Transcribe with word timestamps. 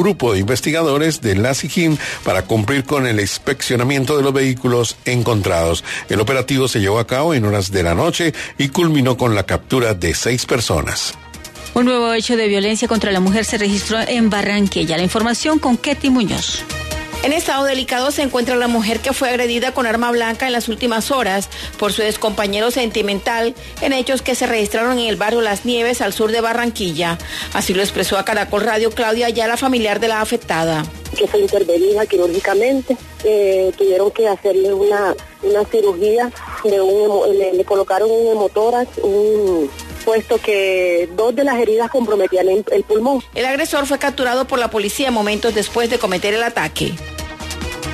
grupo 0.00 0.32
de 0.32 0.40
investigadores 0.40 1.20
de 1.20 1.36
la 1.36 1.54
SIGIN 1.54 1.98
para 2.24 2.42
cumplir 2.42 2.84
con 2.84 3.06
el 3.06 3.20
inspeccionamiento 3.20 4.16
de 4.16 4.22
los 4.22 4.32
vehículos 4.32 4.96
encontrados. 5.04 5.84
El 6.08 6.20
operativo 6.20 6.68
se 6.68 6.80
llevó 6.80 6.98
a 6.98 7.06
cabo 7.06 7.34
en 7.34 7.44
horas 7.44 7.70
de 7.70 7.82
la 7.82 7.94
noche 7.94 8.34
y 8.58 8.68
culminó 8.68 9.16
con 9.16 9.34
la 9.34 9.44
captura 9.44 9.94
de 9.94 10.14
seis 10.14 10.46
personas. 10.46 11.14
Un 11.74 11.84
nuevo 11.84 12.12
hecho 12.12 12.36
de 12.36 12.48
violencia 12.48 12.88
contra 12.88 13.12
la 13.12 13.20
mujer 13.20 13.44
se 13.44 13.58
registró 13.58 13.98
en 14.00 14.28
Barranquilla. 14.28 14.96
La 14.96 15.04
información 15.04 15.58
con 15.58 15.76
Ketty 15.76 16.10
Muñoz. 16.10 16.64
En 17.22 17.34
estado 17.34 17.64
delicado 17.64 18.10
se 18.12 18.22
encuentra 18.22 18.56
la 18.56 18.66
mujer 18.66 19.00
que 19.00 19.12
fue 19.12 19.28
agredida 19.28 19.74
con 19.74 19.84
arma 19.84 20.10
blanca 20.10 20.46
en 20.46 20.54
las 20.54 20.68
últimas 20.68 21.10
horas 21.10 21.50
por 21.78 21.92
su 21.92 22.02
compañero 22.18 22.70
sentimental 22.70 23.54
en 23.82 23.92
hechos 23.92 24.22
que 24.22 24.34
se 24.34 24.46
registraron 24.46 24.98
en 24.98 25.06
el 25.06 25.16
barrio 25.16 25.42
Las 25.42 25.66
Nieves 25.66 26.00
al 26.00 26.14
sur 26.14 26.32
de 26.32 26.40
Barranquilla. 26.40 27.18
Así 27.52 27.74
lo 27.74 27.82
expresó 27.82 28.16
a 28.16 28.24
Caracol 28.24 28.62
Radio 28.62 28.90
Claudia 28.90 29.28
la 29.46 29.58
familiar 29.58 30.00
de 30.00 30.08
la 30.08 30.22
afectada. 30.22 30.82
Que 31.14 31.26
fue 31.26 31.40
intervenida 31.40 32.06
quirúrgicamente, 32.06 32.96
eh, 33.24 33.70
tuvieron 33.76 34.10
que 34.12 34.26
hacerle 34.26 34.72
una, 34.72 35.14
una 35.42 35.64
cirugía, 35.66 36.32
de 36.64 36.80
un, 36.80 37.38
le, 37.38 37.64
colocaron 37.64 38.10
un 38.10 38.28
hemotoras, 38.28 38.88
un 39.02 39.70
puesto 40.06 40.38
que 40.38 41.08
dos 41.16 41.34
de 41.34 41.44
las 41.44 41.58
heridas 41.58 41.90
comprometían 41.90 42.48
el 42.48 42.84
pulmón. 42.84 43.22
El 43.34 43.44
agresor 43.44 43.86
fue 43.86 43.98
capturado 43.98 44.46
por 44.46 44.58
la 44.58 44.70
policía 44.70 45.10
momentos 45.10 45.54
después 45.54 45.90
de 45.90 45.98
cometer 45.98 46.32
el 46.32 46.42
ataque. 46.42 46.94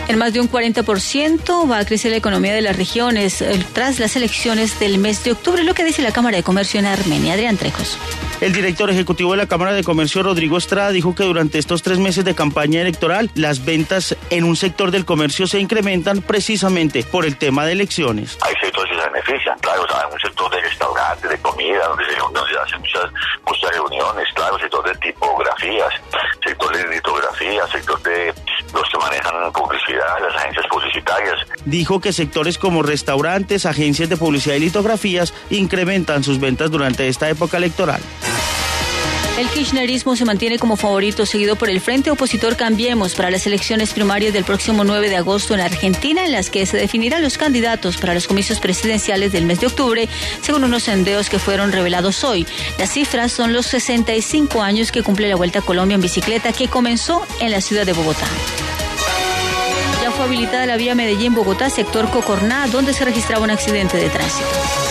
En 0.09 0.19
más 0.19 0.33
de 0.33 0.41
un 0.41 0.48
40% 0.48 1.69
va 1.69 1.78
a 1.78 1.84
crecer 1.84 2.12
la 2.12 2.16
economía 2.16 2.55
de 2.55 2.60
las 2.60 2.77
regiones 2.77 3.45
tras 3.73 3.98
las 3.98 4.14
elecciones 4.14 4.78
del 4.78 4.98
mes 4.98 5.24
de 5.24 5.33
octubre, 5.33 5.64
lo 5.64 5.74
que 5.74 5.84
dice 5.84 6.01
la 6.01 6.12
Cámara 6.12 6.37
de 6.37 6.45
Comercio 6.45 6.78
en 6.78 6.87
Armenia. 6.87 7.34
Adrián 7.34 7.56
Trejos. 7.56 7.98
El 8.41 8.52
director 8.52 8.91
ejecutivo 8.91 9.33
de 9.33 9.38
la 9.38 9.47
Cámara 9.48 9.73
de 9.73 9.83
Comercio, 9.83 10.23
Rodrigo 10.23 10.59
Estrada, 10.59 10.91
dijo 10.91 11.14
que 11.14 11.24
durante 11.24 11.59
estos 11.59 11.83
tres 11.83 11.98
meses 11.98 12.24
de 12.24 12.34
campaña 12.34 12.83
electoral, 12.83 13.30
las 13.34 13.64
ventas 13.64 14.14
en 14.30 14.45
un 14.45 14.56
sector 14.56 14.91
del 14.91 15.05
comercio 15.05 15.47
se 15.47 15.59
incrementan 15.59 16.20
precisamente 16.20 17.02
por 17.02 17.25
el 17.25 17.39
tema 17.39 17.64
de 17.64 17.73
elecciones. 17.73 18.39
Hay 18.42 18.55
sectores 18.61 18.92
que 18.92 19.02
se 19.02 19.08
benefician, 19.08 19.58
claro, 19.61 19.86
hay 19.89 20.12
un 20.12 20.20
sector 20.20 20.50
de 20.50 20.61
restaurantes, 20.61 21.30
de 21.30 21.39
comida, 21.39 21.86
donde 21.89 22.05
se, 22.05 22.58
hacen 22.58 22.80
muchas, 22.80 23.11
muchas 23.47 23.70
reuniones, 23.73 24.28
claro, 24.34 24.58
sector 24.58 24.84
de 24.86 24.95
tipografías, 24.98 25.95
sector 26.45 26.77
de 26.77 26.89
litografía, 26.89 27.67
sector 27.69 28.02
de 28.02 28.34
los 28.73 28.89
que 28.91 28.98
manejan 28.98 29.52
publicidad, 29.52 29.95
las 29.97 30.34
agencias 30.36 30.66
publicitarias. 30.70 31.34
Dijo 31.64 32.00
que 32.00 32.12
sectores 32.12 32.58
como 32.58 32.83
restaurantes, 32.83 33.66
agencias 33.66 34.08
de 34.08 34.16
publicidad 34.16 34.56
y 34.56 34.61
litografías 34.61 35.34
incrementan 35.50 36.25
sus 36.25 36.41
ventas 36.41 36.70
durante 36.70 37.08
esta 37.08 37.28
época 37.28 37.56
electoral. 37.56 38.00
El 39.39 39.50
kirchnerismo 39.50 40.17
se 40.17 40.24
mantiene 40.24 40.58
como 40.58 40.77
favorito, 40.77 41.27
seguido 41.27 41.56
por 41.56 41.69
el 41.69 41.83
Frente 41.83 42.11
Opositor 42.11 42.56
Cambiemos 42.56 43.14
para 43.14 43.30
las 43.30 43.47
elecciones 43.47 43.92
primarias 43.92 44.33
del 44.33 44.44
próximo 44.44 44.83
9 44.83 45.11
de 45.11 45.17
agosto 45.17 45.52
en 45.52 45.61
Argentina, 45.61 46.24
en 46.24 46.33
las 46.33 46.48
que 46.48 46.64
se 46.64 46.78
definirán 46.78 47.22
los 47.22 47.36
candidatos 47.36 47.98
para 47.98 48.14
los 48.14 48.27
comicios 48.27 48.61
presidenciales 48.61 49.33
del 49.33 49.44
mes 49.44 49.61
de 49.61 49.67
octubre, 49.67 50.08
según 50.41 50.64
unos 50.64 50.84
sondeos 50.84 51.28
que 51.28 51.39
fueron 51.39 51.70
revelados 51.70 52.24
hoy. 52.24 52.47
Las 52.78 52.92
cifras 52.92 53.30
son 53.30 53.52
los 53.52 53.67
65 53.67 54.62
años 54.62 54.91
que 54.91 55.02
cumple 55.02 55.28
la 55.28 55.36
Vuelta 55.36 55.58
a 55.58 55.62
Colombia 55.62 55.97
en 55.97 56.00
bicicleta, 56.00 56.55
que 56.55 56.69
comenzó 56.69 57.27
en 57.39 57.50
la 57.50 57.61
ciudad 57.61 57.84
de 57.84 57.92
Bogotá. 57.92 58.27
Fue 60.17 60.25
habilitada 60.25 60.64
la 60.64 60.77
vía 60.78 60.95
Medellín-Bogotá, 60.95 61.69
sector 61.69 62.11
Cocorná, 62.11 62.69
donde 62.69 62.95
se 62.95 63.05
registraba 63.05 63.45
un 63.45 63.50
accidente 63.50 63.98
de 63.98 64.09
tránsito. 64.09 64.86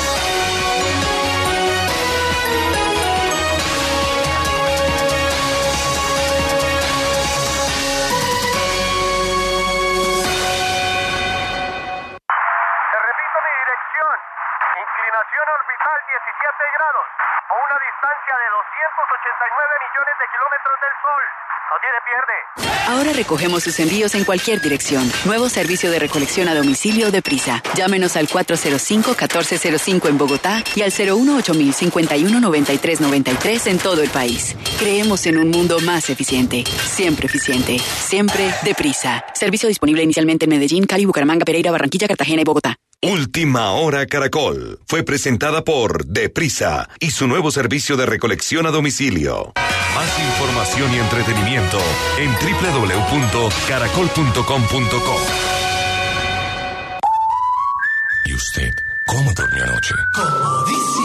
Ahora 22.87 23.14
recogemos 23.14 23.64
sus 23.64 23.80
envíos 23.80 24.14
en 24.15 24.23
cualquier 24.23 24.61
dirección. 24.61 25.11
Nuevo 25.26 25.49
servicio 25.49 25.89
de 25.89 25.99
recolección 25.99 26.48
a 26.48 26.55
domicilio 26.55 27.11
de 27.11 27.21
Prisa. 27.21 27.61
Llámenos 27.75 28.15
al 28.15 28.27
405-1405 28.27 30.08
en 30.08 30.17
Bogotá 30.17 30.64
y 30.75 30.81
al 30.81 30.92
018-519393 30.92 33.67
en 33.67 33.80
todo 33.80 34.02
el 34.02 34.09
país. 34.09 34.55
Creemos 34.77 35.25
en 35.25 35.39
un 35.39 35.49
mundo 35.49 35.80
más 35.80 36.09
eficiente. 36.09 36.64
Siempre 36.65 37.25
eficiente. 37.25 37.80
Siempre 37.80 38.54
deprisa. 38.64 39.25
Servicio 39.33 39.67
disponible 39.67 40.04
inicialmente 40.04 40.45
en 40.45 40.52
Medellín, 40.52 40.86
Cali, 40.86 41.05
Bucaramanga, 41.05 41.45
Pereira, 41.45 41.71
Barranquilla, 41.71 42.08
Cartagena 42.08 42.42
y 42.42 42.45
Bogotá. 42.45 42.77
Última 43.02 43.72
Hora 43.72 44.06
Caracol 44.08 44.80
fue 44.88 45.04
presentada 45.04 45.64
por 45.64 46.06
Deprisa 46.06 46.89
y 47.00 47.11
su 47.11 47.28
nuevo 47.28 47.52
servicio 47.52 47.95
de 47.98 48.06
recolección 48.06 48.66
a 48.66 48.72
domicilio. 48.72 49.52
Más 49.94 50.20
información 50.20 50.94
y 50.94 50.98
entretenimiento 50.98 51.78
en 52.17 52.32
www.caracol.com.co. 52.34 55.17
¿Y 58.26 58.34
usted 58.34 58.73
cómo 59.05 59.32
durmió 59.34 59.64
anoche? 59.64 59.94
Comodísimo. 60.16 61.05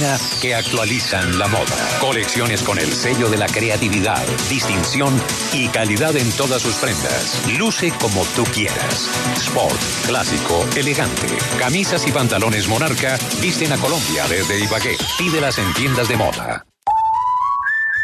que 0.41 0.55
actualizan 0.55 1.37
la 1.37 1.47
moda. 1.47 1.99
Colecciones 1.99 2.63
con 2.63 2.79
el 2.79 2.91
sello 2.91 3.29
de 3.29 3.37
la 3.37 3.45
creatividad, 3.45 4.25
distinción 4.49 5.13
y 5.53 5.67
calidad 5.67 6.15
en 6.15 6.31
todas 6.31 6.63
sus 6.63 6.75
prendas. 6.75 7.43
Luce 7.57 7.91
como 7.99 8.25
tú 8.35 8.43
quieras. 8.45 9.09
Sport, 9.35 9.79
clásico, 10.07 10.65
elegante. 10.75 11.27
Camisas 11.59 12.07
y 12.07 12.11
pantalones 12.11 12.67
Monarca 12.67 13.19
visten 13.41 13.71
a 13.73 13.77
Colombia 13.77 14.27
desde 14.27 14.63
Ibagué. 14.63 14.97
Pídelas 15.19 15.59
en 15.59 15.71
tiendas 15.75 16.07
de 16.07 16.17
moda. 16.17 16.65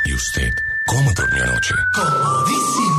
¿Y 0.05 0.13
usted 0.13 0.53
cómo 0.85 1.11
durmió 1.13 1.43
anoche? 1.45 1.73
Comodísimo. 1.95 2.96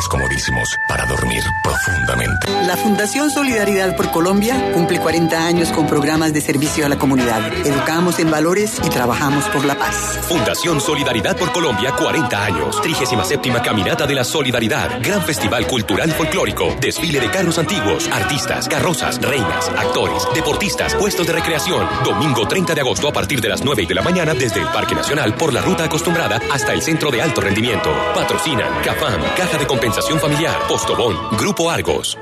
Colchones 0.00 0.08
comodísimos 0.08 0.78
para 0.88 1.06
dormir 1.06 1.42
profundamente. 1.62 2.66
La 2.66 2.76
Fundación 2.76 3.30
Solidaridad 3.30 3.96
por 3.96 4.10
Colombia 4.10 4.72
cumple 4.72 4.98
40 5.00 5.46
años 5.46 5.70
con 5.70 5.86
programas 5.86 6.32
de 6.32 6.40
servicio 6.40 6.86
a 6.86 6.88
la 6.88 6.98
comunidad. 6.98 7.52
Educamos 7.66 8.18
en 8.18 8.30
valores 8.30 8.80
y 8.84 8.88
trabajamos 8.88 9.44
por 9.46 9.64
la 9.64 9.76
paz. 9.78 10.18
Fundación 10.28 10.80
Solidaridad 10.80 11.36
por 11.36 11.52
Colombia, 11.52 11.92
40 11.96 12.44
años. 12.44 12.80
37 12.80 13.50
Caminata 13.62 14.06
de 14.06 14.14
la 14.14 14.24
Solidaridad. 14.24 15.00
Gran 15.02 15.22
Festival 15.22 15.66
Cultural 15.66 16.10
Folclórico. 16.12 16.76
Desfile 16.80 17.20
de 17.20 17.30
carros 17.30 17.58
antiguos, 17.58 18.08
artistas, 18.08 18.68
carrozas, 18.68 19.20
reinas, 19.20 19.68
actores, 19.68 20.22
deportistas, 20.34 20.94
puestos 20.94 21.26
de 21.26 21.32
recreación. 21.32 21.86
Domingo 22.04 22.46
30 22.46 22.74
de 22.74 22.80
agosto 22.80 23.08
a 23.08 23.12
partir 23.12 23.40
de 23.40 23.48
las 23.48 23.62
9 23.62 23.86
de 23.86 23.94
la 23.94 24.02
mañana 24.02 24.34
desde 24.34 24.60
el 24.60 24.68
Parque 24.68 24.94
Nacional 24.94 25.34
por 25.34 25.52
la 25.52 25.62
ruta 25.62 25.84
acostumbrada 25.84 26.40
hasta 26.52 26.72
el 26.72 26.82
Centro 26.82 27.10
de 27.10 27.22
Alto 27.22 27.40
Rendimiento. 27.40 27.90
Patrocinan 28.14 28.82
CAFAM, 28.82 29.22
Caja 29.36 29.58
de 29.58 29.66
Compensación 29.66 29.89
Familiar, 29.92 30.56
Postobón, 30.68 31.16
Grupo 31.36 31.68
Argos. 31.68 32.16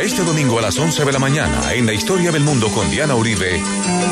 Este 0.00 0.24
domingo 0.24 0.58
a 0.58 0.62
las 0.62 0.78
11 0.78 1.04
de 1.04 1.12
la 1.12 1.18
mañana, 1.18 1.72
en 1.74 1.84
la 1.84 1.92
historia 1.92 2.32
del 2.32 2.42
mundo 2.42 2.68
con 2.68 2.90
Diana 2.90 3.14
Uribe, 3.14 3.60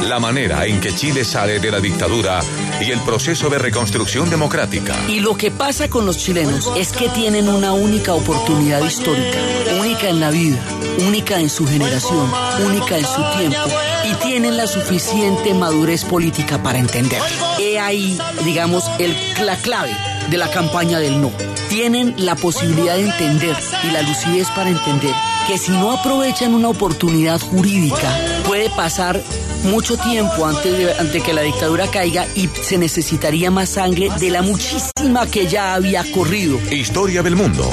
la 0.08 0.18
manera 0.18 0.66
en 0.66 0.80
que 0.80 0.94
Chile 0.94 1.24
sale 1.24 1.58
de 1.58 1.70
la 1.70 1.80
dictadura 1.80 2.40
y 2.80 2.90
el 2.90 3.00
proceso 3.00 3.48
de 3.48 3.58
reconstrucción 3.58 4.28
democrática. 4.28 4.94
Y 5.08 5.20
lo 5.20 5.36
que 5.36 5.50
pasa 5.50 5.88
con 5.88 6.04
los 6.04 6.18
chilenos 6.18 6.70
es 6.76 6.92
que 6.92 7.08
tienen 7.08 7.48
una 7.48 7.72
única 7.72 8.12
oportunidad 8.12 8.84
histórica, 8.84 9.38
única 9.80 10.08
en 10.10 10.20
la 10.20 10.30
vida, 10.30 10.58
única 11.06 11.40
en 11.40 11.48
su 11.48 11.66
generación, 11.66 12.30
única 12.66 12.98
en 12.98 13.06
su 13.06 13.22
tiempo, 13.38 13.70
y 14.04 14.14
tienen 14.26 14.58
la 14.58 14.66
suficiente 14.66 15.54
madurez 15.54 16.04
política 16.04 16.62
para 16.62 16.78
entenderlo. 16.78 17.26
He 17.58 17.78
ahí, 17.78 18.18
digamos, 18.44 18.84
el, 18.98 19.16
la 19.44 19.56
clave 19.56 20.11
de 20.30 20.38
la 20.38 20.50
campaña 20.50 20.98
del 20.98 21.20
no. 21.20 21.30
Tienen 21.68 22.14
la 22.18 22.36
posibilidad 22.36 22.96
de 22.96 23.04
entender 23.04 23.56
y 23.84 23.90
la 23.90 24.02
lucidez 24.02 24.48
para 24.50 24.70
entender 24.70 25.14
que 25.46 25.58
si 25.58 25.72
no 25.72 25.92
aprovechan 25.92 26.54
una 26.54 26.68
oportunidad 26.68 27.40
jurídica, 27.40 28.16
puede 28.46 28.70
pasar 28.70 29.20
mucho 29.64 29.96
tiempo 29.96 30.46
antes 30.46 30.76
de, 30.76 30.92
antes 30.98 31.22
que 31.22 31.32
la 31.32 31.42
dictadura 31.42 31.86
caiga 31.88 32.26
y 32.34 32.48
se 32.48 32.78
necesitaría 32.78 33.50
más 33.50 33.70
sangre 33.70 34.10
de 34.18 34.30
la 34.30 34.42
muchísima 34.42 35.26
que 35.26 35.46
ya 35.46 35.74
había 35.74 36.04
corrido. 36.12 36.58
Historia 36.70 37.22
del 37.22 37.36
mundo. 37.36 37.68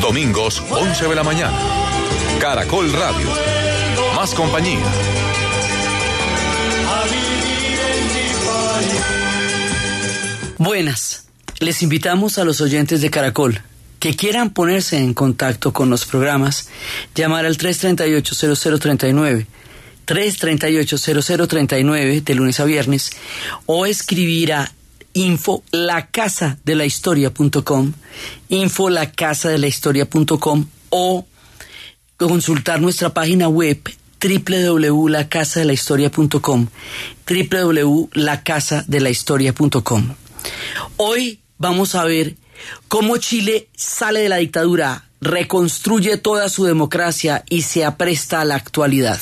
Domingos, 0.00 0.62
11 0.70 1.08
de 1.08 1.14
la 1.14 1.22
mañana. 1.22 1.58
Caracol 2.40 2.92
Radio. 2.92 3.28
Más 4.16 4.34
compañía. 4.34 4.80
Buenas. 10.58 11.23
Les 11.60 11.82
invitamos 11.82 12.38
a 12.38 12.44
los 12.44 12.60
oyentes 12.60 13.00
de 13.00 13.10
Caracol 13.10 13.60
que 14.00 14.16
quieran 14.16 14.50
ponerse 14.50 14.98
en 14.98 15.14
contacto 15.14 15.72
con 15.72 15.88
los 15.88 16.04
programas, 16.04 16.68
llamar 17.14 17.46
al 17.46 17.56
338-0039, 17.56 19.46
338-0039 20.06 22.22
de 22.22 22.34
lunes 22.34 22.60
a 22.60 22.64
viernes, 22.64 23.12
o 23.64 23.86
escribir 23.86 24.52
a 24.52 24.70
info 25.14 25.62
la 25.70 26.10
de 26.64 26.74
la 26.74 26.84
historia.com, 26.84 27.94
info 28.50 28.90
la 28.90 29.06
de 29.06 29.58
la 29.58 29.66
historia.com 29.66 30.66
o 30.90 31.26
consultar 32.18 32.82
nuestra 32.82 33.14
página 33.14 33.48
web 33.48 33.78
www.lacasadelahistoria.com 34.20 36.66
www.lacasadelahistoria.com 37.26 40.14
Hoy 40.96 41.40
vamos 41.58 41.94
a 41.94 42.04
ver 42.04 42.36
cómo 42.88 43.16
Chile 43.16 43.68
sale 43.76 44.20
de 44.20 44.28
la 44.28 44.36
dictadura, 44.36 45.08
reconstruye 45.20 46.16
toda 46.16 46.48
su 46.48 46.64
democracia 46.64 47.44
y 47.48 47.62
se 47.62 47.84
apresta 47.84 48.40
a 48.40 48.44
la 48.44 48.56
actualidad. 48.56 49.20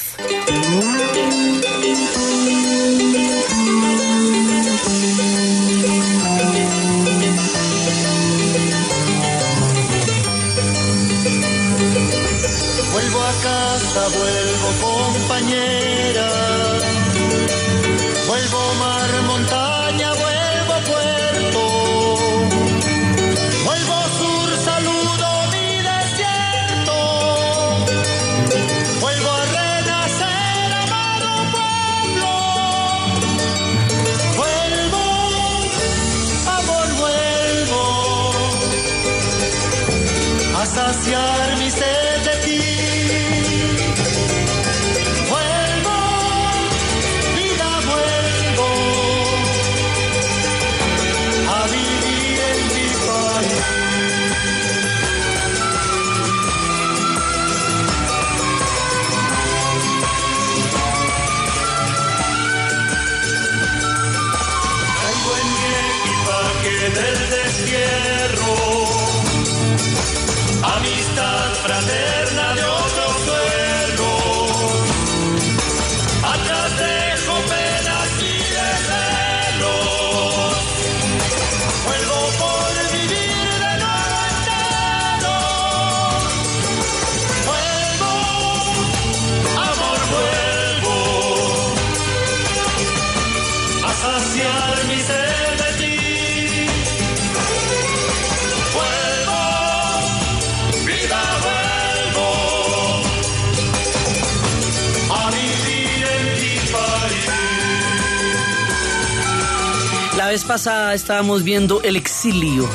Vez 110.32 110.44
pasada 110.44 110.94
estábamos 110.94 111.44
viendo 111.44 111.82
el 111.82 111.94
exilio, 111.94 112.66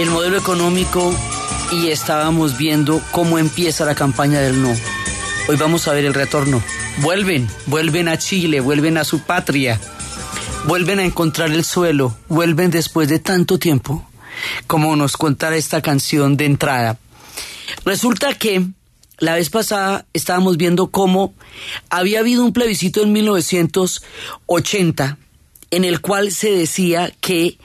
el 0.00 0.10
modelo 0.10 0.36
económico 0.36 1.14
y 1.72 1.88
estábamos 1.88 2.58
viendo 2.58 3.00
cómo 3.10 3.38
empieza 3.38 3.86
la 3.86 3.94
campaña 3.94 4.40
del 4.40 4.60
no. 4.60 4.76
Hoy 5.48 5.56
vamos 5.56 5.88
a 5.88 5.94
ver 5.94 6.04
el 6.04 6.12
retorno. 6.12 6.62
Vuelven, 6.98 7.48
vuelven 7.64 8.08
a 8.08 8.18
Chile, 8.18 8.60
vuelven 8.60 8.98
a 8.98 9.04
su 9.04 9.20
patria, 9.20 9.80
vuelven 10.66 10.98
a 10.98 11.06
encontrar 11.06 11.52
el 11.52 11.64
suelo, 11.64 12.14
vuelven 12.28 12.70
después 12.70 13.08
de 13.08 13.18
tanto 13.18 13.58
tiempo, 13.58 14.06
como 14.66 14.94
nos 14.94 15.16
contara 15.16 15.56
esta 15.56 15.80
canción 15.80 16.36
de 16.36 16.44
entrada. 16.44 16.98
Resulta 17.86 18.34
que 18.34 18.66
la 19.16 19.36
vez 19.36 19.48
pasada 19.48 20.04
estábamos 20.12 20.58
viendo 20.58 20.88
cómo 20.88 21.32
había 21.88 22.20
habido 22.20 22.44
un 22.44 22.52
plebiscito 22.52 23.02
en 23.02 23.14
1980 23.14 25.16
en 25.70 25.84
el 25.84 26.00
cual 26.00 26.32
se 26.32 26.50
decía 26.50 27.12
que 27.20 27.58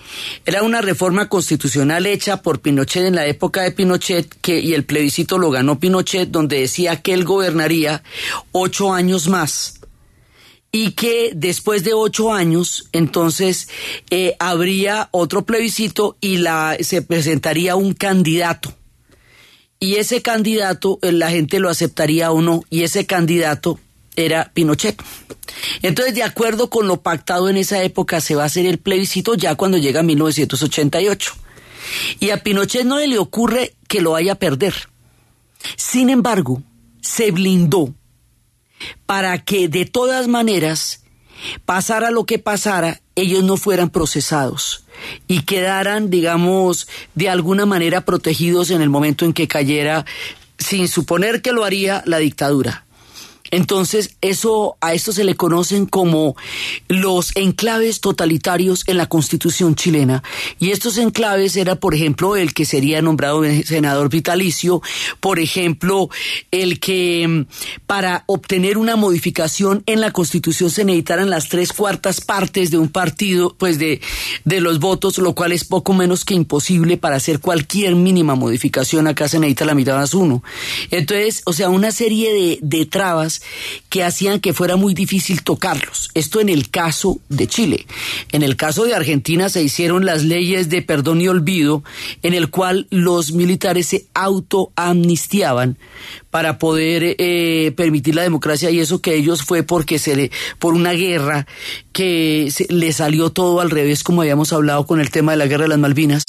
era 0.45 0.63
una 0.63 0.81
reforma 0.81 1.29
constitucional 1.29 2.05
hecha 2.05 2.41
por 2.41 2.59
Pinochet 2.59 3.05
en 3.05 3.15
la 3.15 3.25
época 3.25 3.61
de 3.61 3.71
Pinochet 3.71 4.27
que, 4.41 4.59
y 4.59 4.73
el 4.73 4.83
plebiscito 4.83 5.37
lo 5.37 5.51
ganó 5.51 5.79
Pinochet 5.79 6.29
donde 6.29 6.59
decía 6.59 7.01
que 7.01 7.13
él 7.13 7.23
gobernaría 7.23 8.03
ocho 8.51 8.93
años 8.93 9.27
más. 9.27 9.79
Y 10.75 10.93
que 10.93 11.33
después 11.35 11.83
de 11.83 11.93
ocho 11.93 12.33
años 12.33 12.89
entonces 12.93 13.69
eh, 14.09 14.35
habría 14.39 15.07
otro 15.11 15.45
plebiscito 15.45 16.17
y 16.19 16.37
la, 16.37 16.77
se 16.81 17.03
presentaría 17.03 17.75
un 17.75 17.93
candidato. 17.93 18.73
Y 19.79 19.95
ese 19.95 20.21
candidato 20.21 20.97
eh, 21.03 21.11
la 21.11 21.29
gente 21.29 21.59
lo 21.59 21.69
aceptaría 21.69 22.31
o 22.31 22.41
no 22.41 22.63
y 22.69 22.83
ese 22.83 23.05
candidato 23.05 23.79
era 24.15 24.51
Pinochet. 24.53 25.01
Entonces, 25.81 26.15
de 26.15 26.23
acuerdo 26.23 26.69
con 26.69 26.87
lo 26.87 27.01
pactado 27.01 27.49
en 27.49 27.57
esa 27.57 27.83
época, 27.83 28.21
se 28.21 28.35
va 28.35 28.43
a 28.43 28.47
hacer 28.47 28.65
el 28.65 28.79
plebiscito 28.79 29.35
ya 29.35 29.55
cuando 29.55 29.77
llega 29.77 30.03
1988. 30.03 31.33
Y 32.19 32.29
a 32.29 32.43
Pinochet 32.43 32.85
no 32.85 32.99
le 32.99 33.17
ocurre 33.17 33.75
que 33.87 34.01
lo 34.01 34.11
vaya 34.11 34.33
a 34.33 34.39
perder. 34.39 34.73
Sin 35.77 36.09
embargo, 36.09 36.61
se 37.01 37.31
blindó 37.31 37.93
para 39.05 39.43
que 39.43 39.67
de 39.67 39.85
todas 39.85 40.27
maneras, 40.27 41.03
pasara 41.65 42.11
lo 42.11 42.25
que 42.25 42.39
pasara, 42.39 43.01
ellos 43.15 43.43
no 43.43 43.57
fueran 43.57 43.89
procesados 43.89 44.85
y 45.27 45.41
quedaran, 45.41 46.09
digamos, 46.09 46.87
de 47.15 47.29
alguna 47.29 47.65
manera 47.65 48.01
protegidos 48.05 48.71
en 48.71 48.81
el 48.81 48.89
momento 48.89 49.25
en 49.25 49.33
que 49.33 49.47
cayera, 49.47 50.05
sin 50.57 50.87
suponer 50.87 51.41
que 51.41 51.51
lo 51.51 51.63
haría 51.63 52.03
la 52.05 52.17
dictadura. 52.17 52.85
Entonces, 53.53 54.17
eso 54.21 54.77
a 54.81 54.95
esto 54.95 55.11
se 55.11 55.23
le 55.23 55.35
conocen 55.35 55.85
como 55.85 56.35
los 56.87 57.31
enclaves 57.35 58.01
totalitarios 58.01 58.83
en 58.87 58.97
la 58.97 59.05
Constitución 59.05 59.75
chilena. 59.75 60.23
Y 60.57 60.71
estos 60.71 60.97
enclaves 60.97 61.55
era, 61.55 61.75
por 61.75 61.93
ejemplo, 61.93 62.35
el 62.35 62.55
que 62.55 62.65
sería 62.65 63.03
nombrado 63.03 63.43
senador 63.63 64.09
vitalicio, 64.09 64.81
por 65.19 65.37
ejemplo, 65.37 66.09
el 66.49 66.79
que 66.79 67.27
mm, 67.27 67.45
para 67.85 68.23
obtener 68.25 68.79
una 68.79 68.95
modificación 68.95 69.83
en 69.85 70.01
la 70.01 70.09
Constitución 70.09 70.71
se 70.71 70.83
necesitaran 70.83 71.29
las 71.29 71.47
tres 71.47 71.73
cuartas 71.73 72.21
partes 72.21 72.71
de 72.71 72.79
un 72.79 72.89
partido, 72.89 73.55
pues 73.59 73.77
de, 73.77 74.01
de 74.45 74.61
los 74.61 74.79
votos, 74.79 75.19
lo 75.19 75.35
cual 75.35 75.51
es 75.51 75.63
poco 75.63 75.93
menos 75.93 76.25
que 76.25 76.33
imposible 76.33 76.97
para 76.97 77.17
hacer 77.17 77.39
cualquier 77.39 77.93
mínima 77.93 78.33
modificación. 78.33 79.05
Acá 79.05 79.27
se 79.27 79.37
necesita 79.37 79.65
la 79.65 79.75
mitad 79.75 79.95
más 79.95 80.15
uno. 80.15 80.41
Entonces, 80.89 81.43
o 81.45 81.53
sea, 81.53 81.69
una 81.69 81.91
serie 81.91 82.33
de, 82.33 82.57
de 82.63 82.87
trabas 82.87 83.42
que 83.89 84.03
hacían 84.03 84.39
que 84.39 84.53
fuera 84.53 84.75
muy 84.75 84.93
difícil 84.93 85.43
tocarlos. 85.43 86.09
Esto 86.13 86.39
en 86.39 86.49
el 86.49 86.69
caso 86.69 87.19
de 87.29 87.47
Chile. 87.47 87.85
En 88.31 88.43
el 88.43 88.55
caso 88.55 88.85
de 88.85 88.95
Argentina 88.95 89.49
se 89.49 89.63
hicieron 89.63 90.05
las 90.05 90.23
leyes 90.23 90.69
de 90.69 90.81
perdón 90.81 91.21
y 91.21 91.27
olvido, 91.27 91.83
en 92.21 92.33
el 92.33 92.49
cual 92.49 92.87
los 92.89 93.31
militares 93.33 93.87
se 93.87 94.05
autoamnistiaban 94.13 95.77
para 96.33 96.57
poder 96.57 97.15
eh, 97.19 97.73
permitir 97.77 98.15
la 98.15 98.23
democracia 98.23 98.71
y 98.71 98.79
eso 98.79 99.01
que 99.01 99.15
ellos 99.15 99.43
fue 99.43 99.61
porque 99.61 99.99
se 99.99 100.15
le, 100.15 100.31
por 100.57 100.73
una 100.73 100.93
guerra 100.93 101.45
que 101.91 102.49
se, 102.51 102.65
le 102.73 102.91
salió 102.91 103.29
todo 103.29 103.61
al 103.61 103.69
revés 103.69 104.03
como 104.03 104.21
habíamos 104.21 104.51
hablado 104.51 104.87
con 104.87 104.99
el 104.99 105.11
tema 105.11 105.33
de 105.33 105.37
la 105.37 105.45
guerra 105.45 105.65
de 105.65 105.69
las 105.69 105.77
Malvinas 105.77 106.23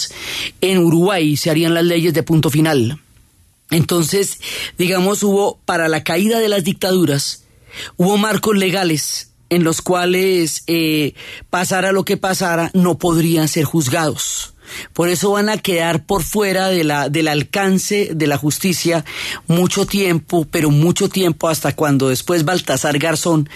en 0.61 0.79
Uruguay 0.79 1.39
se 1.39 1.51
harían 1.51 1.73
las 1.73 1.85
leyes 1.85 2.13
de 2.13 2.23
punto 2.23 2.51
final 2.51 3.01
entonces 3.71 4.39
digamos 4.79 5.23
hubo 5.23 5.59
para 5.65 5.89
la 5.89 6.05
caída 6.05 6.39
de 6.39 6.49
las 6.49 6.65
dictaduras 6.65 7.45
hubo 7.97 8.17
marcos 8.17 8.57
legales 8.57 9.31
en 9.51 9.65
los 9.65 9.83
cuales 9.83 10.65
eh, 10.67 11.15
pasara 11.51 11.93
lo 11.93 12.05
que 12.05 12.17
pasara 12.17 12.71
no 12.75 12.99
podrían 12.99 13.49
ser 13.49 13.65
juzgados 13.65 14.54
por 14.93 15.09
eso 15.09 15.33
van 15.33 15.49
a 15.49 15.59
quedar 15.59 16.05
por 16.05 16.23
fuera 16.23 16.69
de 16.69 16.85
la, 16.85 17.09
del 17.09 17.29
alcance 17.29 18.11
de 18.15 18.27
la 18.27 18.37
justicia 18.37 19.05
mucho 19.47 19.87
tiempo, 19.87 20.47
pero 20.51 20.71
mucho 20.71 21.09
tiempo 21.09 21.49
hasta 21.49 21.75
cuando 21.75 22.09
después 22.09 22.45
Baltasar 22.45 22.99
Garzón, 22.99 23.49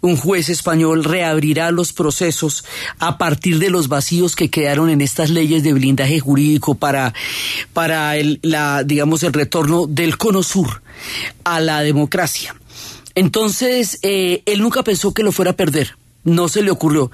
un 0.00 0.16
juez 0.16 0.48
español, 0.48 1.04
reabrirá 1.04 1.70
los 1.70 1.92
procesos 1.92 2.64
a 2.98 3.18
partir 3.18 3.58
de 3.58 3.70
los 3.70 3.88
vacíos 3.88 4.36
que 4.36 4.50
quedaron 4.50 4.90
en 4.90 5.00
estas 5.00 5.30
leyes 5.30 5.62
de 5.62 5.72
blindaje 5.72 6.20
jurídico 6.20 6.74
para, 6.74 7.14
para 7.72 8.16
el, 8.16 8.40
la, 8.42 8.84
digamos, 8.84 9.22
el 9.22 9.32
retorno 9.32 9.86
del 9.86 10.16
cono 10.16 10.42
sur 10.42 10.82
a 11.44 11.60
la 11.60 11.80
democracia. 11.80 12.54
Entonces, 13.14 13.98
eh, 14.02 14.42
él 14.46 14.60
nunca 14.60 14.82
pensó 14.82 15.14
que 15.14 15.22
lo 15.22 15.32
fuera 15.32 15.52
a 15.52 15.56
perder, 15.56 15.96
no 16.24 16.48
se 16.48 16.62
le 16.62 16.70
ocurrió. 16.70 17.10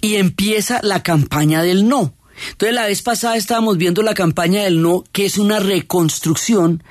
Y 0.00 0.16
empieza 0.16 0.80
la 0.82 1.02
campaña 1.02 1.62
del 1.62 1.88
no 1.88 2.14
entonces 2.50 2.74
la 2.74 2.86
vez 2.86 3.02
pasada 3.02 3.36
estábamos 3.36 3.78
viendo 3.78 4.02
la 4.02 4.14
campaña 4.14 4.64
del 4.64 4.82
no, 4.82 5.04
que 5.12 5.24
es 5.24 5.38
una 5.38 5.58
reconstrucción 5.58 6.82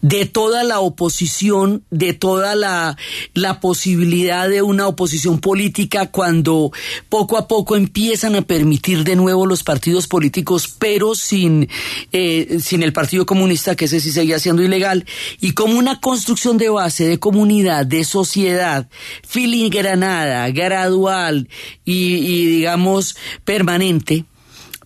de 0.00 0.26
toda 0.26 0.64
la 0.64 0.80
oposición, 0.80 1.84
de 1.90 2.14
toda 2.14 2.54
la, 2.54 2.96
la 3.34 3.60
posibilidad 3.60 4.48
de 4.48 4.62
una 4.62 4.86
oposición 4.86 5.40
política 5.40 6.06
cuando 6.06 6.72
poco 7.08 7.36
a 7.36 7.48
poco 7.48 7.76
empiezan 7.76 8.36
a 8.36 8.42
permitir 8.42 9.04
de 9.04 9.16
nuevo 9.16 9.46
los 9.46 9.62
partidos 9.62 10.06
políticos, 10.06 10.74
pero 10.78 11.14
sin, 11.14 11.68
eh, 12.12 12.58
sin 12.60 12.82
el 12.82 12.92
Partido 12.92 13.26
Comunista, 13.26 13.76
que 13.76 13.86
ese 13.86 14.00
sí 14.00 14.10
seguía 14.12 14.38
siendo 14.38 14.62
ilegal, 14.62 15.04
y 15.40 15.52
como 15.52 15.78
una 15.78 16.00
construcción 16.00 16.58
de 16.58 16.68
base, 16.68 17.06
de 17.06 17.18
comunidad, 17.18 17.86
de 17.86 18.04
sociedad, 18.04 18.88
filigranada, 19.26 20.48
gradual 20.50 21.48
y, 21.84 22.16
y 22.16 22.46
digamos 22.46 23.16
permanente, 23.44 24.24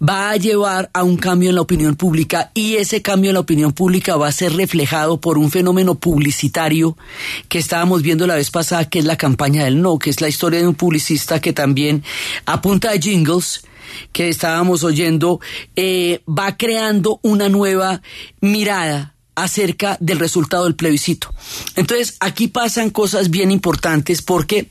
va 0.03 0.31
a 0.31 0.37
llevar 0.37 0.91
a 0.95 1.03
un 1.03 1.17
cambio 1.17 1.51
en 1.51 1.57
la 1.57 1.61
opinión 1.61 1.95
pública 1.95 2.51
y 2.55 2.77
ese 2.77 3.03
cambio 3.03 3.31
en 3.31 3.35
la 3.35 3.41
opinión 3.41 3.73
pública 3.73 4.17
va 4.17 4.29
a 4.29 4.33
ser 4.33 4.55
reflejado 4.55 5.21
por 5.21 5.37
un 5.37 5.51
fenómeno 5.51 5.97
publicitario 5.97 6.97
que 7.49 7.59
estábamos 7.59 8.03
viendo 8.03 8.27
la 8.27 8.37
vez 8.37 8.51
pasada, 8.51 8.89
que 8.89 8.99
es 8.99 9.05
la 9.05 9.17
campaña 9.17 9.65
del 9.65 9.83
no, 9.83 9.99
que 9.99 10.11
es 10.11 10.21
la 10.21 10.29
historia 10.29 10.61
de 10.61 10.69
un 10.69 10.75
publicista 10.75 11.41
que 11.41 11.53
también 11.53 12.03
a 12.47 12.63
punta 12.63 12.93
de 12.93 13.01
jingles 13.01 13.63
que 14.13 14.29
estábamos 14.29 14.85
oyendo, 14.85 15.41
eh, 15.77 16.23
va 16.27 16.57
creando 16.57 17.19
una 17.23 17.49
nueva 17.49 18.03
mirada 18.41 19.17
acerca 19.35 19.97
del 20.01 20.19
resultado 20.19 20.65
del 20.65 20.77
plebiscito. 20.77 21.33
Entonces, 21.77 22.17
aquí 22.21 22.49
pasan 22.49 22.91
cosas 22.91 23.31
bien 23.31 23.51
importantes 23.51 24.23
porque 24.23 24.69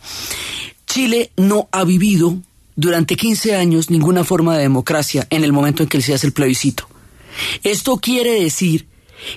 Chile 0.86 1.32
no 1.36 1.68
ha 1.72 1.84
vivido 1.84 2.38
durante 2.80 3.18
15 3.18 3.56
años 3.56 3.90
ninguna 3.90 4.24
forma 4.24 4.56
de 4.56 4.64
democracia 4.64 5.28
en 5.30 5.44
el 5.44 5.52
momento 5.52 5.84
en 5.84 5.90
que 5.90 6.02
se 6.02 6.14
hace 6.14 6.28
el 6.28 6.34
plebiscito. 6.34 6.88
Esto 7.64 7.98
quiere 7.98 8.42
decir 8.42 8.88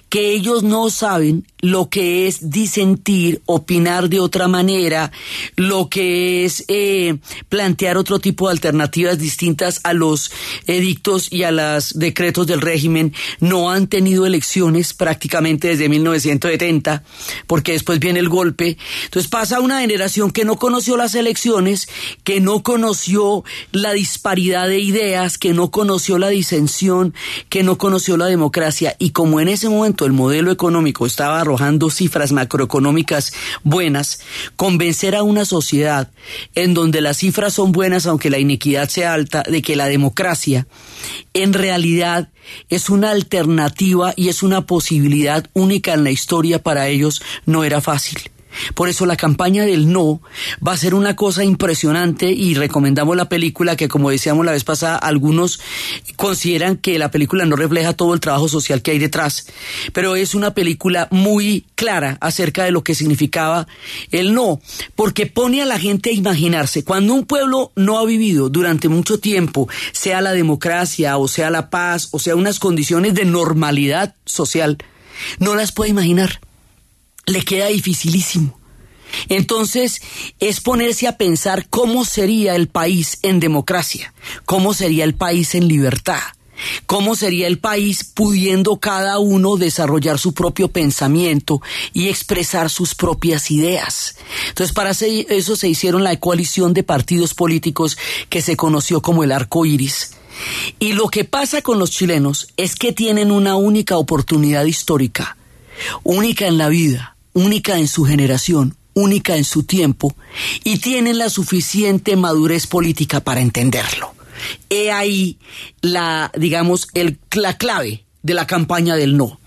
que 0.08 0.30
ellos 0.30 0.62
no 0.62 0.90
saben 0.90 1.44
lo 1.62 1.88
que 1.88 2.26
es 2.26 2.50
disentir, 2.50 3.40
opinar 3.46 4.08
de 4.08 4.18
otra 4.18 4.48
manera, 4.48 5.12
lo 5.54 5.88
que 5.88 6.44
es 6.44 6.64
eh, 6.66 7.18
plantear 7.48 7.96
otro 7.96 8.18
tipo 8.18 8.48
de 8.48 8.52
alternativas 8.52 9.16
distintas 9.16 9.78
a 9.84 9.92
los 9.92 10.32
edictos 10.66 11.32
y 11.32 11.44
a 11.44 11.52
los 11.52 11.96
decretos 11.96 12.48
del 12.48 12.60
régimen. 12.60 13.14
No 13.38 13.70
han 13.70 13.86
tenido 13.86 14.26
elecciones 14.26 14.92
prácticamente 14.92 15.68
desde 15.68 15.88
1970, 15.88 17.04
porque 17.46 17.72
después 17.72 18.00
viene 18.00 18.18
el 18.18 18.28
golpe. 18.28 18.76
Entonces 19.04 19.30
pasa 19.30 19.60
una 19.60 19.82
generación 19.82 20.32
que 20.32 20.44
no 20.44 20.56
conoció 20.56 20.96
las 20.96 21.14
elecciones, 21.14 21.88
que 22.24 22.40
no 22.40 22.64
conoció 22.64 23.44
la 23.70 23.92
disparidad 23.92 24.66
de 24.66 24.80
ideas, 24.80 25.38
que 25.38 25.52
no 25.52 25.70
conoció 25.70 26.18
la 26.18 26.30
disensión, 26.30 27.14
que 27.48 27.62
no 27.62 27.78
conoció 27.78 28.16
la 28.16 28.26
democracia. 28.26 28.96
Y 28.98 29.10
como 29.10 29.38
en 29.38 29.46
ese 29.46 29.68
momento 29.68 30.06
el 30.06 30.12
modelo 30.12 30.50
económico 30.50 31.06
estaba 31.06 31.44
arrojando 31.52 31.90
cifras 31.90 32.32
macroeconómicas 32.32 33.34
buenas, 33.62 34.20
convencer 34.56 35.14
a 35.14 35.22
una 35.22 35.44
sociedad 35.44 36.10
en 36.54 36.72
donde 36.72 37.02
las 37.02 37.18
cifras 37.18 37.52
son 37.52 37.72
buenas 37.72 38.06
aunque 38.06 38.30
la 38.30 38.38
iniquidad 38.38 38.88
sea 38.88 39.12
alta, 39.12 39.42
de 39.42 39.60
que 39.60 39.76
la 39.76 39.86
democracia 39.86 40.66
en 41.34 41.52
realidad 41.52 42.30
es 42.70 42.88
una 42.88 43.10
alternativa 43.10 44.14
y 44.16 44.28
es 44.28 44.42
una 44.42 44.62
posibilidad 44.62 45.46
única 45.52 45.92
en 45.92 46.04
la 46.04 46.10
historia 46.10 46.62
para 46.62 46.88
ellos, 46.88 47.20
no 47.44 47.64
era 47.64 47.82
fácil. 47.82 48.18
Por 48.74 48.88
eso 48.88 49.06
la 49.06 49.16
campaña 49.16 49.64
del 49.64 49.92
no 49.92 50.20
va 50.66 50.72
a 50.72 50.76
ser 50.76 50.94
una 50.94 51.16
cosa 51.16 51.44
impresionante 51.44 52.30
y 52.30 52.54
recomendamos 52.54 53.16
la 53.16 53.28
película 53.28 53.76
que 53.76 53.88
como 53.88 54.10
decíamos 54.10 54.44
la 54.44 54.52
vez 54.52 54.64
pasada, 54.64 54.96
algunos 54.96 55.60
consideran 56.16 56.76
que 56.76 56.98
la 56.98 57.10
película 57.10 57.44
no 57.44 57.56
refleja 57.56 57.92
todo 57.92 58.14
el 58.14 58.20
trabajo 58.20 58.48
social 58.48 58.82
que 58.82 58.92
hay 58.92 58.98
detrás, 58.98 59.46
pero 59.92 60.16
es 60.16 60.34
una 60.34 60.54
película 60.54 61.08
muy 61.10 61.66
clara 61.74 62.18
acerca 62.20 62.64
de 62.64 62.70
lo 62.70 62.84
que 62.84 62.94
significaba 62.94 63.66
el 64.10 64.34
no, 64.34 64.60
porque 64.94 65.26
pone 65.26 65.62
a 65.62 65.66
la 65.66 65.78
gente 65.78 66.10
a 66.10 66.14
imaginarse, 66.14 66.84
cuando 66.84 67.14
un 67.14 67.26
pueblo 67.26 67.72
no 67.76 67.98
ha 67.98 68.04
vivido 68.04 68.48
durante 68.48 68.88
mucho 68.88 69.18
tiempo, 69.18 69.68
sea 69.92 70.20
la 70.20 70.32
democracia 70.32 71.16
o 71.16 71.28
sea 71.28 71.50
la 71.50 71.70
paz 71.70 72.08
o 72.12 72.18
sea 72.18 72.36
unas 72.36 72.58
condiciones 72.58 73.14
de 73.14 73.24
normalidad 73.24 74.14
social, 74.24 74.78
no 75.38 75.54
las 75.54 75.72
puede 75.72 75.90
imaginar 75.90 76.40
le 77.26 77.42
queda 77.42 77.66
dificilísimo. 77.68 78.58
Entonces 79.28 80.00
es 80.40 80.60
ponerse 80.60 81.06
a 81.06 81.18
pensar 81.18 81.68
cómo 81.68 82.04
sería 82.04 82.56
el 82.56 82.68
país 82.68 83.18
en 83.22 83.40
democracia, 83.40 84.14
cómo 84.46 84.74
sería 84.74 85.04
el 85.04 85.14
país 85.14 85.54
en 85.54 85.68
libertad, 85.68 86.20
cómo 86.86 87.14
sería 87.14 87.46
el 87.46 87.58
país 87.58 88.04
pudiendo 88.04 88.76
cada 88.78 89.18
uno 89.18 89.56
desarrollar 89.56 90.18
su 90.18 90.32
propio 90.32 90.68
pensamiento 90.68 91.60
y 91.92 92.08
expresar 92.08 92.70
sus 92.70 92.94
propias 92.94 93.50
ideas. 93.50 94.16
Entonces 94.48 94.74
para 94.74 94.90
eso 94.92 95.56
se 95.56 95.68
hicieron 95.68 96.04
la 96.04 96.18
coalición 96.18 96.72
de 96.74 96.82
partidos 96.82 97.34
políticos 97.34 97.98
que 98.28 98.42
se 98.42 98.56
conoció 98.56 99.02
como 99.02 99.24
el 99.24 99.32
arco 99.32 99.66
iris. 99.66 100.12
Y 100.78 100.94
lo 100.94 101.08
que 101.08 101.24
pasa 101.24 101.60
con 101.60 101.78
los 101.78 101.90
chilenos 101.90 102.48
es 102.56 102.74
que 102.74 102.92
tienen 102.92 103.30
una 103.30 103.56
única 103.56 103.98
oportunidad 103.98 104.64
histórica, 104.64 105.36
única 106.02 106.46
en 106.46 106.58
la 106.58 106.68
vida, 106.68 107.16
única 107.32 107.78
en 107.78 107.88
su 107.88 108.04
generación, 108.04 108.76
única 108.94 109.36
en 109.36 109.44
su 109.44 109.62
tiempo, 109.62 110.14
y 110.64 110.78
tienen 110.78 111.18
la 111.18 111.30
suficiente 111.30 112.16
madurez 112.16 112.66
política 112.66 113.20
para 113.20 113.40
entenderlo. 113.40 114.14
He 114.70 114.90
ahí 114.90 115.38
la, 115.80 116.30
digamos, 116.36 116.88
el, 116.94 117.18
la 117.32 117.56
clave 117.56 118.04
de 118.22 118.34
la 118.34 118.46
campaña 118.46 118.96
del 118.96 119.16
no. 119.16 119.38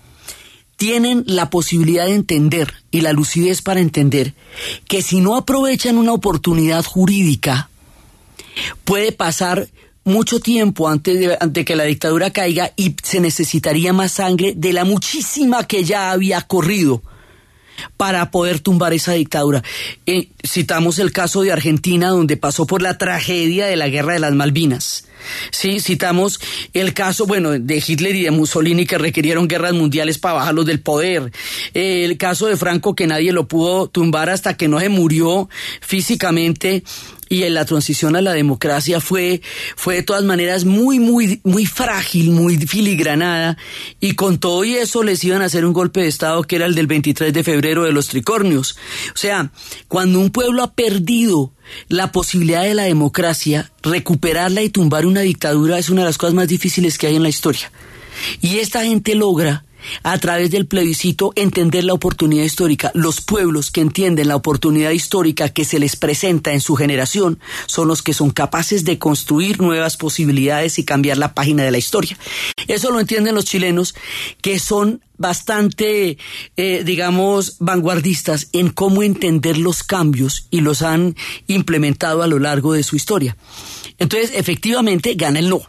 Tienen 0.76 1.24
la 1.26 1.48
posibilidad 1.48 2.04
de 2.06 2.14
entender 2.14 2.72
y 2.90 3.00
la 3.00 3.12
lucidez 3.12 3.62
para 3.62 3.80
entender 3.80 4.34
que 4.88 5.00
si 5.00 5.20
no 5.20 5.36
aprovechan 5.36 5.96
una 5.96 6.12
oportunidad 6.12 6.84
jurídica, 6.84 7.70
puede 8.84 9.12
pasar 9.12 9.68
mucho 10.06 10.38
tiempo 10.38 10.88
antes 10.88 11.18
de, 11.18 11.64
que 11.64 11.76
la 11.76 11.82
dictadura 11.84 12.30
caiga 12.30 12.72
y 12.76 12.94
se 13.02 13.20
necesitaría 13.20 13.92
más 13.92 14.12
sangre 14.12 14.54
de 14.56 14.72
la 14.72 14.84
muchísima 14.84 15.64
que 15.64 15.82
ya 15.82 16.12
había 16.12 16.40
corrido 16.42 17.02
para 17.96 18.30
poder 18.30 18.60
tumbar 18.60 18.94
esa 18.94 19.12
dictadura. 19.12 19.62
Eh, 20.06 20.28
citamos 20.46 21.00
el 21.00 21.12
caso 21.12 21.42
de 21.42 21.52
Argentina, 21.52 22.10
donde 22.10 22.36
pasó 22.36 22.66
por 22.66 22.82
la 22.82 22.98
tragedia 22.98 23.66
de 23.66 23.76
la 23.76 23.88
guerra 23.88 24.14
de 24.14 24.20
las 24.20 24.32
Malvinas. 24.32 25.08
Sí, 25.50 25.80
citamos 25.80 26.40
el 26.72 26.94
caso, 26.94 27.26
bueno, 27.26 27.50
de 27.50 27.82
Hitler 27.84 28.14
y 28.14 28.22
de 28.22 28.30
Mussolini 28.30 28.86
que 28.86 28.98
requirieron 28.98 29.48
guerras 29.48 29.72
mundiales 29.72 30.18
para 30.18 30.34
bajarlos 30.34 30.66
del 30.66 30.80
poder. 30.80 31.32
el 31.74 32.16
caso 32.16 32.46
de 32.46 32.56
Franco 32.56 32.94
que 32.94 33.08
nadie 33.08 33.32
lo 33.32 33.48
pudo 33.48 33.88
tumbar 33.88 34.30
hasta 34.30 34.56
que 34.56 34.68
no 34.68 34.78
se 34.78 34.88
murió 34.88 35.48
físicamente 35.80 36.84
y 37.28 37.42
en 37.42 37.54
la 37.54 37.64
transición 37.64 38.16
a 38.16 38.22
la 38.22 38.32
democracia 38.32 39.00
fue, 39.00 39.42
fue 39.76 39.96
de 39.96 40.02
todas 40.02 40.24
maneras 40.24 40.64
muy, 40.64 40.98
muy, 40.98 41.40
muy 41.44 41.66
frágil, 41.66 42.30
muy 42.30 42.56
filigranada, 42.58 43.56
y 44.00 44.14
con 44.14 44.38
todo 44.38 44.64
y 44.64 44.74
eso 44.74 45.02
les 45.02 45.22
iban 45.24 45.42
a 45.42 45.46
hacer 45.46 45.64
un 45.64 45.72
golpe 45.72 46.00
de 46.00 46.08
Estado 46.08 46.42
que 46.42 46.56
era 46.56 46.66
el 46.66 46.74
del 46.74 46.86
23 46.86 47.32
de 47.32 47.44
febrero 47.44 47.84
de 47.84 47.92
los 47.92 48.08
tricornios. 48.08 48.76
O 49.14 49.18
sea, 49.18 49.50
cuando 49.88 50.20
un 50.20 50.30
pueblo 50.30 50.62
ha 50.62 50.74
perdido 50.74 51.52
la 51.88 52.12
posibilidad 52.12 52.62
de 52.62 52.74
la 52.74 52.84
democracia, 52.84 53.72
recuperarla 53.82 54.62
y 54.62 54.70
tumbar 54.70 55.06
una 55.06 55.22
dictadura 55.22 55.78
es 55.78 55.90
una 55.90 56.02
de 56.02 56.06
las 56.06 56.18
cosas 56.18 56.34
más 56.34 56.48
difíciles 56.48 56.98
que 56.98 57.08
hay 57.08 57.16
en 57.16 57.22
la 57.22 57.28
historia. 57.28 57.72
Y 58.40 58.58
esta 58.58 58.84
gente 58.84 59.14
logra 59.14 59.64
a 60.02 60.18
través 60.18 60.50
del 60.50 60.66
plebiscito 60.66 61.32
entender 61.36 61.84
la 61.84 61.94
oportunidad 61.94 62.44
histórica. 62.44 62.90
Los 62.94 63.20
pueblos 63.20 63.70
que 63.70 63.80
entienden 63.80 64.28
la 64.28 64.36
oportunidad 64.36 64.90
histórica 64.90 65.48
que 65.48 65.64
se 65.64 65.78
les 65.78 65.96
presenta 65.96 66.52
en 66.52 66.60
su 66.60 66.76
generación 66.76 67.38
son 67.66 67.88
los 67.88 68.02
que 68.02 68.14
son 68.14 68.30
capaces 68.30 68.84
de 68.84 68.98
construir 68.98 69.60
nuevas 69.60 69.96
posibilidades 69.96 70.78
y 70.78 70.84
cambiar 70.84 71.18
la 71.18 71.34
página 71.34 71.64
de 71.64 71.70
la 71.70 71.78
historia. 71.78 72.16
Eso 72.68 72.90
lo 72.90 73.00
entienden 73.00 73.34
los 73.34 73.44
chilenos 73.44 73.94
que 74.40 74.58
son 74.58 75.02
bastante, 75.18 76.18
eh, 76.56 76.82
digamos, 76.84 77.56
vanguardistas 77.58 78.48
en 78.52 78.70
cómo 78.70 79.02
entender 79.02 79.56
los 79.56 79.82
cambios 79.82 80.46
y 80.50 80.60
los 80.60 80.82
han 80.82 81.16
implementado 81.46 82.22
a 82.22 82.26
lo 82.26 82.38
largo 82.38 82.72
de 82.72 82.82
su 82.82 82.96
historia. 82.96 83.36
Entonces, 83.98 84.32
efectivamente, 84.34 85.14
gana 85.14 85.38
el 85.38 85.48
no. 85.48 85.62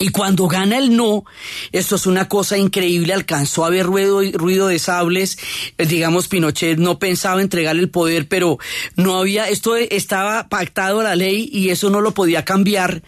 Y 0.00 0.10
cuando 0.10 0.46
gana 0.46 0.78
el 0.78 0.96
no, 0.96 1.24
esto 1.72 1.96
es 1.96 2.06
una 2.06 2.28
cosa 2.28 2.56
increíble, 2.56 3.12
alcanzó 3.12 3.64
a 3.64 3.66
haber 3.66 3.84
ruido, 3.84 4.22
ruido 4.32 4.68
de 4.68 4.78
sables, 4.78 5.38
eh, 5.76 5.86
digamos, 5.86 6.28
Pinochet 6.28 6.78
no 6.78 7.00
pensaba 7.00 7.42
entregarle 7.42 7.82
el 7.82 7.90
poder, 7.90 8.28
pero 8.28 8.58
no 8.94 9.18
había, 9.18 9.48
esto 9.48 9.74
estaba 9.74 10.48
pactado 10.48 11.00
a 11.00 11.04
la 11.04 11.16
ley 11.16 11.50
y 11.52 11.70
eso 11.70 11.90
no 11.90 12.00
lo 12.00 12.14
podía 12.14 12.44
cambiar. 12.44 13.02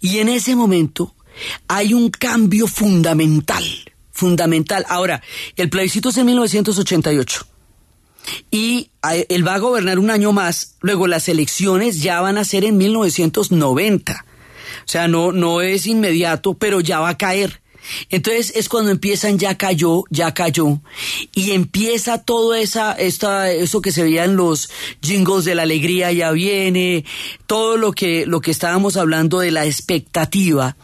Y 0.00 0.18
en 0.18 0.28
ese 0.28 0.54
momento 0.54 1.16
hay 1.66 1.94
un 1.94 2.10
cambio 2.10 2.68
fundamental, 2.68 3.64
fundamental. 4.12 4.86
Ahora, 4.88 5.22
el 5.56 5.68
plebiscito 5.68 6.10
es 6.10 6.16
en 6.16 6.26
1988 6.26 7.46
y 8.50 8.90
él 9.28 9.46
va 9.46 9.54
a 9.54 9.58
gobernar 9.58 9.98
un 9.98 10.10
año 10.10 10.32
más, 10.32 10.76
luego 10.80 11.06
las 11.06 11.28
elecciones 11.28 12.02
ya 12.02 12.20
van 12.20 12.38
a 12.38 12.44
ser 12.44 12.64
en 12.64 12.76
1990. 12.76 14.25
O 14.86 14.88
sea, 14.88 15.08
no, 15.08 15.32
no 15.32 15.62
es 15.62 15.86
inmediato, 15.86 16.54
pero 16.54 16.80
ya 16.80 17.00
va 17.00 17.08
a 17.08 17.18
caer. 17.18 17.60
Entonces 18.10 18.52
es 18.54 18.68
cuando 18.68 18.90
empiezan 18.90 19.38
ya 19.38 19.56
cayó, 19.56 20.04
ya 20.10 20.34
cayó, 20.34 20.80
y 21.34 21.52
empieza 21.52 22.22
todo 22.22 22.54
esa, 22.54 22.92
esta, 22.92 23.50
eso 23.50 23.80
que 23.80 23.92
se 23.92 24.02
veía 24.02 24.24
en 24.24 24.36
los 24.36 24.70
jingles 25.00 25.44
de 25.44 25.54
la 25.54 25.62
alegría 25.62 26.12
ya 26.12 26.32
viene, 26.32 27.04
todo 27.46 27.76
lo 27.76 27.92
que, 27.92 28.26
lo 28.26 28.40
que 28.40 28.50
estábamos 28.50 28.96
hablando 28.96 29.38
de 29.38 29.50
la 29.50 29.66
expectativa. 29.66 30.76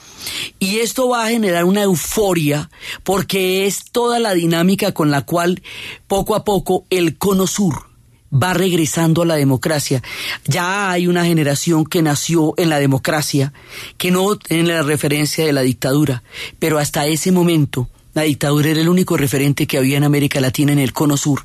Y 0.59 0.79
esto 0.79 1.09
va 1.09 1.27
a 1.27 1.31
generar 1.31 1.65
una 1.65 1.83
euforia 1.83 2.71
porque 3.03 3.67
es 3.67 3.85
toda 3.91 4.19
la 4.19 4.35
dinámica 4.35 4.93
con 4.93 5.11
la 5.11 5.23
cual 5.23 5.63
poco 6.07 6.35
a 6.35 6.45
poco 6.45 6.87
el 6.91 7.19
cono 7.19 7.47
sur, 7.47 7.92
va 8.33 8.55
regresando 8.55 9.23
a 9.23 9.27
la 9.27 9.37
democracia. 9.37 10.03
Ya 10.45 10.91
hay 10.91 11.07
una 11.07 11.25
generación 11.25 11.85
que 11.85 12.03
nació 12.03 12.55
en 12.57 12.71
la 12.71 12.79
democracia, 12.79 13.53
que 13.99 14.11
no 14.11 14.37
tiene 14.37 14.73
la 14.73 14.83
referencia 14.83 15.45
de 15.45 15.53
la 15.53 15.63
dictadura, 15.63 16.23
pero 16.59 16.79
hasta 16.79 17.07
ese 17.07 17.33
momento 17.33 17.89
la 18.15 18.23
dictadura 18.23 18.69
era 18.69 18.81
el 18.81 18.91
único 18.91 19.17
referente 19.17 19.67
que 19.67 19.79
había 19.79 19.97
en 19.97 20.05
América 20.05 20.39
Latina 20.41 20.73
en 20.73 20.79
el 20.79 20.93
cono 20.93 21.17
sur 21.17 21.45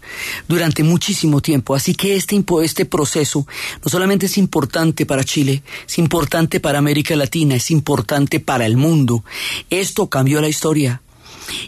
durante 0.49 0.83
muchísimo 0.83 1.41
tiempo. 1.41 1.75
Así 1.75 1.95
que 1.95 2.15
este, 2.15 2.43
este 2.61 2.85
proceso 2.85 3.47
no 3.83 3.89
solamente 3.89 4.25
es 4.25 4.37
importante 4.37 5.05
para 5.05 5.23
Chile, 5.23 5.63
es 5.87 5.97
importante 5.97 6.59
para 6.59 6.79
América 6.79 7.15
Latina, 7.15 7.55
es 7.55 7.71
importante 7.71 8.41
para 8.41 8.65
el 8.65 8.75
mundo. 8.75 9.23
Esto 9.69 10.07
cambió 10.07 10.41
la 10.41 10.49
historia. 10.49 11.01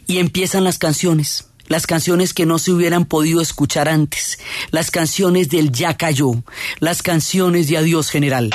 Y 0.06 0.18
empiezan 0.18 0.66
las 0.66 0.78
canciones 0.78 1.49
las 1.70 1.88
canciones 1.88 2.34
que 2.34 2.46
no 2.46 2.60
se 2.60 2.72
hubieran 2.72 3.06
podido 3.06 3.40
escuchar 3.40 3.88
antes, 3.88 4.40
las 4.72 4.92
canciones 4.92 5.50
del 5.50 5.72
ya 5.72 5.96
cayó, 5.96 6.32
las 6.80 7.02
canciones 7.02 7.70
de 7.70 7.78
adiós 7.78 8.10
general. 8.10 8.50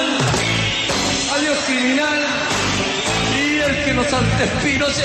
criminal, 0.00 1.34
adiós 1.34 1.58
criminal, 1.64 2.18
líder 3.34 3.84
que 3.84 3.92
nos 3.92 4.12
antespinoche. 4.12 5.04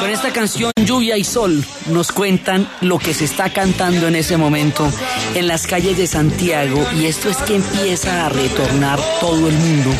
Con 0.00 0.10
esta 0.10 0.32
canción 0.32 0.72
Lluvia 0.84 1.16
y 1.16 1.24
Sol 1.24 1.64
nos 1.86 2.12
cuentan 2.12 2.68
lo 2.80 2.98
que 2.98 3.14
se 3.14 3.24
está 3.24 3.52
cantando 3.52 4.08
en 4.08 4.16
ese 4.16 4.36
momento 4.36 4.90
en 5.34 5.46
las 5.46 5.66
calles 5.66 5.96
de 5.96 6.06
Santiago 6.06 6.84
y 6.96 7.06
esto 7.06 7.28
es 7.28 7.36
que 7.38 7.56
empieza 7.56 8.26
a 8.26 8.28
retornar 8.28 9.00
todo 9.20 9.48
el 9.48 9.54
mundo 9.54 9.90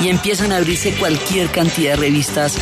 y 0.00 0.08
empiezan 0.08 0.52
a 0.52 0.56
abrirse 0.56 0.92
cualquier 0.94 1.50
cantidad 1.50 1.92
de 1.92 1.96
revistas 1.96 2.56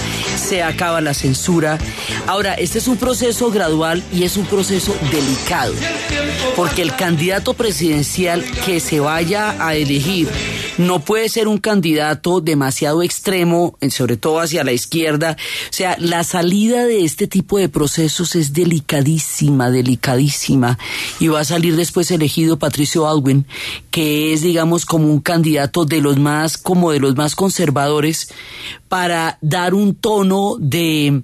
se 0.50 0.64
acaba 0.64 1.00
la 1.00 1.14
censura. 1.14 1.78
Ahora, 2.26 2.54
este 2.54 2.78
es 2.78 2.88
un 2.88 2.96
proceso 2.96 3.52
gradual 3.52 4.02
y 4.12 4.24
es 4.24 4.36
un 4.36 4.46
proceso 4.46 4.96
delicado 5.12 5.74
porque 6.56 6.82
el 6.82 6.96
candidato 6.96 7.54
presidencial 7.54 8.44
que 8.66 8.80
se 8.80 8.98
vaya 8.98 9.54
a 9.64 9.76
elegir 9.76 10.28
no 10.80 11.00
puede 11.00 11.28
ser 11.28 11.46
un 11.46 11.58
candidato 11.58 12.40
demasiado 12.40 13.02
extremo, 13.02 13.76
sobre 13.90 14.16
todo 14.16 14.40
hacia 14.40 14.64
la 14.64 14.72
izquierda. 14.72 15.36
O 15.68 15.72
sea, 15.72 15.96
la 15.98 16.24
salida 16.24 16.86
de 16.86 17.04
este 17.04 17.26
tipo 17.26 17.58
de 17.58 17.68
procesos 17.68 18.34
es 18.34 18.52
delicadísima, 18.52 19.70
delicadísima. 19.70 20.78
Y 21.18 21.28
va 21.28 21.40
a 21.40 21.44
salir 21.44 21.76
después 21.76 22.10
elegido 22.10 22.58
Patricio 22.58 23.08
Alwin, 23.08 23.46
que 23.90 24.32
es, 24.32 24.42
digamos, 24.42 24.86
como 24.86 25.06
un 25.06 25.20
candidato 25.20 25.84
de 25.84 26.00
los 26.00 26.18
más, 26.18 26.56
como 26.56 26.92
de 26.92 27.00
los 27.00 27.14
más 27.14 27.34
conservadores, 27.34 28.32
para 28.88 29.38
dar 29.40 29.74
un 29.74 29.94
tono 29.94 30.56
de 30.58 31.22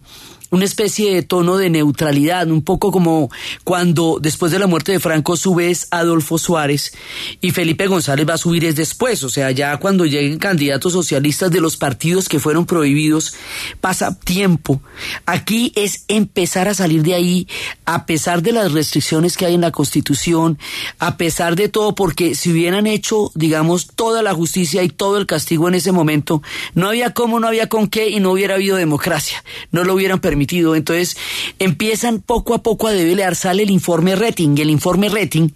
una 0.56 0.64
especie 0.64 1.14
de 1.14 1.22
tono 1.22 1.58
de 1.58 1.68
neutralidad, 1.68 2.48
un 2.48 2.62
poco 2.62 2.90
como 2.90 3.30
cuando 3.62 4.18
después 4.22 4.50
de 4.52 4.58
la 4.58 4.66
muerte 4.66 4.90
de 4.92 5.00
Franco 5.00 5.36
subes 5.36 5.86
Adolfo 5.90 6.38
Suárez 6.38 6.94
y 7.42 7.50
Felipe 7.50 7.86
González 7.86 8.26
va 8.26 8.34
a 8.34 8.38
subir 8.38 8.64
es 8.64 8.74
después, 8.74 9.22
o 9.22 9.28
sea, 9.28 9.50
ya 9.50 9.76
cuando 9.76 10.06
lleguen 10.06 10.38
candidatos 10.38 10.94
socialistas 10.94 11.50
de 11.50 11.60
los 11.60 11.76
partidos 11.76 12.30
que 12.30 12.40
fueron 12.40 12.64
prohibidos, 12.64 13.34
pasa 13.82 14.18
tiempo. 14.18 14.80
Aquí 15.26 15.72
es 15.76 16.04
empezar 16.08 16.68
a 16.68 16.74
salir 16.74 17.02
de 17.02 17.12
ahí 17.12 17.48
a 17.84 18.06
pesar 18.06 18.40
de 18.40 18.52
las 18.52 18.72
restricciones 18.72 19.36
que 19.36 19.44
hay 19.44 19.54
en 19.54 19.60
la 19.60 19.72
Constitución, 19.72 20.58
a 20.98 21.18
pesar 21.18 21.54
de 21.54 21.68
todo, 21.68 21.94
porque 21.94 22.34
si 22.34 22.50
hubieran 22.50 22.86
hecho, 22.86 23.30
digamos, 23.34 23.88
toda 23.94 24.22
la 24.22 24.32
justicia 24.32 24.82
y 24.82 24.88
todo 24.88 25.18
el 25.18 25.26
castigo 25.26 25.68
en 25.68 25.74
ese 25.74 25.92
momento, 25.92 26.42
no 26.74 26.88
había 26.88 27.12
cómo, 27.12 27.40
no 27.40 27.46
había 27.46 27.68
con 27.68 27.88
qué 27.88 28.08
y 28.08 28.20
no 28.20 28.32
hubiera 28.32 28.54
habido 28.54 28.78
democracia, 28.78 29.44
no 29.70 29.84
lo 29.84 29.92
hubieran 29.92 30.18
permitido 30.18 30.45
Entonces 30.52 31.16
empiezan 31.58 32.20
poco 32.20 32.54
a 32.54 32.62
poco 32.62 32.88
a 32.88 32.92
develar, 32.92 33.36
sale 33.36 33.62
el 33.62 33.70
informe 33.70 34.16
rating. 34.16 34.56
El 34.58 34.70
informe 34.70 35.08
rating 35.08 35.48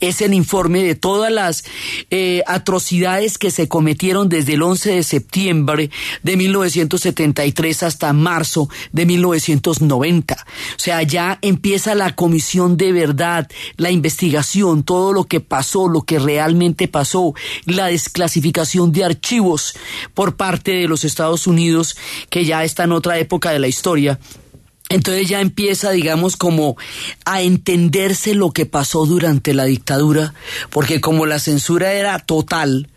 es 0.00 0.20
el 0.20 0.34
informe 0.34 0.82
de 0.82 0.94
todas 0.94 1.32
las 1.32 1.64
eh, 2.10 2.42
atrocidades 2.46 3.38
que 3.38 3.50
se 3.50 3.68
cometieron 3.68 4.28
desde 4.28 4.54
el 4.54 4.62
11 4.62 4.92
de 4.92 5.02
septiembre 5.02 5.90
de 6.22 6.36
1973 6.36 7.82
hasta 7.82 8.12
marzo 8.12 8.68
de 8.92 9.06
1990. 9.06 10.34
O 10.34 10.78
sea, 10.78 11.02
ya 11.02 11.38
empieza 11.42 11.94
la 11.94 12.14
comisión 12.14 12.76
de 12.76 12.92
verdad, 12.92 13.48
la 13.76 13.90
investigación, 13.90 14.82
todo 14.82 15.12
lo 15.12 15.24
que 15.24 15.40
pasó, 15.40 15.88
lo 15.88 16.02
que 16.02 16.18
realmente 16.18 16.88
pasó, 16.88 17.34
la 17.64 17.86
desclasificación 17.86 18.92
de 18.92 19.04
archivos 19.04 19.74
por 20.14 20.36
parte 20.36 20.72
de 20.72 20.88
los 20.88 21.04
Estados 21.04 21.46
Unidos, 21.46 21.96
que 22.30 22.44
ya 22.44 22.64
está 22.64 22.84
en 22.84 22.92
otra 22.92 23.18
época 23.18 23.50
de 23.50 23.58
la 23.58 23.68
historia 23.68 24.18
entonces 24.88 25.28
ya 25.28 25.40
empieza, 25.40 25.90
digamos, 25.90 26.36
como 26.36 26.76
a 27.24 27.42
entenderse 27.42 28.34
lo 28.34 28.50
que 28.52 28.66
pasó 28.66 29.06
durante 29.06 29.54
la 29.54 29.64
dictadura, 29.64 30.34
porque 30.70 31.00
como 31.00 31.26
la 31.26 31.38
censura 31.38 31.92
era 31.92 32.18
total, 32.18 32.88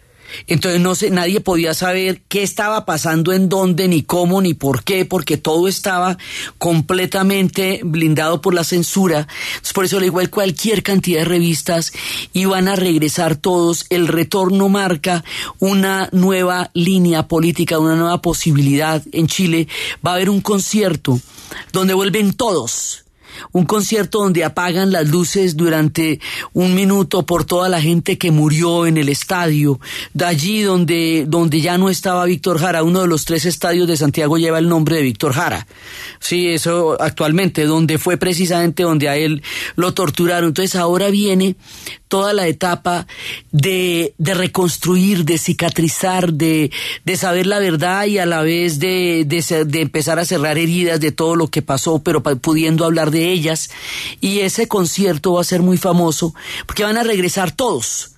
entonces 0.48 0.82
no 0.82 0.96
sé, 0.96 1.10
nadie 1.10 1.42
podía 1.42 1.74
saber 1.74 2.22
qué 2.28 2.44
estaba 2.44 2.86
pasando 2.86 3.34
en 3.34 3.50
dónde, 3.50 3.88
ni 3.88 4.04
cómo, 4.04 4.42
ni 4.42 4.54
por 4.54 4.84
qué, 4.84 5.06
porque 5.06 5.38
todo 5.38 5.68
estaba 5.68 6.18
completamente 6.58 7.82
blindado 7.84 8.42
por 8.42 8.54
la 8.54 8.64
censura. 8.64 9.28
Por 9.74 9.86
eso 9.86 10.00
le 10.00 10.08
igual 10.08 10.30
cualquier 10.30 10.84
cantidad 10.84 11.20
de 11.20 11.26
revistas 11.26 11.94
iban 12.34 12.68
a 12.68 12.76
regresar 12.76 13.36
todos. 13.36 13.86
El 13.90 14.08
retorno 14.08 14.70
marca 14.70 15.24
una 15.60 16.10
nueva 16.12 16.72
línea 16.74 17.28
política, 17.28 17.80
una 17.80 17.96
nueva 17.96 18.22
posibilidad 18.22 19.02
en 19.12 19.28
Chile. 19.28 19.68
Va 20.06 20.12
a 20.12 20.16
haber 20.16 20.30
un 20.30 20.42
concierto 20.42 21.20
donde 21.72 21.94
vuelven 21.94 22.34
todos. 22.34 23.06
Un 23.52 23.66
concierto 23.66 24.20
donde 24.20 24.44
apagan 24.44 24.92
las 24.92 25.08
luces 25.08 25.58
durante 25.58 26.20
un 26.54 26.76
minuto 26.76 27.26
por 27.26 27.46
toda 27.46 27.70
la 27.70 27.82
gente 27.82 28.18
que 28.18 28.32
murió 28.32 28.86
en 28.86 28.98
el 28.98 29.10
estadio. 29.10 29.80
De 30.14 30.26
allí 30.26 30.62
donde, 30.62 31.26
donde 31.28 31.62
ya 31.62 31.78
no 31.78 31.90
estaba 31.90 32.26
Víctor 32.26 32.60
Jara, 32.60 32.84
uno 32.84 33.02
de 33.02 33.08
los 33.08 33.26
tres 33.26 33.46
estadios 33.46 33.88
de 33.88 33.98
Santiago 33.98 34.38
lleva 34.38 34.60
el 34.60 34.70
nombre 34.70 34.98
de 34.98 35.04
Víctor 35.04 35.34
Jara. 35.34 35.68
Sí, 36.20 36.48
eso 36.48 36.98
actualmente, 37.02 37.66
donde 37.66 37.98
fue 37.98 38.18
precisamente 38.18 38.84
donde 38.84 39.10
a 39.10 39.18
él 39.18 39.42
lo 39.76 39.94
torturaron. 39.94 40.50
Entonces 40.50 40.76
ahora 40.76 41.10
viene 41.10 41.56
toda 42.12 42.34
la 42.34 42.46
etapa 42.48 43.08
de, 43.54 44.14
de 44.18 44.34
reconstruir, 44.34 45.24
de 45.24 45.38
cicatrizar, 45.38 46.34
de, 46.34 46.70
de, 47.06 47.16
saber 47.16 47.48
la 47.48 47.60
verdad 47.60 48.06
y 48.06 48.18
a 48.18 48.26
la 48.26 48.42
vez 48.42 48.80
de, 48.80 49.24
de, 49.26 49.66
de, 49.66 49.82
empezar 49.82 50.20
a 50.20 50.26
cerrar 50.26 50.58
heridas 50.58 51.00
de 51.00 51.14
todo 51.14 51.38
lo 51.38 51.48
que 51.48 51.62
pasó, 51.62 52.00
pero 52.04 52.22
pudiendo 52.22 52.84
hablar 52.84 53.12
de 53.12 53.21
ellas. 53.30 53.70
Y 54.20 54.40
ese 54.40 54.68
concierto 54.68 55.34
va 55.34 55.42
a 55.42 55.46
ser 55.46 55.62
muy 55.62 55.78
famoso 55.78 56.34
porque 56.66 56.84
van 56.84 56.98
a 56.98 57.04
regresar 57.04 57.52
todos, 57.52 58.16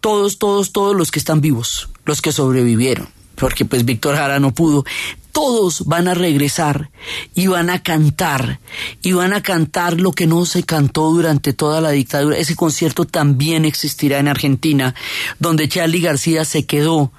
todos, 0.00 0.38
todos, 0.38 0.72
todos 0.72 0.94
los 0.94 1.10
que 1.10 1.18
están 1.18 1.40
vivos, 1.40 1.88
los 2.04 2.20
que 2.22 2.32
sobrevivieron 2.32 3.08
porque 3.34 3.64
pues 3.64 3.84
Víctor 3.84 4.16
Jara 4.16 4.38
no 4.38 4.54
pudo, 4.54 4.84
todos 5.32 5.84
van 5.86 6.08
a 6.08 6.14
regresar 6.14 6.90
y 7.34 7.48
van 7.48 7.70
a 7.70 7.82
cantar, 7.82 8.60
y 9.02 9.12
van 9.12 9.32
a 9.32 9.42
cantar 9.42 10.00
lo 10.00 10.12
que 10.12 10.26
no 10.26 10.46
se 10.46 10.62
cantó 10.62 11.10
durante 11.10 11.52
toda 11.52 11.80
la 11.80 11.90
dictadura. 11.90 12.38
Ese 12.38 12.54
concierto 12.54 13.04
también 13.04 13.64
existirá 13.64 14.18
en 14.18 14.28
Argentina, 14.28 14.94
donde 15.38 15.68
Charlie 15.68 16.00
García 16.00 16.44
se 16.44 16.66
quedó 16.66 17.12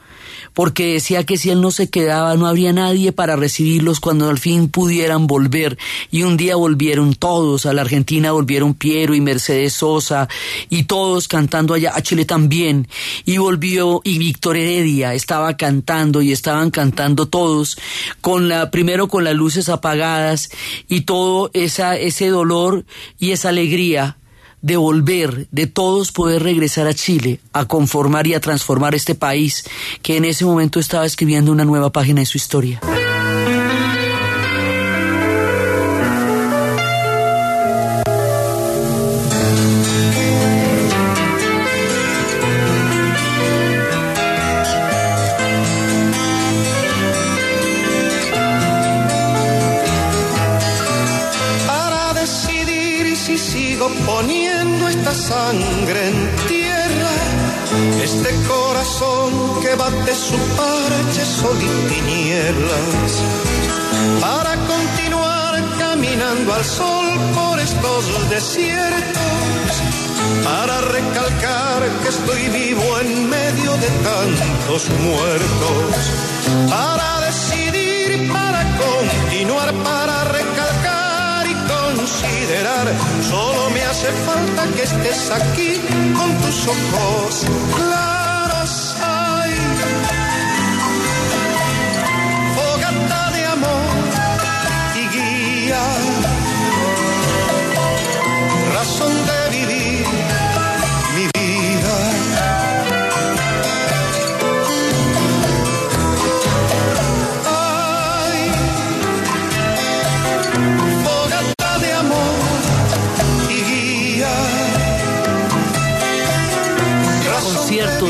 porque 0.53 0.93
decía 0.93 1.23
que 1.23 1.37
si 1.37 1.49
él 1.49 1.61
no 1.61 1.71
se 1.71 1.89
quedaba 1.89 2.35
no 2.35 2.47
habría 2.47 2.73
nadie 2.73 3.11
para 3.11 3.35
recibirlos 3.35 3.99
cuando 3.99 4.29
al 4.29 4.37
fin 4.37 4.69
pudieran 4.69 5.27
volver. 5.27 5.77
Y 6.11 6.23
un 6.23 6.37
día 6.37 6.55
volvieron 6.55 7.15
todos, 7.15 7.65
a 7.65 7.73
la 7.73 7.81
Argentina 7.81 8.31
volvieron 8.31 8.73
Piero 8.73 9.13
y 9.15 9.21
Mercedes 9.21 9.73
Sosa 9.73 10.27
y 10.69 10.83
todos 10.83 11.27
cantando 11.27 11.73
allá, 11.73 11.93
a 11.95 12.01
Chile 12.01 12.25
también. 12.25 12.87
Y 13.25 13.37
volvió 13.37 14.01
y 14.03 14.17
Víctor 14.17 14.57
Heredia 14.57 15.13
estaba 15.13 15.57
cantando 15.57 16.21
y 16.21 16.31
estaban 16.31 16.71
cantando 16.71 17.27
todos, 17.27 17.77
con 18.21 18.49
la, 18.49 18.71
primero 18.71 19.07
con 19.07 19.23
las 19.23 19.35
luces 19.35 19.69
apagadas 19.69 20.49
y 20.87 21.01
todo 21.01 21.49
esa, 21.53 21.97
ese 21.97 22.27
dolor 22.27 22.85
y 23.19 23.31
esa 23.31 23.49
alegría 23.49 24.17
de 24.61 24.77
volver, 24.77 25.47
de 25.51 25.67
todos 25.67 26.11
poder 26.11 26.43
regresar 26.43 26.87
a 26.87 26.93
Chile, 26.93 27.39
a 27.53 27.65
conformar 27.65 28.27
y 28.27 28.33
a 28.33 28.39
transformar 28.39 28.95
este 28.95 29.15
país 29.15 29.65
que 30.01 30.17
en 30.17 30.25
ese 30.25 30.45
momento 30.45 30.79
estaba 30.79 31.05
escribiendo 31.05 31.51
una 31.51 31.65
nueva 31.65 31.91
página 31.91 32.21
de 32.21 32.25
su 32.25 32.37
historia. 32.37 32.81
Por 67.33 67.59
estos 67.59 68.29
desiertos, 68.29 69.71
para 70.43 70.81
recalcar 70.81 71.81
que 72.01 72.09
estoy 72.09 72.49
vivo 72.49 72.99
en 72.99 73.29
medio 73.29 73.71
de 73.77 73.89
tantos 74.03 74.89
muertos, 75.01 75.95
para 76.69 77.21
decidir, 77.21 78.31
para 78.31 78.61
continuar, 78.77 79.73
para 79.83 80.23
recalcar 80.25 81.47
y 81.47 81.55
considerar. 81.73 82.87
Solo 83.29 83.69
me 83.71 83.83
hace 83.83 84.11
falta 84.25 84.67
que 84.75 84.83
estés 84.83 85.31
aquí 85.31 85.81
con 86.17 86.29
tus 86.41 86.67
ojos 86.67 87.45
claros. 87.75 88.84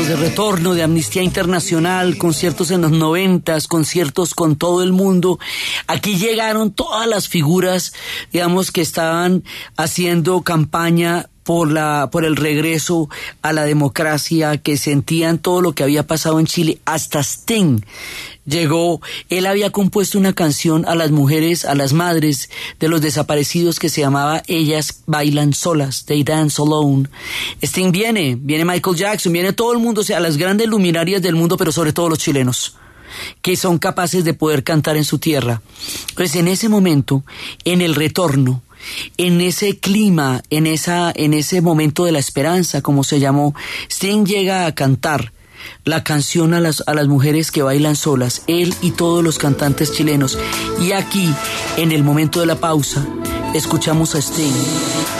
De 0.04 0.14
retorno 0.14 0.74
de 0.74 0.82
Amnistía 0.82 1.22
Internacional, 1.22 2.18
conciertos 2.18 2.70
en 2.70 2.82
los 2.82 2.90
noventas, 2.90 3.66
conciertos 3.66 4.34
con 4.34 4.56
todo 4.56 4.82
el 4.82 4.92
mundo. 4.92 5.38
Aquí 5.86 6.16
llegaron 6.16 6.70
todas 6.70 7.08
las 7.08 7.28
figuras, 7.28 7.94
digamos, 8.30 8.70
que 8.70 8.82
estaban 8.82 9.42
haciendo 9.76 10.42
campaña 10.42 11.30
por 11.44 11.72
la 11.72 12.10
por 12.12 12.26
el 12.26 12.36
regreso 12.36 13.08
a 13.40 13.54
la 13.54 13.64
democracia, 13.64 14.58
que 14.58 14.76
sentían 14.76 15.38
todo 15.38 15.62
lo 15.62 15.72
que 15.72 15.82
había 15.82 16.06
pasado 16.06 16.40
en 16.40 16.46
Chile, 16.46 16.78
hasta 16.84 17.20
Sting 17.20 17.80
llegó, 18.46 19.00
él 19.28 19.46
había 19.46 19.70
compuesto 19.70 20.18
una 20.18 20.32
canción 20.32 20.86
a 20.86 20.94
las 20.94 21.10
mujeres, 21.10 21.64
a 21.64 21.74
las 21.74 21.92
madres 21.92 22.48
de 22.80 22.88
los 22.88 23.00
desaparecidos 23.00 23.78
que 23.78 23.88
se 23.88 24.00
llamaba 24.00 24.42
Ellas 24.46 25.02
bailan 25.06 25.52
solas, 25.52 26.04
They 26.06 26.24
Dance 26.24 26.60
Alone. 26.62 27.08
Sting 27.62 27.92
viene, 27.92 28.36
viene 28.40 28.64
Michael 28.64 28.96
Jackson, 28.96 29.32
viene 29.32 29.52
todo 29.52 29.72
el 29.72 29.78
mundo, 29.78 30.00
o 30.00 30.04
sea, 30.04 30.20
las 30.20 30.36
grandes 30.36 30.68
luminarias 30.68 31.20
del 31.22 31.34
mundo, 31.34 31.56
pero 31.56 31.72
sobre 31.72 31.92
todo 31.92 32.08
los 32.08 32.18
chilenos 32.18 32.76
que 33.40 33.56
son 33.56 33.78
capaces 33.78 34.24
de 34.24 34.34
poder 34.34 34.62
cantar 34.62 34.96
en 34.96 35.04
su 35.04 35.18
tierra. 35.18 35.62
Entonces, 36.10 36.36
en 36.36 36.48
ese 36.48 36.68
momento, 36.68 37.24
en 37.64 37.80
el 37.80 37.94
retorno, 37.94 38.62
en 39.16 39.40
ese 39.40 39.78
clima, 39.78 40.42
en, 40.50 40.66
esa, 40.66 41.12
en 41.14 41.34
ese 41.34 41.60
momento 41.60 42.04
de 42.04 42.12
la 42.12 42.18
esperanza, 42.18 42.82
como 42.82 43.04
se 43.04 43.20
llamó, 43.20 43.54
Sting 43.88 44.26
llega 44.26 44.66
a 44.66 44.74
cantar 44.74 45.32
la 45.84 46.04
canción 46.04 46.54
a 46.54 46.60
las, 46.60 46.82
a 46.86 46.94
las 46.94 47.08
mujeres 47.08 47.50
que 47.50 47.62
bailan 47.62 47.96
solas, 47.96 48.42
él 48.46 48.74
y 48.82 48.92
todos 48.92 49.22
los 49.22 49.38
cantantes 49.38 49.92
chilenos. 49.92 50.38
Y 50.80 50.92
aquí, 50.92 51.32
en 51.76 51.92
el 51.92 52.04
momento 52.04 52.40
de 52.40 52.46
la 52.46 52.56
pausa, 52.56 53.06
escuchamos 53.54 54.14
a 54.14 54.18
Sting, 54.18 54.52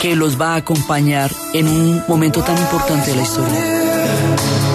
que 0.00 0.16
los 0.16 0.40
va 0.40 0.54
a 0.54 0.56
acompañar 0.56 1.30
en 1.54 1.68
un 1.68 2.02
momento 2.08 2.42
tan 2.42 2.58
importante 2.58 3.10
de 3.10 3.16
la 3.16 3.22
historia. 3.22 4.65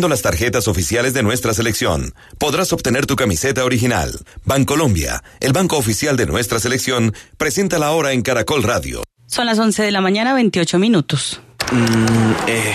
Usando 0.00 0.08
las 0.16 0.22
tarjetas 0.22 0.66
oficiales 0.66 1.12
de 1.12 1.22
nuestra 1.22 1.52
selección, 1.52 2.14
podrás 2.38 2.72
obtener 2.72 3.04
tu 3.04 3.16
camiseta 3.16 3.66
original. 3.66 4.18
Bancolombia, 4.46 5.22
el 5.40 5.52
banco 5.52 5.76
oficial 5.76 6.16
de 6.16 6.24
nuestra 6.24 6.58
selección, 6.58 7.12
presenta 7.36 7.78
la 7.78 7.90
hora 7.90 8.12
en 8.12 8.22
Caracol 8.22 8.62
Radio. 8.62 9.02
Son 9.26 9.44
las 9.44 9.58
11 9.58 9.82
de 9.82 9.90
la 9.90 10.00
mañana, 10.00 10.32
28 10.32 10.78
minutos. 10.78 11.42
eh, 12.46 12.72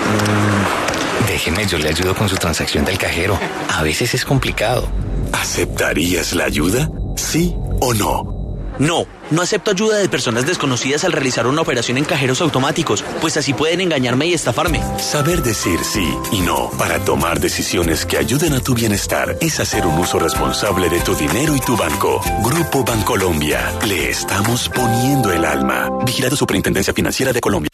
mm, 0.00 1.26
déjeme, 1.26 1.66
yo 1.66 1.76
le 1.76 1.90
ayudo 1.90 2.14
con 2.14 2.26
su 2.30 2.36
transacción 2.36 2.86
del 2.86 2.96
cajero. 2.96 3.38
A 3.68 3.82
veces 3.82 4.14
es 4.14 4.24
complicado. 4.24 4.88
¿Aceptarías 5.30 6.34
la 6.34 6.44
ayuda? 6.44 6.88
¿Sí 7.16 7.54
o 7.82 7.92
no? 7.92 8.33
No, 8.78 9.06
no 9.30 9.42
acepto 9.42 9.70
ayuda 9.70 9.98
de 9.98 10.08
personas 10.08 10.46
desconocidas 10.46 11.04
al 11.04 11.12
realizar 11.12 11.46
una 11.46 11.62
operación 11.62 11.98
en 11.98 12.04
cajeros 12.04 12.40
automáticos, 12.40 13.04
pues 13.20 13.36
así 13.36 13.54
pueden 13.54 13.80
engañarme 13.80 14.26
y 14.26 14.34
estafarme. 14.34 14.80
Saber 14.98 15.42
decir 15.42 15.78
sí 15.84 16.12
y 16.32 16.40
no 16.40 16.70
para 16.78 16.98
tomar 17.04 17.40
decisiones 17.40 18.04
que 18.04 18.18
ayuden 18.18 18.54
a 18.54 18.60
tu 18.60 18.74
bienestar 18.74 19.36
es 19.40 19.60
hacer 19.60 19.86
un 19.86 19.98
uso 19.98 20.18
responsable 20.18 20.88
de 20.88 21.00
tu 21.00 21.14
dinero 21.14 21.54
y 21.54 21.60
tu 21.60 21.76
banco. 21.76 22.20
Grupo 22.42 22.84
Bancolombia. 22.84 23.72
Le 23.86 24.10
estamos 24.10 24.68
poniendo 24.68 25.30
el 25.32 25.44
alma. 25.44 25.90
Vigilado 26.04 26.36
Superintendencia 26.36 26.92
Financiera 26.92 27.32
de 27.32 27.40
Colombia. 27.40 27.70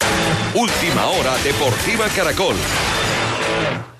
Última 0.53 1.07
hora 1.07 1.37
Deportiva 1.43 2.07
Caracol. 2.15 2.55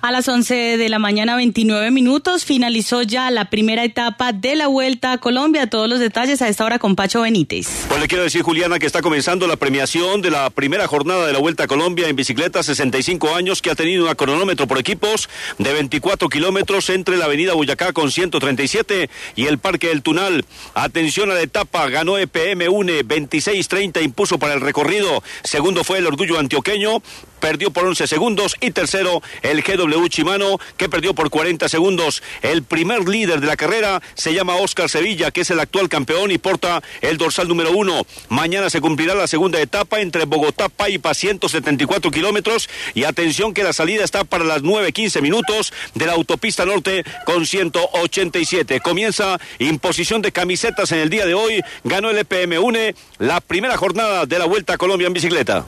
A 0.04 0.10
las 0.10 0.26
11 0.26 0.78
de 0.78 0.88
la 0.88 0.98
mañana, 0.98 1.36
29 1.36 1.92
minutos, 1.92 2.44
finalizó 2.44 3.02
ya 3.02 3.30
la 3.30 3.50
primera 3.50 3.84
etapa 3.84 4.32
de 4.32 4.56
la 4.56 4.66
Vuelta 4.66 5.12
a 5.12 5.18
Colombia. 5.18 5.70
Todos 5.70 5.88
los 5.88 6.00
detalles 6.00 6.42
a 6.42 6.48
esta 6.48 6.64
hora 6.64 6.80
con 6.80 6.96
Pacho 6.96 7.20
Benítez. 7.20 7.68
Pues 7.86 8.00
le 8.00 8.08
quiero 8.08 8.24
decir, 8.24 8.42
Juliana, 8.42 8.80
que 8.80 8.86
está 8.86 9.00
comenzando 9.00 9.46
la 9.46 9.54
premiación 9.54 10.20
de 10.20 10.32
la 10.32 10.50
primera 10.50 10.88
jornada 10.88 11.24
de 11.24 11.32
la 11.32 11.38
Vuelta 11.38 11.62
a 11.62 11.66
Colombia 11.68 12.08
en 12.08 12.16
bicicleta, 12.16 12.64
65 12.64 13.32
años, 13.36 13.62
que 13.62 13.70
ha 13.70 13.76
tenido 13.76 14.08
un 14.08 14.14
cronómetro 14.16 14.66
por 14.66 14.78
equipos 14.78 15.28
de 15.58 15.72
24 15.72 16.28
kilómetros 16.28 16.90
entre 16.90 17.16
la 17.16 17.26
avenida 17.26 17.54
Boyacá 17.54 17.92
con 17.92 18.10
137 18.10 19.08
y 19.36 19.46
el 19.46 19.58
Parque 19.58 19.86
del 19.86 20.02
Tunal. 20.02 20.44
Atención 20.74 21.30
a 21.30 21.34
la 21.34 21.42
etapa, 21.42 21.88
ganó 21.90 22.18
EPM 22.18 22.68
UNE, 22.68 23.04
26-30 23.04 24.02
impuso 24.02 24.40
para 24.40 24.54
el 24.54 24.62
recorrido. 24.62 25.22
Segundo 25.44 25.84
fue 25.84 25.98
el 25.98 26.08
Orgullo 26.08 26.40
Antioqueño, 26.40 27.00
perdió 27.42 27.72
por 27.72 27.84
11 27.84 28.06
segundos 28.06 28.54
y 28.60 28.70
tercero 28.70 29.20
el 29.42 29.62
GW 29.62 30.06
Chimano 30.06 30.60
que 30.76 30.88
perdió 30.88 31.12
por 31.12 31.28
40 31.28 31.68
segundos. 31.68 32.22
El 32.40 32.62
primer 32.62 33.08
líder 33.08 33.40
de 33.40 33.48
la 33.48 33.56
carrera 33.56 34.00
se 34.14 34.32
llama 34.32 34.54
Oscar 34.54 34.88
Sevilla 34.88 35.32
que 35.32 35.40
es 35.40 35.50
el 35.50 35.58
actual 35.58 35.88
campeón 35.88 36.30
y 36.30 36.38
porta 36.38 36.80
el 37.00 37.18
dorsal 37.18 37.48
número 37.48 37.72
uno. 37.72 38.06
Mañana 38.28 38.70
se 38.70 38.80
cumplirá 38.80 39.16
la 39.16 39.26
segunda 39.26 39.60
etapa 39.60 40.00
entre 40.00 40.24
Bogotá 40.24 40.68
Paipa 40.68 41.14
174 41.14 42.12
kilómetros 42.12 42.70
y 42.94 43.02
atención 43.04 43.52
que 43.52 43.64
la 43.64 43.72
salida 43.72 44.04
está 44.04 44.22
para 44.22 44.44
las 44.44 44.62
9.15 44.62 45.20
minutos 45.20 45.72
de 45.94 46.06
la 46.06 46.12
autopista 46.12 46.64
norte 46.64 47.02
con 47.26 47.44
187. 47.44 48.78
Comienza 48.78 49.40
imposición 49.58 50.22
de 50.22 50.30
camisetas 50.30 50.92
en 50.92 51.00
el 51.00 51.10
día 51.10 51.26
de 51.26 51.34
hoy. 51.34 51.60
Ganó 51.82 52.10
el 52.10 52.18
EPM 52.18 52.62
UNE 52.62 52.94
la 53.18 53.40
primera 53.40 53.76
jornada 53.76 54.26
de 54.26 54.38
la 54.38 54.44
Vuelta 54.44 54.74
a 54.74 54.78
Colombia 54.78 55.08
en 55.08 55.12
bicicleta. 55.12 55.66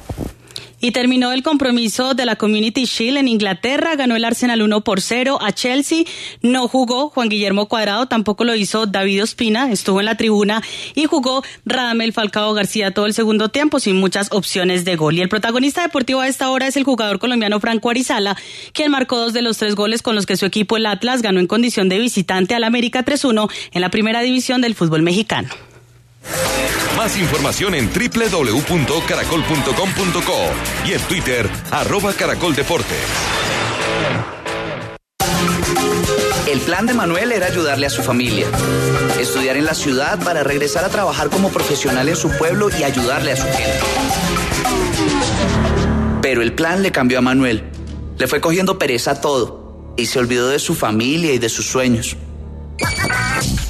Y 0.85 0.91
terminó 0.91 1.33
el 1.33 1.43
compromiso 1.43 2.13
de 2.13 2.27
la 2.27 2.37
Community 2.37 2.85
Shield 2.85 3.17
en 3.17 3.27
Inglaterra. 3.27 3.97
Ganó 3.97 4.17
el 4.17 4.25
Arsenal 4.27 4.61
1 4.61 4.85
por 4.85 5.01
0 5.01 5.39
a 5.41 5.51
Chelsea. 5.51 6.05
No 6.43 6.69
jugó 6.69 7.09
Juan 7.09 7.31
Guillermo 7.31 7.69
Cuadrado, 7.69 8.05
tampoco 8.05 8.45
lo 8.45 8.55
hizo 8.55 8.85
David 8.85 9.23
Ospina. 9.23 9.73
Estuvo 9.73 10.01
en 10.01 10.05
la 10.05 10.19
tribuna 10.19 10.63
y 10.95 11.07
jugó 11.07 11.43
Radamel 11.65 12.13
Falcao 12.13 12.53
García 12.53 12.91
todo 12.93 13.07
el 13.07 13.15
segundo 13.15 13.49
tiempo 13.49 13.81
sin 13.81 13.97
muchas 13.97 14.31
opciones 14.31 14.85
de 14.85 14.97
gol. 14.97 15.17
Y 15.17 15.23
el 15.23 15.31
protagonista 15.31 15.81
deportivo 15.81 16.21
a 16.21 16.29
esta 16.29 16.51
hora 16.51 16.67
es 16.67 16.77
el 16.77 16.85
jugador 16.85 17.19
colombiano 17.19 17.61
Franco 17.61 17.89
Arizala, 17.89 18.37
quien 18.75 18.91
marcó 18.91 19.17
dos 19.17 19.33
de 19.33 19.41
los 19.41 19.57
tres 19.57 19.77
goles 19.77 20.03
con 20.03 20.15
los 20.15 20.27
que 20.27 20.37
su 20.37 20.45
equipo, 20.45 20.77
el 20.77 20.85
Atlas, 20.85 21.23
ganó 21.23 21.41
en 21.41 21.47
condición 21.47 21.89
de 21.89 21.99
visitante 21.99 22.55
al 22.55 22.63
América 22.63 23.07
3-1 23.07 23.51
en 23.73 23.81
la 23.81 23.89
primera 23.89 24.21
división 24.21 24.61
del 24.61 24.75
fútbol 24.75 25.01
mexicano. 25.01 25.49
Más 26.97 27.17
información 27.17 27.75
en 27.75 27.91
www.caracol.com.co 27.93 30.87
y 30.87 30.93
en 30.93 31.01
Twitter, 31.03 31.49
arroba 31.71 32.13
Caracol 32.13 32.55
Deportes. 32.55 32.99
El 36.47 36.61
plan 36.61 36.87
de 36.87 36.95
Manuel 36.95 37.33
era 37.33 37.47
ayudarle 37.47 37.87
a 37.87 37.91
su 37.91 38.03
familia, 38.03 38.47
estudiar 39.19 39.57
en 39.57 39.65
la 39.65 39.75
ciudad 39.75 40.23
para 40.23 40.45
regresar 40.45 40.85
a 40.85 40.89
trabajar 40.89 41.31
como 41.31 41.51
profesional 41.51 42.09
en 42.09 42.17
su 42.17 42.31
pueblo 42.31 42.69
y 42.79 42.85
ayudarle 42.85 43.33
a 43.33 43.37
su 43.37 43.45
gente. 43.45 43.81
Pero 46.23 46.43
el 46.43 46.55
plan 46.55 46.83
le 46.83 46.93
cambió 46.93 47.19
a 47.19 47.23
Manuel. 47.23 47.65
Le 48.19 48.29
fue 48.29 48.41
cogiendo 48.41 48.79
pereza 48.79 49.13
a 49.13 49.21
todo 49.21 49.95
y 49.97 50.07
se 50.07 50.19
olvidó 50.19 50.49
de 50.49 50.59
su 50.59 50.75
familia 50.75 51.33
y 51.33 51.39
de 51.39 51.49
sus 51.49 51.67
sueños. 51.67 52.17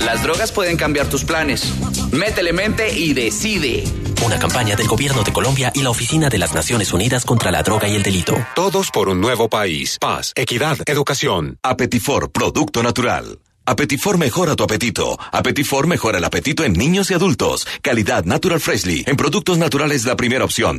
Las 0.01 0.23
drogas 0.23 0.53
pueden 0.53 0.77
cambiar 0.77 1.09
tus 1.09 1.25
planes. 1.25 1.73
Métele 2.12 2.53
mente 2.53 2.97
y 2.97 3.12
decide. 3.14 3.85
Una 4.25 4.38
campaña 4.38 4.77
del 4.77 4.87
Gobierno 4.87 5.23
de 5.23 5.33
Colombia 5.33 5.73
y 5.75 5.83
la 5.83 5.90
Oficina 5.90 6.29
de 6.29 6.38
las 6.38 6.55
Naciones 6.55 6.93
Unidas 6.93 7.25
contra 7.25 7.51
la 7.51 7.62
Droga 7.62 7.88
y 7.88 7.95
el 7.95 8.03
Delito. 8.03 8.37
Todos 8.55 8.90
por 8.90 9.09
un 9.09 9.21
nuevo 9.21 9.49
país. 9.49 9.99
Paz, 10.01 10.33
equidad, 10.37 10.79
educación. 10.87 11.59
Apetifor, 11.62 12.31
producto 12.33 12.83
natural. 12.83 13.38
Apetifor 13.67 14.19
mejora 14.19 14.57
tu 14.57 14.64
apetito. 14.64 15.19
Apetifor 15.33 15.87
mejora 15.87 16.19
el 16.19 16.25
apetito 16.25 16.64
en 16.64 16.75
niños 16.75 17.11
y 17.11 17.14
adultos. 17.14 17.67
Calidad 17.83 18.25
Natural 18.25 18.61
Freshly. 18.61 19.05
En 19.07 19.17
productos 19.17 19.59
naturales 19.59 20.05
la 20.05 20.17
primera 20.17 20.45
opción. 20.45 20.79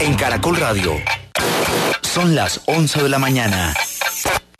En 0.00 0.14
Caracol 0.14 0.56
Radio. 0.56 0.92
Son 2.02 2.34
las 2.34 2.62
11 2.66 3.02
de 3.02 3.08
la 3.10 3.18
mañana 3.18 3.74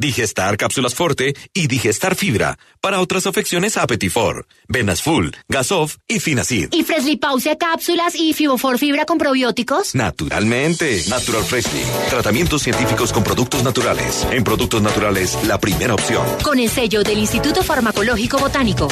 Digestar 0.00 0.56
cápsulas 0.56 0.94
forte 0.94 1.34
y 1.52 1.66
Digestar 1.66 2.14
fibra 2.14 2.56
para 2.80 3.00
otras 3.00 3.26
afecciones 3.26 3.76
a 3.76 3.82
Apetifor, 3.82 4.46
Venas 4.68 5.02
Full, 5.02 5.30
Gasof 5.48 5.96
y 6.06 6.20
Finacid. 6.20 6.68
Y 6.72 6.84
Freshly 6.84 7.16
Pause 7.16 7.56
cápsulas 7.58 8.14
y 8.14 8.32
Fibofor 8.32 8.78
fibra 8.78 9.06
con 9.06 9.18
probióticos. 9.18 9.96
Naturalmente, 9.96 11.02
Natural 11.08 11.42
Freshly. 11.42 11.82
Tratamientos 12.10 12.62
científicos 12.62 13.12
con 13.12 13.24
productos 13.24 13.64
naturales. 13.64 14.24
En 14.30 14.44
productos 14.44 14.80
naturales, 14.82 15.36
la 15.48 15.58
primera 15.58 15.94
opción. 15.94 16.24
Con 16.44 16.60
el 16.60 16.70
sello 16.70 17.02
del 17.02 17.18
Instituto 17.18 17.64
Farmacológico 17.64 18.38
Botánico. 18.38 18.86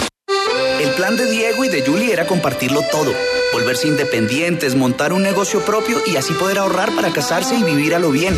El 0.81 0.91
plan 0.95 1.17
de 1.17 1.31
Diego 1.31 1.65
y 1.65 1.69
de 1.69 1.87
Julie 1.87 2.13
era 2.13 2.27
compartirlo 2.27 2.83
todo, 2.91 3.13
volverse 3.53 3.87
independientes, 3.87 4.75
montar 4.75 5.13
un 5.13 5.23
negocio 5.23 5.65
propio 5.65 6.03
y 6.05 6.17
así 6.17 6.35
poder 6.35 6.59
ahorrar 6.59 6.93
para 6.97 7.13
casarse 7.13 7.55
y 7.55 7.63
vivir 7.63 7.95
a 7.95 8.01
lo 8.01 8.11
bien. 8.11 8.35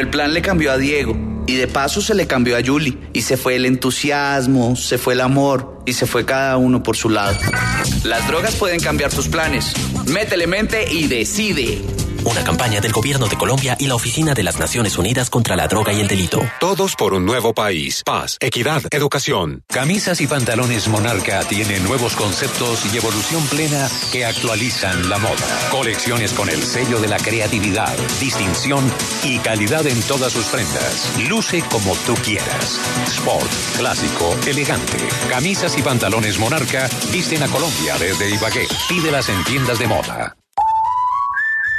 El 0.00 0.08
plan 0.08 0.32
le 0.32 0.40
cambió 0.40 0.72
a 0.72 0.78
Diego 0.78 1.14
y 1.46 1.56
de 1.56 1.68
paso 1.68 2.00
se 2.00 2.14
le 2.14 2.26
cambió 2.26 2.56
a 2.56 2.64
Julie 2.64 2.96
y 3.12 3.20
se 3.20 3.36
fue 3.36 3.56
el 3.56 3.66
entusiasmo, 3.66 4.74
se 4.74 4.96
fue 4.96 5.12
el 5.12 5.20
amor 5.20 5.82
y 5.84 5.92
se 5.92 6.06
fue 6.06 6.24
cada 6.24 6.56
uno 6.56 6.82
por 6.82 6.96
su 6.96 7.10
lado. 7.10 7.36
Las 8.04 8.26
drogas 8.26 8.56
pueden 8.56 8.80
cambiar 8.80 9.12
tus 9.12 9.28
planes. 9.28 9.74
Métele 10.06 10.46
mente 10.46 10.90
y 10.90 11.06
decide. 11.06 11.82
Una 12.24 12.44
campaña 12.44 12.80
del 12.80 12.92
Gobierno 12.92 13.26
de 13.28 13.36
Colombia 13.36 13.76
y 13.78 13.86
la 13.86 13.94
Oficina 13.94 14.34
de 14.34 14.42
las 14.42 14.58
Naciones 14.58 14.98
Unidas 14.98 15.30
contra 15.30 15.56
la 15.56 15.66
Droga 15.66 15.92
y 15.92 16.00
el 16.00 16.08
Delito. 16.08 16.40
Todos 16.60 16.94
por 16.94 17.14
un 17.14 17.24
nuevo 17.24 17.54
país. 17.54 18.02
Paz, 18.04 18.36
equidad, 18.40 18.82
educación. 18.90 19.64
Camisas 19.68 20.20
y 20.20 20.26
pantalones 20.26 20.88
Monarca 20.88 21.40
tienen 21.44 21.82
nuevos 21.84 22.14
conceptos 22.16 22.84
y 22.92 22.96
evolución 22.98 23.42
plena 23.46 23.88
que 24.12 24.26
actualizan 24.26 25.08
la 25.08 25.18
moda. 25.18 25.68
Colecciones 25.70 26.34
con 26.34 26.50
el 26.50 26.62
sello 26.62 27.00
de 27.00 27.08
la 27.08 27.18
creatividad, 27.18 27.96
distinción 28.20 28.84
y 29.24 29.38
calidad 29.38 29.86
en 29.86 30.00
todas 30.02 30.32
sus 30.32 30.46
prendas. 30.46 31.12
Luce 31.28 31.62
como 31.70 31.94
tú 32.06 32.14
quieras. 32.16 32.80
Sport, 33.06 33.50
clásico, 33.78 34.36
elegante. 34.46 34.98
Camisas 35.30 35.78
y 35.78 35.82
pantalones 35.82 36.38
Monarca 36.38 36.88
visten 37.12 37.42
a 37.42 37.48
Colombia 37.48 37.96
desde 37.98 38.34
Ibagué. 38.34 38.66
Pídelas 38.88 39.28
en 39.30 39.42
tiendas 39.44 39.78
de 39.78 39.86
moda. 39.86 40.36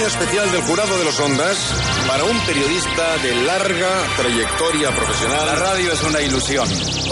Premio 0.00 0.18
especial 0.18 0.50
del 0.50 0.62
jurado 0.62 0.98
de 0.98 1.04
los 1.04 1.20
Ondas 1.20 1.58
para 2.08 2.24
un 2.24 2.40
periodista 2.46 3.18
de 3.18 3.34
larga 3.44 3.88
trayectoria 4.16 4.90
profesional. 4.92 5.44
La 5.44 5.54
radio 5.56 5.92
es 5.92 6.02
una 6.02 6.20
ilusión. 6.22 6.66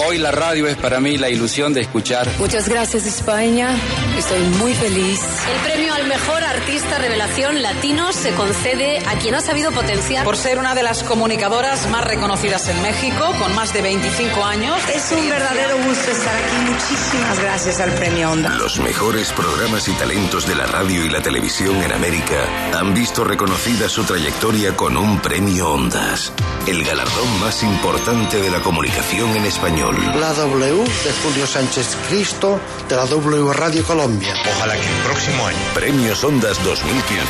Hoy 0.06 0.16
la 0.16 0.30
radio 0.30 0.66
es 0.66 0.76
para 0.78 0.98
mí 0.98 1.18
la 1.18 1.28
ilusión 1.28 1.74
de 1.74 1.82
escuchar. 1.82 2.26
Muchas 2.38 2.66
gracias 2.66 3.04
España. 3.04 3.76
Estoy 4.16 4.40
muy 4.58 4.72
feliz. 4.72 5.20
El 5.54 5.70
premio 5.70 5.92
al 5.92 6.06
mejor 6.06 6.42
artista 6.42 6.96
revelación 6.96 7.60
latino 7.60 8.10
se 8.14 8.32
concede 8.32 9.00
a 9.06 9.18
quien 9.18 9.34
ha 9.34 9.42
sabido 9.42 9.70
potenciar. 9.70 10.24
Por 10.24 10.38
ser 10.38 10.58
una 10.58 10.74
de 10.74 10.82
las 10.82 11.02
comunicadoras 11.02 11.90
más 11.90 12.06
reconocidas 12.06 12.68
en 12.68 12.80
México, 12.80 13.34
con 13.38 13.54
más 13.54 13.74
de 13.74 13.82
25 13.82 14.44
años. 14.44 14.80
Es 14.94 15.12
un 15.12 15.28
verdadero 15.28 15.76
gusto 15.76 16.10
estar 16.10 16.34
aquí. 16.34 16.56
Muchísimas 16.70 17.38
gracias 17.38 17.80
al 17.80 17.92
premio 17.92 18.30
Onda. 18.30 18.48
Los 18.56 18.80
mejores 18.80 19.30
programas 19.32 19.86
y 19.88 19.92
talentos 19.92 20.46
de 20.46 20.54
la 20.54 20.64
radio 20.66 21.04
y 21.04 21.10
la 21.10 21.20
televisión 21.20 21.82
en 21.82 21.92
América 21.92 22.77
han 22.78 22.94
visto 22.94 23.24
reconocida 23.24 23.88
su 23.88 24.04
trayectoria 24.04 24.76
con 24.76 24.96
un 24.96 25.18
premio 25.18 25.72
Ondas, 25.72 26.32
el 26.66 26.84
galardón 26.84 27.40
más 27.40 27.64
importante 27.64 28.40
de 28.40 28.50
la 28.50 28.60
comunicación 28.60 29.36
en 29.36 29.44
español. 29.46 29.96
La 30.20 30.32
W 30.32 30.84
de 30.84 31.12
Julio 31.24 31.46
Sánchez 31.46 31.96
Cristo 32.08 32.60
de 32.88 32.94
la 32.94 33.06
W 33.06 33.52
Radio 33.52 33.82
Colombia. 33.82 34.32
Ojalá 34.56 34.74
que 34.74 34.88
el 34.88 35.02
próximo 35.04 35.46
año. 35.46 35.58
Premios 35.74 36.22
Ondas 36.22 36.62
2015. 36.64 37.24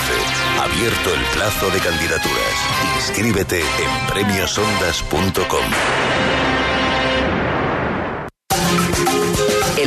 Abierto 0.60 1.14
el 1.14 1.24
plazo 1.34 1.70
de 1.70 1.78
candidaturas. 1.78 2.54
Inscríbete 2.98 3.60
en 3.60 4.06
premiosondas.com. 4.12 6.47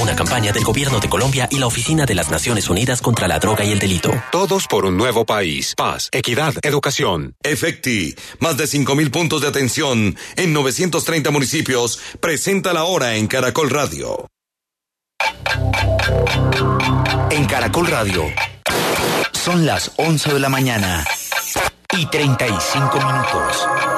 Una 0.00 0.16
campaña 0.16 0.52
del 0.52 0.64
Gobierno 0.64 1.00
de 1.00 1.08
Colombia 1.08 1.48
y 1.50 1.58
la 1.58 1.66
Oficina 1.66 2.04
de 2.04 2.14
las 2.14 2.30
Naciones 2.30 2.68
Unidas 2.68 3.00
contra 3.00 3.28
la 3.28 3.38
Droga 3.38 3.64
y 3.64 3.72
el 3.72 3.78
Delito. 3.78 4.10
Todos 4.32 4.66
por 4.66 4.84
un 4.84 4.96
nuevo 4.96 5.24
país. 5.24 5.74
Paz, 5.76 6.08
equidad, 6.12 6.54
educación. 6.62 7.34
Efecti, 7.42 8.14
más 8.40 8.56
de 8.56 8.64
5.000 8.64 9.10
puntos 9.10 9.42
de 9.42 9.48
atención 9.48 10.16
en 10.36 10.52
930 10.52 11.30
municipios, 11.30 12.00
presenta 12.20 12.72
la 12.72 12.84
hora 12.84 13.14
en 13.14 13.26
Caracol 13.28 13.70
Radio. 13.70 14.26
En 17.30 17.44
Caracol 17.46 17.86
Radio. 17.86 18.24
Son 19.32 19.64
las 19.64 19.92
11 19.96 20.34
de 20.34 20.40
la 20.40 20.48
mañana 20.48 21.04
y 21.96 22.06
35 22.06 22.98
minutos. 22.98 23.93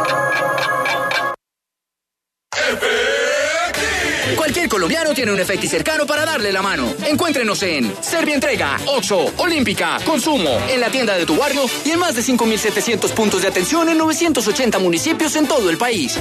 Cualquier 4.47 4.69
colombiano 4.69 5.13
tiene 5.13 5.33
un 5.33 5.41
efecti 5.41 5.67
cercano 5.67 6.07
para 6.07 6.25
darle 6.25 6.53
la 6.53 6.63
mano. 6.63 6.95
Encuéntrenos 7.05 7.61
en 7.65 7.93
Servientrega, 8.01 8.77
Oxo, 8.87 9.33
Olímpica, 9.39 9.99
Consumo, 10.05 10.61
en 10.69 10.81
la 10.81 10.89
tienda 10.89 11.19
de 11.19 11.27
tu 11.27 11.37
barrio 11.37 11.63
y 11.85 11.91
en 11.91 11.99
más 11.99 12.15
de 12.15 12.23
5.700 12.23 13.13
puntos 13.13 13.43
de 13.43 13.49
atención 13.49 13.89
en 13.89 13.99
980 13.99 14.79
municipios 14.79 15.35
en 15.35 15.49
todo 15.49 15.69
el 15.69 15.77
país. 15.79 16.17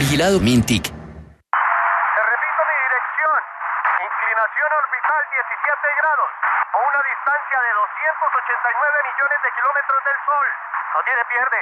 Vigilado 0.00 0.40
Mintic. 0.40 0.86
Inclinación 4.04 4.70
orbital 4.82 5.22
17 5.30 5.73
grados, 5.92 6.30
a 6.72 6.76
una 6.78 7.00
distancia 7.04 7.58
de 7.60 7.70
289 7.84 9.08
millones 9.08 9.38
de 9.44 9.50
kilómetros 9.52 10.00
del 10.04 10.18
Sol. 10.24 10.48
No 10.94 11.02
tiene 11.02 11.22
pierde. 11.26 11.60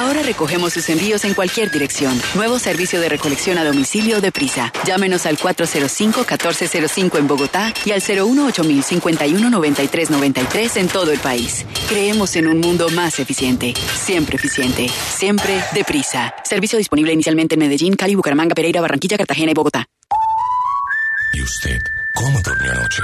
Ahora 0.00 0.22
recogemos 0.22 0.72
sus 0.72 0.88
envíos 0.88 1.26
en 1.26 1.34
cualquier 1.34 1.70
dirección. 1.70 2.18
Nuevo 2.34 2.58
servicio 2.58 2.98
de 3.00 3.10
recolección 3.10 3.58
a 3.58 3.64
domicilio 3.64 4.22
de 4.22 4.32
Prisa. 4.32 4.72
Llámenos 4.84 5.26
al 5.26 5.36
405-1405 5.36 7.18
en 7.18 7.28
Bogotá 7.28 7.74
y 7.84 7.90
al 7.90 8.00
018-519393 8.00 10.78
en 10.78 10.88
todo 10.88 11.12
el 11.12 11.18
país. 11.18 11.66
Creemos 11.88 12.34
en 12.36 12.46
un 12.46 12.60
mundo 12.60 12.88
más 12.88 13.20
eficiente. 13.20 13.74
Siempre 13.74 14.36
eficiente. 14.36 14.88
Siempre 14.88 15.62
deprisa. 15.74 16.34
Servicio 16.42 16.78
disponible 16.78 17.12
inicialmente 17.12 17.56
en 17.56 17.60
Medellín, 17.60 17.96
Cali, 17.96 18.14
Bucaramanga, 18.14 18.54
Pereira, 18.54 18.80
Barranquilla, 18.80 19.18
Cartagena 19.18 19.50
y 19.50 19.54
Bogotá. 19.54 19.84
¿Y 21.34 21.42
usted 21.42 21.76
cómo 22.14 22.40
durmió 22.42 22.72
anoche? 22.72 23.02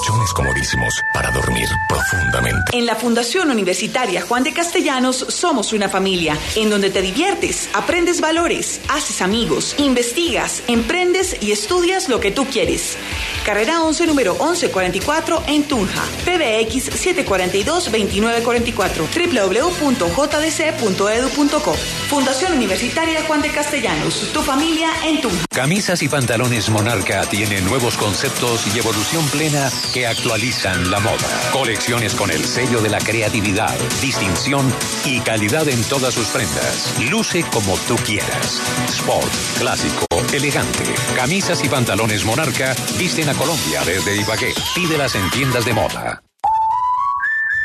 Colchones 0.00 0.32
comodísimos 0.32 0.94
para 1.12 1.30
dormir 1.30 1.68
profundamente. 1.86 2.74
En 2.74 2.86
la 2.86 2.96
Fundación 2.96 3.50
Universitaria 3.50 4.22
Juan 4.22 4.44
de 4.44 4.54
Castellanos 4.54 5.18
somos 5.28 5.74
una 5.74 5.90
familia 5.90 6.38
en 6.56 6.70
donde 6.70 6.88
te 6.88 7.02
diviertes, 7.02 7.68
aprendes 7.74 8.22
valores, 8.22 8.80
haces 8.88 9.20
amigos, 9.20 9.74
investigas, 9.76 10.62
emprendes 10.68 11.36
y 11.42 11.52
estudias 11.52 12.08
lo 12.08 12.18
que 12.18 12.30
tú 12.30 12.46
quieres. 12.46 12.96
Carrera 13.44 13.82
11, 13.82 14.06
número 14.06 14.32
1144 14.34 15.42
en 15.48 15.64
Tunja. 15.64 16.02
PBX 16.24 16.92
742-2944. 17.26 19.06
www.jdc.edu.co. 20.00 21.74
Fundación 22.08 22.54
Universitaria 22.54 23.22
Juan 23.24 23.42
de 23.42 23.50
Castellanos. 23.50 24.32
Tu 24.32 24.40
familia 24.40 24.88
en 25.04 25.20
Tunja. 25.20 25.44
Camisas 25.50 26.02
y 26.02 26.08
pantalones 26.08 26.70
Monarca 26.70 27.26
tienen 27.26 27.66
nuevos 27.66 27.98
conceptos 27.98 28.66
y 28.74 28.78
evolución 28.78 29.28
plena 29.28 29.40
plena 29.40 29.70
que 29.92 30.06
actualizan 30.06 30.90
la 30.90 31.00
moda. 31.00 31.50
Colecciones 31.52 32.14
con 32.14 32.30
el 32.30 32.44
sello 32.44 32.80
de 32.80 32.90
la 32.90 32.98
creatividad, 32.98 33.76
distinción 34.00 34.72
y 35.04 35.20
calidad 35.20 35.68
en 35.68 35.82
todas 35.84 36.14
sus 36.14 36.28
prendas. 36.28 36.94
Luce 37.10 37.44
como 37.52 37.76
tú 37.88 37.96
quieras. 37.96 38.60
Sport, 38.88 39.32
clásico, 39.58 40.06
elegante. 40.32 40.84
Camisas 41.16 41.64
y 41.64 41.68
pantalones 41.68 42.24
Monarca 42.24 42.74
visten 42.98 43.28
a 43.28 43.34
Colombia 43.34 43.82
desde 43.84 44.20
Ibagué. 44.20 44.54
Pídelas 44.74 45.14
en 45.14 45.30
tiendas 45.30 45.64
de 45.64 45.72
moda. 45.72 46.22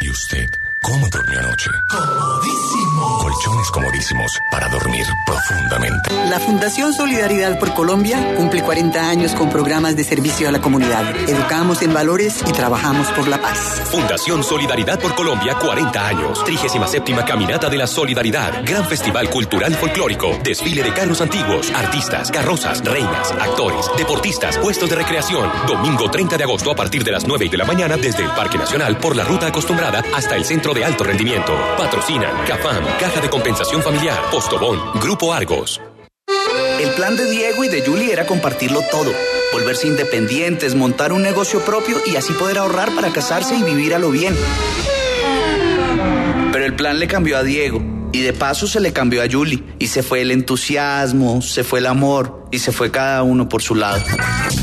¿Y 0.01 0.09
usted 0.09 0.64
cómo 0.85 1.07
durmió 1.09 1.39
anoche? 1.39 1.71
Comodísimo. 1.89 3.17
Colchones 3.19 3.71
comodísimos 3.71 4.31
para 4.51 4.69
dormir 4.69 5.05
profundamente. 5.25 6.29
La 6.29 6.39
Fundación 6.39 6.93
Solidaridad 6.93 7.57
por 7.57 7.73
Colombia 7.73 8.35
cumple 8.35 8.61
40 8.61 9.09
años 9.09 9.33
con 9.33 9.49
programas 9.49 9.95
de 9.95 10.03
servicio 10.03 10.47
a 10.47 10.51
la 10.51 10.61
comunidad. 10.61 11.03
Educamos 11.27 11.81
en 11.81 11.93
valores 11.93 12.43
y 12.47 12.51
trabajamos 12.51 13.07
por 13.09 13.27
la 13.27 13.41
paz. 13.41 13.81
Fundación 13.85 14.43
Solidaridad 14.43 14.99
por 14.99 15.15
Colombia, 15.15 15.55
40 15.55 16.07
años. 16.07 16.43
37 16.43 17.15
Caminata 17.25 17.67
de 17.67 17.77
la 17.77 17.87
Solidaridad. 17.87 18.63
Gran 18.63 18.85
Festival 18.85 19.29
Cultural 19.29 19.73
Folclórico. 19.73 20.37
Desfile 20.43 20.83
de 20.83 20.93
carros 20.93 21.19
antiguos, 21.19 21.71
artistas, 21.71 22.29
carrozas, 22.29 22.83
reinas, 22.85 23.31
actores, 23.31 23.89
deportistas, 23.97 24.57
puestos 24.59 24.89
de 24.89 24.97
recreación. 24.97 25.49
Domingo 25.67 26.11
30 26.11 26.37
de 26.37 26.43
agosto 26.43 26.69
a 26.69 26.75
partir 26.75 27.03
de 27.03 27.11
las 27.11 27.25
9 27.25 27.49
de 27.49 27.57
la 27.57 27.65
mañana 27.65 27.97
desde 27.97 28.23
el 28.23 28.29
Parque 28.31 28.59
Nacional 28.59 28.97
por 28.97 29.15
la 29.15 29.23
ruta 29.23 29.47
acostumbrada 29.47 30.03
hasta 30.15 30.35
el 30.35 30.45
Centro 30.45 30.74
de 30.75 30.83
Alto 30.83 31.05
Rendimiento. 31.05 31.57
Patrocinan 31.77 32.45
CAFAM, 32.45 32.83
Caja 32.99 33.21
de 33.21 33.29
Compensación 33.29 33.81
Familiar, 33.81 34.19
Postobón, 34.29 34.79
Grupo 35.01 35.33
Argos. 35.33 35.81
El 36.79 36.89
plan 36.91 37.15
de 37.15 37.29
Diego 37.31 37.63
y 37.63 37.69
de 37.69 37.81
Julie 37.81 38.11
era 38.11 38.27
compartirlo 38.27 38.81
todo, 38.91 39.11
volverse 39.53 39.87
independientes, 39.87 40.75
montar 40.75 41.13
un 41.13 41.21
negocio 41.21 41.61
propio 41.61 41.97
y 42.05 42.17
así 42.17 42.33
poder 42.33 42.57
ahorrar 42.57 42.93
para 42.93 43.11
casarse 43.13 43.55
y 43.55 43.63
vivir 43.63 43.95
a 43.95 43.99
lo 43.99 44.11
bien. 44.11 44.35
Pero 46.51 46.65
el 46.65 46.75
plan 46.75 46.99
le 46.99 47.07
cambió 47.07 47.37
a 47.37 47.43
Diego 47.43 47.81
y 48.11 48.19
de 48.21 48.33
paso 48.33 48.67
se 48.67 48.81
le 48.81 48.91
cambió 48.91 49.23
a 49.23 49.27
Julie 49.31 49.63
y 49.79 49.87
se 49.87 50.03
fue 50.03 50.21
el 50.21 50.31
entusiasmo, 50.31 51.41
se 51.41 51.63
fue 51.63 51.79
el 51.79 51.85
amor 51.85 52.47
y 52.51 52.59
se 52.59 52.73
fue 52.73 52.91
cada 52.91 53.23
uno 53.23 53.47
por 53.47 53.61
su 53.61 53.75
lado. 53.75 54.03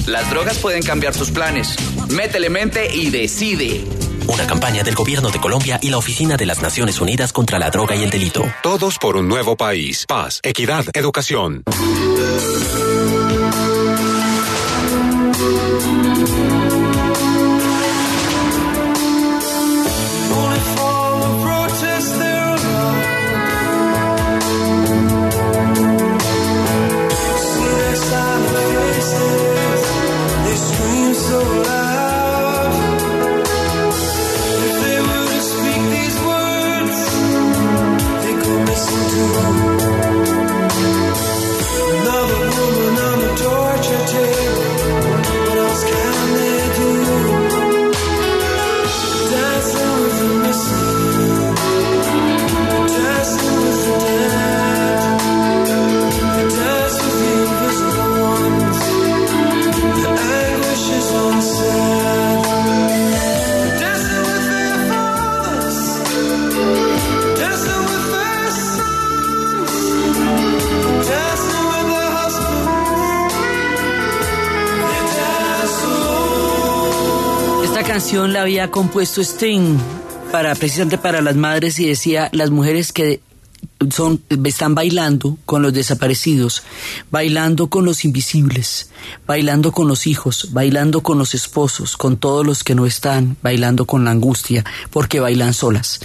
Las 0.06 0.28
drogas 0.30 0.58
pueden 0.58 0.82
cambiar 0.82 1.14
tus 1.14 1.30
planes. 1.30 1.74
Métele 2.10 2.50
mente 2.50 2.94
y 2.94 3.10
decide. 3.10 4.01
Una 4.29 4.47
campaña 4.47 4.83
del 4.83 4.95
Gobierno 4.95 5.31
de 5.31 5.41
Colombia 5.41 5.79
y 5.83 5.91
la 5.91 5.99
Oficina 5.99 6.37
de 6.37 6.47
las 6.47 6.62
Naciones 6.62 7.01
Unidas 7.01 7.33
contra 7.33 7.59
la 7.59 7.70
Droga 7.70 7.97
y 7.97 8.03
el 8.03 8.11
Delito. 8.11 8.45
Todos 8.62 8.99
por 8.99 9.16
un 9.16 9.29
nuevo 9.29 9.57
país. 9.57 10.05
Paz, 10.07 10.41
equidad, 10.43 10.85
educación. 10.95 11.62
Había 78.43 78.70
compuesto 78.70 79.20
Sting 79.20 79.78
para 80.32 80.55
precisamente 80.55 80.99
para 80.99 81.20
las 81.22 81.36
madres 81.36 81.78
y 81.78 81.86
decía 81.86 82.28
las 82.32 82.51
mujeres 82.51 82.93
que 82.93 83.20
están 84.45 84.74
bailando 84.74 85.39
con 85.45 85.62
los 85.62 85.72
desaparecidos, 85.72 86.62
bailando 87.11 87.68
con 87.68 87.85
los 87.85 88.05
invisibles, 88.05 88.91
bailando 89.26 89.72
con 89.72 89.89
los 89.89 90.07
hijos, 90.07 90.49
bailando 90.53 91.03
con 91.03 91.18
los 91.18 91.35
esposos, 91.35 91.97
con 91.97 92.16
todos 92.16 92.47
los 92.47 92.64
que 92.64 92.74
no 92.74 92.87
están, 92.87 93.37
bailando 93.43 93.85
con 93.87 94.05
la 94.05 94.11
angustia, 94.11 94.64
porque 94.91 95.20
bailan 95.20 95.55
solas. 95.55 96.01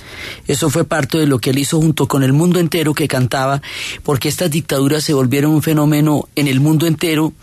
Eso 0.48 0.70
fue 0.70 0.84
parte 0.84 1.18
de 1.18 1.28
lo 1.28 1.40
que 1.40 1.52
él 1.52 1.60
hizo 1.60 1.80
junto 1.80 2.08
con 2.08 2.24
el 2.24 2.34
mundo 2.34 2.60
entero 2.60 2.94
que 2.94 3.08
cantaba, 3.08 3.62
porque 4.04 4.30
estas 4.30 4.52
dictaduras 4.52 5.04
se 5.04 5.14
volvieron 5.14 5.52
un 5.52 5.62
fenómeno 5.62 6.28
en 6.36 6.48
el 6.48 6.60
mundo 6.60 6.88
entero 6.88 7.34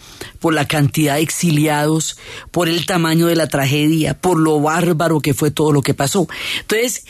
por 0.40 0.54
la 0.54 0.66
cantidad 0.66 1.16
de 1.16 1.22
exiliados, 1.22 2.16
por 2.50 2.68
el 2.68 2.86
tamaño 2.86 3.26
de 3.26 3.36
la 3.36 3.48
tragedia, 3.48 4.14
por 4.14 4.38
lo 4.38 4.60
bárbaro 4.60 5.20
que 5.20 5.34
fue 5.34 5.50
todo 5.50 5.72
lo 5.72 5.82
que 5.82 5.94
pasó. 5.94 6.28
Entonces, 6.60 7.04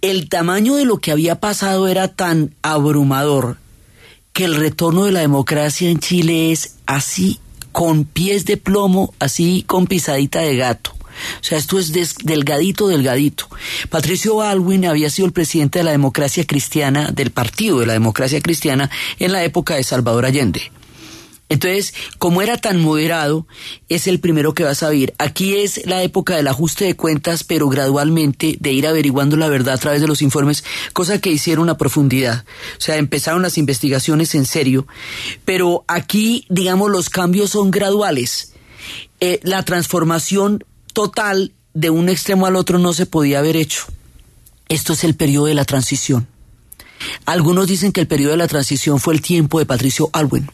el 0.00 0.28
tamaño 0.28 0.76
de 0.76 0.84
lo 0.84 0.98
que 0.98 1.12
había 1.12 1.40
pasado 1.40 1.88
era 1.88 2.08
tan 2.08 2.54
abrumador 2.72 3.58
que 4.32 4.44
el 4.44 4.56
retorno 4.56 5.04
de 5.04 5.12
la 5.12 5.20
democracia 5.20 5.90
en 5.90 5.98
Chile 5.98 6.52
es 6.52 6.76
así, 6.86 7.40
con 7.72 8.04
pies 8.04 8.44
de 8.44 8.56
plomo, 8.56 9.14
así 9.18 9.64
con 9.66 9.86
pisadita 9.86 10.40
de 10.40 10.56
gato. 10.56 10.94
O 11.40 11.44
sea, 11.44 11.58
esto 11.58 11.78
es 11.78 11.92
delgadito, 12.22 12.88
delgadito. 12.88 13.48
Patricio 13.90 14.36
Baldwin 14.36 14.86
había 14.86 15.10
sido 15.10 15.26
el 15.26 15.32
presidente 15.32 15.80
de 15.80 15.84
la 15.84 15.90
democracia 15.90 16.46
cristiana, 16.46 17.10
del 17.12 17.30
partido 17.30 17.80
de 17.80 17.86
la 17.86 17.92
democracia 17.92 18.40
cristiana, 18.40 18.90
en 19.18 19.32
la 19.32 19.44
época 19.44 19.74
de 19.74 19.84
Salvador 19.84 20.24
Allende. 20.24 20.72
Entonces, 21.50 21.94
como 22.18 22.42
era 22.42 22.56
tan 22.56 22.80
moderado, 22.80 23.44
es 23.88 24.06
el 24.06 24.20
primero 24.20 24.54
que 24.54 24.62
vas 24.62 24.84
a 24.84 24.88
ver. 24.88 25.14
Aquí 25.18 25.56
es 25.56 25.84
la 25.84 26.00
época 26.04 26.36
del 26.36 26.46
ajuste 26.46 26.84
de 26.84 26.94
cuentas, 26.94 27.42
pero 27.42 27.68
gradualmente 27.68 28.56
de 28.60 28.72
ir 28.72 28.86
averiguando 28.86 29.36
la 29.36 29.48
verdad 29.48 29.74
a 29.74 29.78
través 29.78 30.00
de 30.00 30.06
los 30.06 30.22
informes, 30.22 30.62
cosa 30.92 31.20
que 31.20 31.32
hicieron 31.32 31.68
a 31.68 31.76
profundidad. 31.76 32.44
O 32.78 32.80
sea, 32.80 32.96
empezaron 32.96 33.42
las 33.42 33.58
investigaciones 33.58 34.36
en 34.36 34.46
serio, 34.46 34.86
pero 35.44 35.84
aquí, 35.88 36.46
digamos, 36.48 36.88
los 36.88 37.10
cambios 37.10 37.50
son 37.50 37.72
graduales. 37.72 38.52
Eh, 39.18 39.40
la 39.42 39.64
transformación 39.64 40.64
total 40.92 41.52
de 41.74 41.90
un 41.90 42.08
extremo 42.08 42.46
al 42.46 42.54
otro 42.54 42.78
no 42.78 42.92
se 42.92 43.06
podía 43.06 43.40
haber 43.40 43.56
hecho. 43.56 43.86
Esto 44.68 44.92
es 44.92 45.02
el 45.02 45.16
periodo 45.16 45.46
de 45.46 45.54
la 45.54 45.64
transición. 45.64 46.28
Algunos 47.26 47.66
dicen 47.66 47.90
que 47.90 48.02
el 48.02 48.06
periodo 48.06 48.30
de 48.30 48.36
la 48.36 48.46
transición 48.46 49.00
fue 49.00 49.14
el 49.14 49.20
tiempo 49.20 49.58
de 49.58 49.66
Patricio 49.66 50.10
Alwin. 50.12 50.48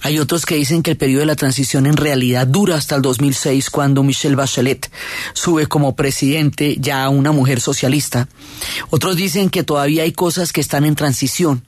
Hay 0.00 0.18
otros 0.18 0.46
que 0.46 0.56
dicen 0.56 0.82
que 0.82 0.92
el 0.92 0.96
periodo 0.96 1.20
de 1.20 1.26
la 1.26 1.36
transición 1.36 1.86
en 1.86 1.96
realidad 1.96 2.46
dura 2.46 2.76
hasta 2.76 2.96
el 2.96 3.02
2006 3.02 3.70
cuando 3.70 4.02
Michelle 4.02 4.36
Bachelet 4.36 4.90
sube 5.32 5.66
como 5.66 5.96
presidente 5.96 6.76
ya 6.78 7.04
a 7.04 7.08
una 7.08 7.32
mujer 7.32 7.60
socialista. 7.60 8.28
Otros 8.90 9.16
dicen 9.16 9.50
que 9.50 9.62
todavía 9.62 10.02
hay 10.02 10.12
cosas 10.12 10.52
que 10.52 10.60
están 10.60 10.84
en 10.84 10.94
transición. 10.94 11.66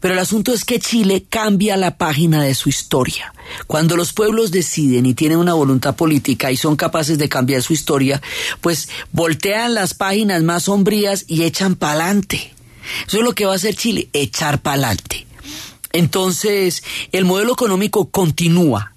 Pero 0.00 0.14
el 0.14 0.20
asunto 0.20 0.52
es 0.52 0.64
que 0.64 0.78
Chile 0.78 1.24
cambia 1.28 1.76
la 1.76 1.96
página 1.96 2.42
de 2.42 2.54
su 2.54 2.68
historia. 2.68 3.32
Cuando 3.66 3.96
los 3.96 4.12
pueblos 4.12 4.50
deciden 4.50 5.06
y 5.06 5.14
tienen 5.14 5.38
una 5.38 5.54
voluntad 5.54 5.96
política 5.96 6.50
y 6.50 6.56
son 6.56 6.76
capaces 6.76 7.18
de 7.18 7.28
cambiar 7.28 7.62
su 7.62 7.72
historia, 7.72 8.20
pues 8.60 8.88
voltean 9.12 9.74
las 9.74 9.94
páginas 9.94 10.42
más 10.42 10.64
sombrías 10.64 11.24
y 11.26 11.44
echan 11.44 11.74
pa'lante. 11.74 12.52
Eso 13.06 13.18
es 13.18 13.24
lo 13.24 13.34
que 13.34 13.46
va 13.46 13.52
a 13.52 13.56
hacer 13.56 13.74
Chile, 13.74 14.08
echar 14.12 14.60
pa'lante. 14.60 15.26
Entonces, 15.92 16.82
el 17.12 17.24
modelo 17.24 17.52
económico 17.52 18.10
continúa. 18.10 18.92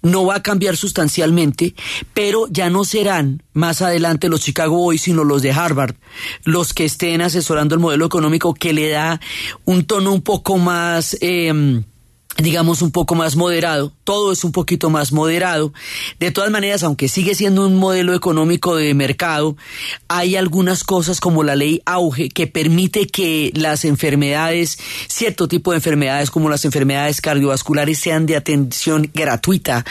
No 0.00 0.24
va 0.26 0.36
a 0.36 0.42
cambiar 0.42 0.76
sustancialmente, 0.76 1.74
pero 2.14 2.46
ya 2.50 2.70
no 2.70 2.84
serán 2.84 3.42
más 3.52 3.82
adelante 3.82 4.28
los 4.28 4.42
Chicago 4.42 4.76
Boys, 4.76 5.02
sino 5.02 5.24
los 5.24 5.42
de 5.42 5.50
Harvard, 5.50 5.96
los 6.44 6.72
que 6.72 6.84
estén 6.84 7.20
asesorando 7.20 7.74
el 7.74 7.80
modelo 7.80 8.06
económico 8.06 8.54
que 8.54 8.72
le 8.72 8.90
da 8.90 9.20
un 9.64 9.84
tono 9.84 10.12
un 10.12 10.22
poco 10.22 10.56
más, 10.56 11.16
eh, 11.20 11.82
digamos, 12.36 12.80
un 12.82 12.92
poco 12.92 13.16
más 13.16 13.34
moderado. 13.34 13.92
Todo 14.08 14.32
es 14.32 14.42
un 14.42 14.52
poquito 14.52 14.88
más 14.88 15.12
moderado. 15.12 15.70
De 16.18 16.30
todas 16.30 16.50
maneras, 16.50 16.82
aunque 16.82 17.08
sigue 17.08 17.34
siendo 17.34 17.66
un 17.66 17.76
modelo 17.76 18.14
económico 18.14 18.74
de 18.74 18.94
mercado, 18.94 19.54
hay 20.08 20.34
algunas 20.34 20.82
cosas 20.82 21.20
como 21.20 21.44
la 21.44 21.54
ley 21.54 21.82
auge 21.84 22.30
que 22.30 22.46
permite 22.46 23.06
que 23.06 23.52
las 23.54 23.84
enfermedades, 23.84 24.78
cierto 25.08 25.46
tipo 25.46 25.72
de 25.72 25.76
enfermedades 25.76 26.30
como 26.30 26.48
las 26.48 26.64
enfermedades 26.64 27.20
cardiovasculares 27.20 27.98
sean 27.98 28.24
de 28.24 28.36
atención 28.36 29.10
gratuita 29.12 29.84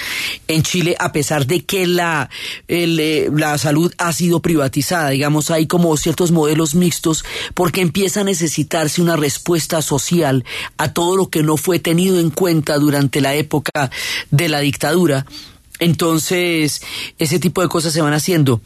en 0.47 0.63
Chile, 0.63 0.95
a 0.97 1.11
pesar 1.11 1.45
de 1.45 1.63
que 1.63 1.85
la, 1.85 2.31
eh, 2.67 3.29
la 3.31 3.55
salud 3.59 3.93
ha 3.99 4.13
sido 4.13 4.41
privatizada. 4.41 5.11
Digamos, 5.11 5.51
hay 5.51 5.67
como 5.67 5.95
ciertos 5.95 6.31
modelos 6.31 6.73
mixtos 6.73 7.23
porque 7.53 7.81
empieza 7.81 8.21
a 8.21 8.23
necesitarse 8.23 8.99
una 8.99 9.15
respuesta 9.15 9.83
social 9.83 10.43
a 10.77 10.91
todo 10.91 11.15
lo 11.17 11.29
que 11.29 11.43
no 11.43 11.55
fue 11.55 11.77
tenido 11.77 12.19
en 12.19 12.31
cuenta 12.31 12.79
durante 12.79 13.21
la 13.21 13.35
época 13.35 13.91
de 14.31 14.49
la 14.49 14.59
dictadura. 14.59 15.25
Entonces, 15.79 16.81
ese 17.17 17.39
tipo 17.39 17.61
de 17.61 17.67
cosas 17.67 17.93
se 17.93 18.01
van 18.01 18.13
haciendo. 18.13 18.61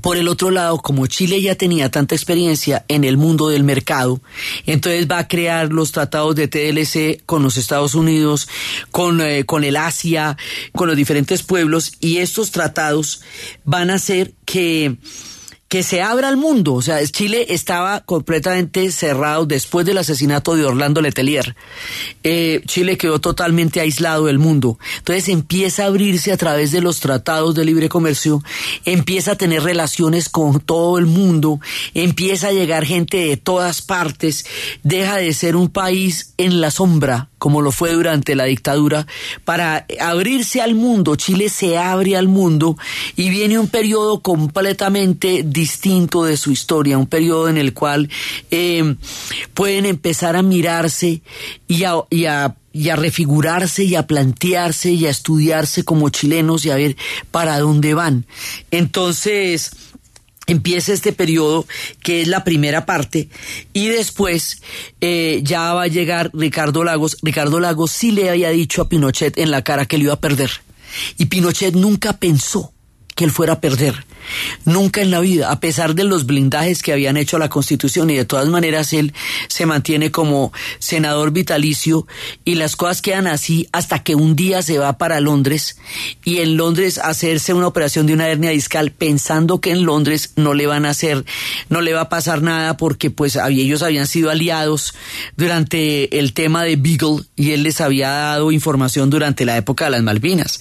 Por 0.00 0.16
el 0.16 0.28
otro 0.28 0.50
lado, 0.50 0.78
como 0.78 1.06
Chile 1.06 1.40
ya 1.40 1.54
tenía 1.54 1.90
tanta 1.90 2.14
experiencia 2.14 2.84
en 2.88 3.04
el 3.04 3.16
mundo 3.16 3.48
del 3.48 3.62
mercado, 3.62 4.20
entonces 4.66 5.08
va 5.08 5.18
a 5.18 5.28
crear 5.28 5.72
los 5.72 5.92
tratados 5.92 6.34
de 6.34 6.48
TLC 6.48 7.24
con 7.24 7.42
los 7.42 7.56
Estados 7.56 7.94
Unidos, 7.94 8.48
con, 8.90 9.20
eh, 9.20 9.44
con 9.44 9.62
el 9.62 9.76
Asia, 9.76 10.36
con 10.72 10.88
los 10.88 10.96
diferentes 10.96 11.42
pueblos, 11.42 11.92
y 12.00 12.18
estos 12.18 12.50
tratados 12.50 13.22
van 13.64 13.90
a 13.90 13.94
hacer 13.94 14.34
que 14.44 14.96
que 15.74 15.82
se 15.82 16.02
abra 16.02 16.28
al 16.28 16.36
mundo. 16.36 16.74
O 16.74 16.82
sea, 16.82 17.04
Chile 17.04 17.46
estaba 17.48 17.98
completamente 17.98 18.92
cerrado 18.92 19.44
después 19.44 19.84
del 19.84 19.98
asesinato 19.98 20.54
de 20.54 20.64
Orlando 20.64 21.00
Letelier. 21.00 21.56
Eh, 22.22 22.62
Chile 22.64 22.96
quedó 22.96 23.20
totalmente 23.20 23.80
aislado 23.80 24.26
del 24.26 24.38
mundo. 24.38 24.78
Entonces 24.98 25.28
empieza 25.28 25.82
a 25.82 25.86
abrirse 25.86 26.30
a 26.30 26.36
través 26.36 26.70
de 26.70 26.80
los 26.80 27.00
tratados 27.00 27.56
de 27.56 27.64
libre 27.64 27.88
comercio, 27.88 28.40
empieza 28.84 29.32
a 29.32 29.36
tener 29.36 29.64
relaciones 29.64 30.28
con 30.28 30.60
todo 30.60 30.96
el 30.96 31.06
mundo, 31.06 31.58
empieza 31.92 32.46
a 32.46 32.52
llegar 32.52 32.86
gente 32.86 33.16
de 33.16 33.36
todas 33.36 33.82
partes, 33.82 34.46
deja 34.84 35.16
de 35.16 35.34
ser 35.34 35.56
un 35.56 35.70
país 35.70 36.34
en 36.36 36.60
la 36.60 36.70
sombra 36.70 37.30
como 37.44 37.60
lo 37.60 37.72
fue 37.72 37.92
durante 37.92 38.34
la 38.34 38.44
dictadura, 38.44 39.06
para 39.44 39.86
abrirse 40.00 40.62
al 40.62 40.74
mundo. 40.74 41.14
Chile 41.14 41.50
se 41.50 41.76
abre 41.76 42.16
al 42.16 42.26
mundo 42.26 42.78
y 43.16 43.28
viene 43.28 43.58
un 43.58 43.68
periodo 43.68 44.20
completamente 44.20 45.42
distinto 45.44 46.24
de 46.24 46.38
su 46.38 46.52
historia, 46.52 46.96
un 46.96 47.06
periodo 47.06 47.50
en 47.50 47.58
el 47.58 47.74
cual 47.74 48.08
eh, 48.50 48.94
pueden 49.52 49.84
empezar 49.84 50.36
a 50.36 50.42
mirarse 50.42 51.20
y 51.68 51.84
a 51.84 52.54
y 52.72 52.88
a 52.88 52.96
refigurarse 52.96 53.84
y 53.84 53.94
a 53.94 54.06
plantearse 54.06 54.90
y 54.90 55.06
a 55.06 55.10
estudiarse 55.10 55.84
como 55.84 56.08
chilenos 56.08 56.64
y 56.64 56.70
a 56.70 56.76
ver 56.76 56.96
para 57.30 57.60
dónde 57.60 57.92
van. 57.92 58.24
Entonces, 58.70 59.70
empieza 60.46 60.92
este 60.92 61.12
periodo 61.12 61.66
que 62.02 62.20
es 62.20 62.28
la 62.28 62.44
primera 62.44 62.86
parte 62.86 63.28
y 63.72 63.88
después 63.88 64.62
eh, 65.00 65.40
ya 65.42 65.72
va 65.72 65.82
a 65.84 65.88
llegar 65.88 66.30
Ricardo 66.34 66.84
Lagos. 66.84 67.16
Ricardo 67.22 67.60
Lagos 67.60 67.92
sí 67.92 68.10
le 68.10 68.28
había 68.28 68.50
dicho 68.50 68.82
a 68.82 68.88
Pinochet 68.88 69.38
en 69.38 69.50
la 69.50 69.62
cara 69.62 69.86
que 69.86 69.98
le 69.98 70.04
iba 70.04 70.14
a 70.14 70.20
perder 70.20 70.50
y 71.16 71.26
Pinochet 71.26 71.74
nunca 71.74 72.14
pensó 72.18 72.73
que 73.14 73.24
él 73.24 73.30
fuera 73.30 73.54
a 73.54 73.60
perder. 73.60 74.04
Nunca 74.64 75.02
en 75.02 75.10
la 75.10 75.20
vida, 75.20 75.50
a 75.50 75.60
pesar 75.60 75.94
de 75.94 76.04
los 76.04 76.26
blindajes 76.26 76.82
que 76.82 76.92
habían 76.92 77.16
hecho 77.16 77.36
a 77.36 77.40
la 77.40 77.50
Constitución 77.50 78.10
y 78.10 78.16
de 78.16 78.24
todas 78.24 78.48
maneras 78.48 78.92
él 78.92 79.12
se 79.48 79.66
mantiene 79.66 80.10
como 80.10 80.52
senador 80.78 81.30
vitalicio 81.30 82.06
y 82.44 82.54
las 82.54 82.76
cosas 82.76 83.02
quedan 83.02 83.26
así 83.26 83.68
hasta 83.72 84.02
que 84.02 84.14
un 84.14 84.34
día 84.34 84.62
se 84.62 84.78
va 84.78 84.98
para 84.98 85.20
Londres 85.20 85.76
y 86.24 86.38
en 86.38 86.56
Londres 86.56 86.98
hacerse 86.98 87.52
una 87.52 87.66
operación 87.66 88.06
de 88.06 88.14
una 88.14 88.28
hernia 88.28 88.50
discal 88.50 88.90
pensando 88.92 89.60
que 89.60 89.70
en 89.70 89.84
Londres 89.84 90.32
no 90.36 90.54
le 90.54 90.66
van 90.66 90.86
a 90.86 90.90
hacer, 90.90 91.24
no 91.68 91.80
le 91.80 91.92
va 91.92 92.02
a 92.02 92.08
pasar 92.08 92.42
nada 92.42 92.76
porque 92.76 93.10
pues 93.10 93.36
ellos 93.36 93.82
habían 93.82 94.06
sido 94.06 94.30
aliados 94.30 94.94
durante 95.36 96.18
el 96.18 96.32
tema 96.32 96.64
de 96.64 96.76
Beagle 96.76 97.24
y 97.36 97.52
él 97.52 97.62
les 97.62 97.80
había 97.80 98.08
dado 98.08 98.52
información 98.52 99.10
durante 99.10 99.44
la 99.44 99.56
época 99.56 99.86
de 99.86 99.92
las 99.92 100.02
Malvinas. 100.02 100.60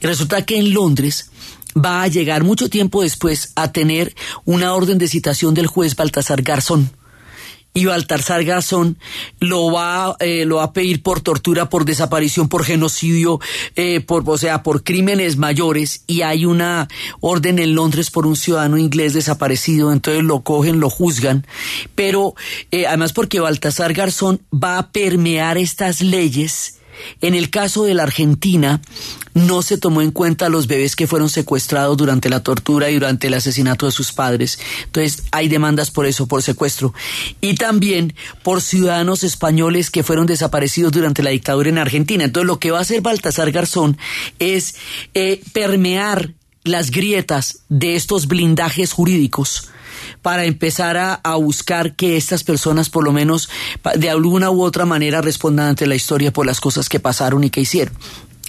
Y 0.00 0.06
resulta 0.06 0.44
que 0.46 0.58
en 0.58 0.72
Londres 0.72 1.30
va 1.76 2.02
a 2.02 2.08
llegar 2.08 2.44
mucho 2.44 2.68
tiempo 2.68 3.02
después 3.02 3.52
a 3.56 3.72
tener 3.72 4.14
una 4.44 4.74
orden 4.74 4.98
de 4.98 5.08
citación 5.08 5.54
del 5.54 5.66
juez 5.66 5.96
Baltasar 5.96 6.42
Garzón. 6.42 6.90
Y 7.74 7.86
Baltasar 7.86 8.44
Garzón 8.44 8.98
lo 9.40 9.72
va, 9.72 10.14
eh, 10.20 10.44
lo 10.44 10.56
va 10.56 10.64
a 10.64 10.72
pedir 10.74 11.02
por 11.02 11.22
tortura, 11.22 11.70
por 11.70 11.86
desaparición, 11.86 12.50
por 12.50 12.64
genocidio, 12.64 13.40
eh, 13.76 14.00
por, 14.00 14.24
o 14.26 14.36
sea, 14.36 14.62
por 14.62 14.82
crímenes 14.82 15.38
mayores. 15.38 16.04
Y 16.06 16.20
hay 16.20 16.44
una 16.44 16.88
orden 17.20 17.58
en 17.58 17.74
Londres 17.74 18.10
por 18.10 18.26
un 18.26 18.36
ciudadano 18.36 18.76
inglés 18.76 19.14
desaparecido. 19.14 19.90
Entonces 19.90 20.22
lo 20.22 20.42
cogen, 20.42 20.80
lo 20.80 20.90
juzgan. 20.90 21.46
Pero 21.94 22.34
eh, 22.70 22.86
además 22.86 23.14
porque 23.14 23.40
Baltasar 23.40 23.94
Garzón 23.94 24.42
va 24.52 24.76
a 24.76 24.90
permear 24.90 25.56
estas 25.56 26.02
leyes 26.02 26.74
en 27.20 27.34
el 27.34 27.50
caso 27.50 27.84
de 27.84 27.94
la 27.94 28.02
Argentina, 28.02 28.80
no 29.34 29.62
se 29.62 29.78
tomó 29.78 30.02
en 30.02 30.10
cuenta 30.10 30.46
a 30.46 30.48
los 30.48 30.66
bebés 30.66 30.96
que 30.96 31.06
fueron 31.06 31.28
secuestrados 31.28 31.96
durante 31.96 32.28
la 32.28 32.42
tortura 32.42 32.90
y 32.90 32.94
durante 32.94 33.28
el 33.28 33.34
asesinato 33.34 33.86
de 33.86 33.92
sus 33.92 34.12
padres. 34.12 34.58
Entonces, 34.84 35.24
hay 35.30 35.48
demandas 35.48 35.90
por 35.90 36.06
eso, 36.06 36.26
por 36.26 36.42
secuestro. 36.42 36.92
Y 37.40 37.54
también 37.54 38.14
por 38.42 38.60
ciudadanos 38.60 39.24
españoles 39.24 39.90
que 39.90 40.02
fueron 40.02 40.26
desaparecidos 40.26 40.92
durante 40.92 41.22
la 41.22 41.30
dictadura 41.30 41.68
en 41.68 41.78
Argentina. 41.78 42.24
Entonces, 42.24 42.46
lo 42.46 42.58
que 42.58 42.70
va 42.70 42.78
a 42.78 42.82
hacer 42.82 43.00
Baltasar 43.00 43.50
Garzón 43.52 43.96
es 44.38 44.74
eh, 45.14 45.40
permear 45.52 46.30
las 46.64 46.90
grietas 46.90 47.60
de 47.68 47.96
estos 47.96 48.28
blindajes 48.28 48.92
jurídicos 48.92 49.68
para 50.22 50.44
empezar 50.44 50.96
a, 50.96 51.36
buscar 51.36 51.96
que 51.96 52.16
estas 52.16 52.44
personas 52.44 52.88
por 52.88 53.04
lo 53.04 53.12
menos 53.12 53.50
de 53.96 54.08
alguna 54.08 54.50
u 54.50 54.62
otra 54.62 54.86
manera 54.86 55.20
respondan 55.20 55.68
ante 55.68 55.86
la 55.86 55.96
historia 55.96 56.32
por 56.32 56.46
las 56.46 56.60
cosas 56.60 56.88
que 56.88 57.00
pasaron 57.00 57.42
y 57.44 57.50
que 57.50 57.60
hicieron. 57.60 57.94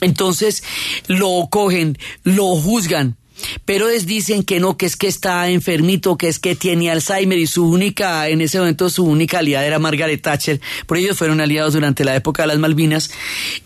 Entonces 0.02 0.64
lo 1.08 1.48
cogen, 1.50 1.98
lo 2.24 2.56
juzgan, 2.56 3.18
pero 3.66 3.88
les 3.90 4.06
dicen 4.06 4.44
que 4.44 4.60
no, 4.60 4.78
que 4.78 4.86
es 4.86 4.96
que 4.96 5.08
está 5.08 5.50
enfermito, 5.50 6.18
que 6.18 6.28
es 6.28 6.40
que 6.40 6.56
tiene 6.56 6.92
Alzheimer 6.92 7.38
y 7.38 7.48
su 7.48 7.68
única, 7.70 8.28
en 8.30 8.42
ese 8.42 8.60
momento 8.60 8.90
su 8.90 9.06
única 9.06 9.40
aliada 9.40 9.66
era 9.66 9.80
Margaret 9.80 10.22
Thatcher, 10.22 10.62
por 10.86 10.98
ellos 10.98 11.18
fueron 11.18 11.42
aliados 11.42 11.74
durante 11.74 12.04
la 12.04 12.16
época 12.16 12.44
de 12.44 12.48
las 12.48 12.60
Malvinas, 12.60 13.12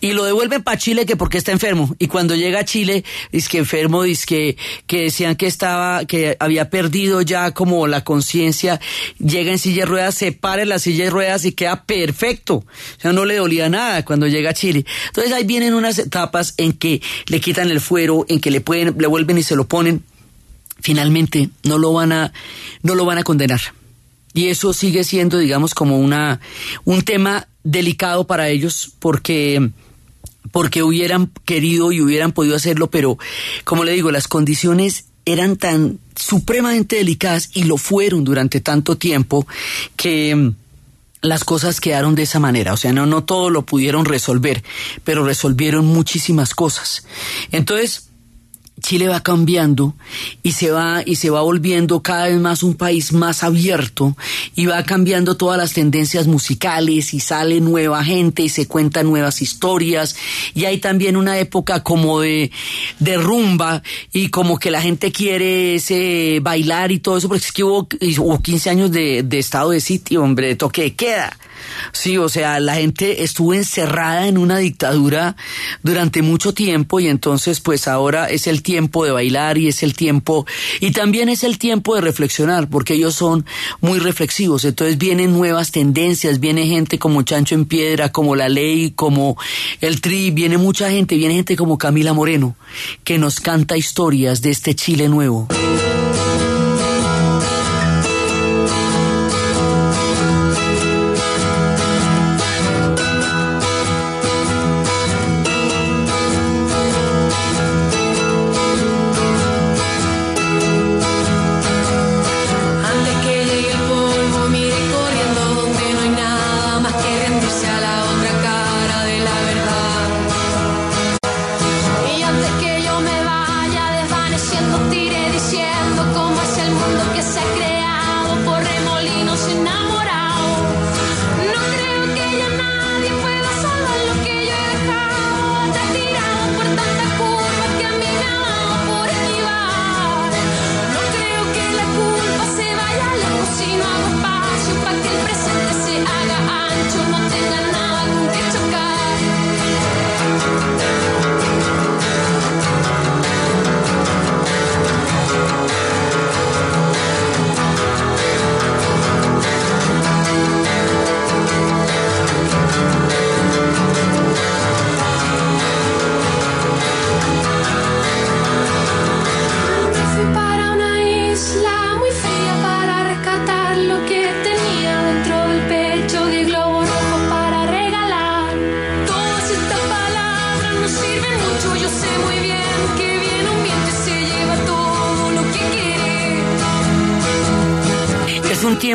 y 0.00 0.12
lo 0.12 0.24
devuelven 0.24 0.62
para 0.62 0.78
Chile 0.78 1.06
que 1.06 1.16
porque 1.16 1.38
está 1.38 1.52
enfermo, 1.52 1.94
y 1.98 2.08
cuando 2.08 2.34
llega 2.34 2.60
a 2.60 2.64
Chile, 2.64 3.04
dice 3.32 3.48
que 3.48 3.58
enfermo, 3.58 4.02
dice 4.02 4.26
que, 4.26 4.56
que 4.86 5.02
decían 5.02 5.36
que 5.36 5.46
estaba, 5.46 6.04
que 6.04 6.36
había 6.40 6.70
perdido 6.70 7.22
ya 7.22 7.52
como 7.52 7.86
la 7.86 8.04
conciencia, 8.04 8.80
llega 9.18 9.52
en 9.52 9.58
silla 9.58 9.82
de 9.82 9.86
ruedas, 9.86 10.14
se 10.14 10.32
para 10.32 10.62
en 10.62 10.68
la 10.68 10.78
silla 10.78 11.04
de 11.04 11.10
ruedas 11.10 11.44
y 11.44 11.52
queda 11.52 11.84
perfecto, 11.84 12.54
o 12.54 13.00
sea, 13.00 13.12
no 13.12 13.24
le 13.24 13.36
dolía 13.36 13.68
nada 13.68 14.04
cuando 14.04 14.26
llega 14.26 14.50
a 14.50 14.54
Chile. 14.54 14.84
Entonces 15.06 15.32
ahí 15.32 15.44
vienen 15.44 15.74
unas 15.74 15.98
etapas 15.98 16.54
en 16.56 16.72
que 16.72 17.00
le 17.26 17.40
quitan 17.40 17.70
el 17.70 17.80
fuero, 17.80 18.24
en 18.28 18.40
que 18.40 18.50
le 18.50 18.60
pueden, 18.60 18.96
le 18.98 19.06
vuelven 19.06 19.38
y 19.38 19.42
se 19.42 19.56
lo 19.56 19.67
ponen, 19.68 20.02
finalmente 20.80 21.50
no 21.64 21.78
lo 21.78 21.92
van 21.92 22.12
a, 22.12 22.32
no 22.82 22.94
lo 22.94 23.04
van 23.04 23.18
a 23.18 23.24
condenar. 23.24 23.60
Y 24.34 24.48
eso 24.48 24.72
sigue 24.72 25.04
siendo, 25.04 25.38
digamos, 25.38 25.74
como 25.74 25.98
una, 25.98 26.40
un 26.84 27.02
tema 27.02 27.48
delicado 27.64 28.26
para 28.26 28.48
ellos 28.48 28.92
porque, 28.98 29.70
porque 30.52 30.82
hubieran 30.82 31.30
querido 31.44 31.92
y 31.92 32.00
hubieran 32.00 32.32
podido 32.32 32.56
hacerlo, 32.56 32.90
pero 32.90 33.18
como 33.64 33.84
le 33.84 33.92
digo, 33.92 34.10
las 34.10 34.28
condiciones 34.28 35.06
eran 35.24 35.56
tan 35.56 35.98
supremamente 36.16 36.96
delicadas 36.96 37.50
y 37.54 37.64
lo 37.64 37.76
fueron 37.76 38.24
durante 38.24 38.60
tanto 38.60 38.96
tiempo 38.96 39.46
que 39.96 40.34
mm, 40.34 40.54
las 41.20 41.44
cosas 41.44 41.80
quedaron 41.80 42.14
de 42.14 42.22
esa 42.22 42.38
manera, 42.38 42.72
o 42.72 42.76
sea, 42.76 42.92
no, 42.92 43.06
no 43.06 43.24
todo 43.24 43.50
lo 43.50 43.62
pudieron 43.62 44.04
resolver, 44.04 44.62
pero 45.04 45.24
resolvieron 45.24 45.84
muchísimas 45.84 46.54
cosas. 46.54 47.04
Entonces, 47.50 48.07
Chile 48.80 49.08
va 49.08 49.22
cambiando 49.22 49.94
y 50.42 50.52
se 50.52 50.70
va 50.70 51.02
y 51.04 51.16
se 51.16 51.30
va 51.30 51.42
volviendo 51.42 52.02
cada 52.02 52.28
vez 52.28 52.38
más 52.38 52.62
un 52.62 52.74
país 52.74 53.12
más 53.12 53.42
abierto 53.42 54.16
y 54.54 54.66
va 54.66 54.82
cambiando 54.84 55.36
todas 55.36 55.58
las 55.58 55.72
tendencias 55.72 56.26
musicales 56.26 57.14
y 57.14 57.20
sale 57.20 57.60
nueva 57.60 58.04
gente 58.04 58.42
y 58.42 58.48
se 58.48 58.66
cuentan 58.66 59.06
nuevas 59.06 59.42
historias 59.42 60.16
y 60.54 60.64
hay 60.64 60.78
también 60.78 61.16
una 61.16 61.38
época 61.38 61.82
como 61.82 62.20
de, 62.20 62.50
de 62.98 63.16
rumba 63.16 63.82
y 64.12 64.28
como 64.28 64.58
que 64.58 64.70
la 64.70 64.82
gente 64.82 65.12
quiere 65.12 65.76
ese 65.76 66.40
bailar 66.42 66.92
y 66.92 67.00
todo 67.00 67.18
eso 67.18 67.28
porque 67.28 67.44
es 67.44 67.52
que 67.52 67.64
hubo, 67.64 67.88
hubo 68.18 68.42
15 68.42 68.70
años 68.70 68.90
de, 68.90 69.22
de 69.22 69.38
estado 69.38 69.70
de 69.70 69.80
sitio, 69.80 70.22
hombre, 70.22 70.48
de 70.48 70.56
toque 70.56 70.82
de 70.82 70.94
queda. 70.94 71.36
Sí, 71.92 72.18
o 72.18 72.28
sea, 72.28 72.60
la 72.60 72.74
gente 72.74 73.22
estuvo 73.22 73.54
encerrada 73.54 74.26
en 74.26 74.38
una 74.38 74.58
dictadura 74.58 75.36
durante 75.82 76.22
mucho 76.22 76.52
tiempo 76.52 77.00
y 77.00 77.08
entonces 77.08 77.60
pues 77.60 77.88
ahora 77.88 78.30
es 78.30 78.46
el 78.46 78.62
tiempo 78.62 79.04
de 79.04 79.10
bailar 79.10 79.58
y 79.58 79.68
es 79.68 79.82
el 79.82 79.94
tiempo 79.94 80.46
y 80.80 80.90
también 80.92 81.28
es 81.28 81.44
el 81.44 81.58
tiempo 81.58 81.94
de 81.94 82.00
reflexionar 82.00 82.68
porque 82.68 82.94
ellos 82.94 83.14
son 83.14 83.44
muy 83.80 83.98
reflexivos. 83.98 84.64
Entonces 84.64 84.98
vienen 84.98 85.32
nuevas 85.32 85.70
tendencias, 85.70 86.40
viene 86.40 86.66
gente 86.66 86.98
como 86.98 87.22
Chancho 87.22 87.54
en 87.54 87.64
Piedra, 87.64 88.10
como 88.10 88.36
La 88.36 88.48
Ley, 88.48 88.92
como 88.92 89.36
El 89.80 90.00
Tri, 90.00 90.30
viene 90.30 90.58
mucha 90.58 90.90
gente, 90.90 91.16
viene 91.16 91.34
gente 91.34 91.56
como 91.56 91.78
Camila 91.78 92.12
Moreno 92.12 92.56
que 93.04 93.18
nos 93.18 93.40
canta 93.40 93.76
historias 93.76 94.42
de 94.42 94.50
este 94.50 94.74
Chile 94.74 95.08
nuevo. 95.08 95.48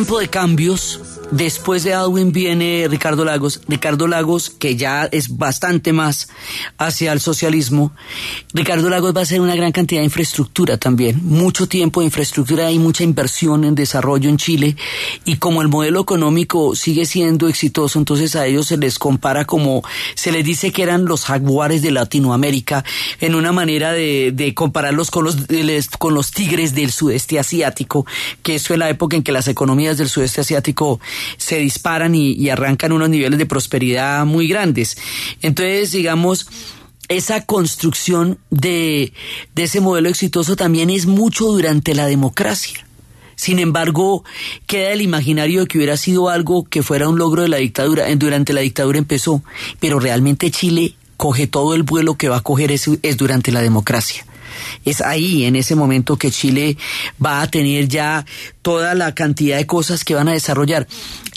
Tiempo 0.04 0.20
de 0.20 0.28
cambios. 0.28 1.00
Después 1.32 1.84
de 1.86 1.94
Alwin 1.94 2.34
viene 2.34 2.88
Ricardo 2.90 3.24
Lagos. 3.24 3.62
Ricardo 3.70 4.06
Lagos, 4.06 4.50
que 4.50 4.76
ya 4.76 5.06
es 5.06 5.38
bastante 5.38 5.94
más 5.94 6.28
hacia 6.78 7.14
el 7.14 7.22
socialismo. 7.22 7.94
Ricardo 8.56 8.88
Lagos 8.88 9.16
va 9.16 9.22
a 9.22 9.24
hacer 9.24 9.42
una 9.42 9.56
gran 9.56 9.72
cantidad 9.72 10.02
de 10.02 10.06
infraestructura 10.06 10.78
también. 10.78 11.20
Mucho 11.24 11.68
tiempo 11.68 12.02
de 12.02 12.06
infraestructura 12.06 12.70
y 12.72 12.78
mucha 12.78 13.04
inversión 13.04 13.64
en 13.64 13.74
desarrollo 13.74 14.30
en 14.30 14.38
Chile. 14.38 14.76
Y 15.26 15.38
como 15.38 15.64
el 15.64 15.70
modelo 15.70 16.00
económico 16.00 16.76
sigue 16.76 17.08
siendo 17.08 17.48
exitoso, 17.48 17.98
entonces 17.98 18.36
a 18.36 18.46
ellos 18.46 18.68
se 18.68 18.78
les 18.78 19.00
compara 19.00 19.46
como, 19.46 19.84
se 20.14 20.32
les 20.32 20.46
dice 20.46 20.72
que 20.72 20.84
eran 20.84 21.06
los 21.06 21.26
jaguares 21.26 21.82
de 21.82 21.90
Latinoamérica, 21.90 22.86
en 23.20 23.34
una 23.34 23.52
manera 23.52 23.92
de, 23.92 24.32
de 24.32 24.54
compararlos 24.54 25.10
con 25.10 25.24
los, 25.24 25.38
con 25.98 26.14
los 26.14 26.30
tigres 26.30 26.76
del 26.76 26.92
sudeste 26.92 27.40
asiático, 27.40 28.06
que 28.44 28.56
eso 28.56 28.74
es 28.74 28.80
la 28.80 28.88
época 28.88 29.18
en 29.18 29.24
que 29.24 29.32
las 29.32 29.48
economías 29.48 29.98
del 29.98 30.10
sudeste 30.10 30.42
asiático 30.42 31.00
se 31.38 31.58
disparan 31.58 32.14
y 32.14 32.50
arrancan 32.52 32.92
unos 32.92 33.10
niveles 33.10 33.40
de 33.40 33.48
prosperidad 33.48 34.26
muy 34.26 34.48
grandes. 34.48 34.96
Entonces, 35.42 35.92
digamos, 35.92 36.48
esa 37.10 37.46
construcción 37.46 38.40
de, 38.50 39.14
ese 39.56 39.82
modelo 39.82 40.10
exitoso 40.10 40.56
también 40.56 40.90
es 40.90 41.06
mucho 41.06 41.46
durante 41.46 41.96
la 41.96 42.08
democracia. 42.08 42.86
Sin 43.36 43.60
embargo, 43.60 44.24
queda 44.68 44.92
el 44.92 45.02
imaginario 45.02 45.62
de 45.62 45.68
que 45.68 45.78
hubiera 45.78 45.98
sido 45.98 46.30
algo 46.30 46.64
que 46.66 46.84
fuera 46.84 47.10
un 47.10 47.18
logro 47.18 47.42
de 47.42 47.50
la 47.50 47.58
dictadura. 47.58 48.06
Durante 48.16 48.54
la 48.54 48.62
dictadura 48.62 49.00
empezó, 49.00 49.44
pero 49.80 50.00
realmente 50.00 50.52
Chile 50.52 50.96
coge 51.18 51.48
todo 51.48 51.74
el 51.74 51.84
vuelo 51.84 52.16
que 52.16 52.30
va 52.30 52.38
a 52.38 52.42
coger 52.42 52.72
es, 52.72 52.90
es 53.02 53.18
durante 53.18 53.52
la 53.52 53.62
democracia. 53.62 54.26
Es 54.86 55.02
ahí, 55.02 55.46
en 55.46 55.56
ese 55.56 55.76
momento, 55.76 56.18
que 56.18 56.32
Chile 56.32 56.78
va 57.24 57.42
a 57.42 57.48
tener 57.48 57.88
ya 57.88 58.26
toda 58.62 58.96
la 58.96 59.14
cantidad 59.14 59.58
de 59.58 59.68
cosas 59.68 60.04
que 60.04 60.16
van 60.16 60.28
a 60.28 60.34
desarrollar. 60.34 60.88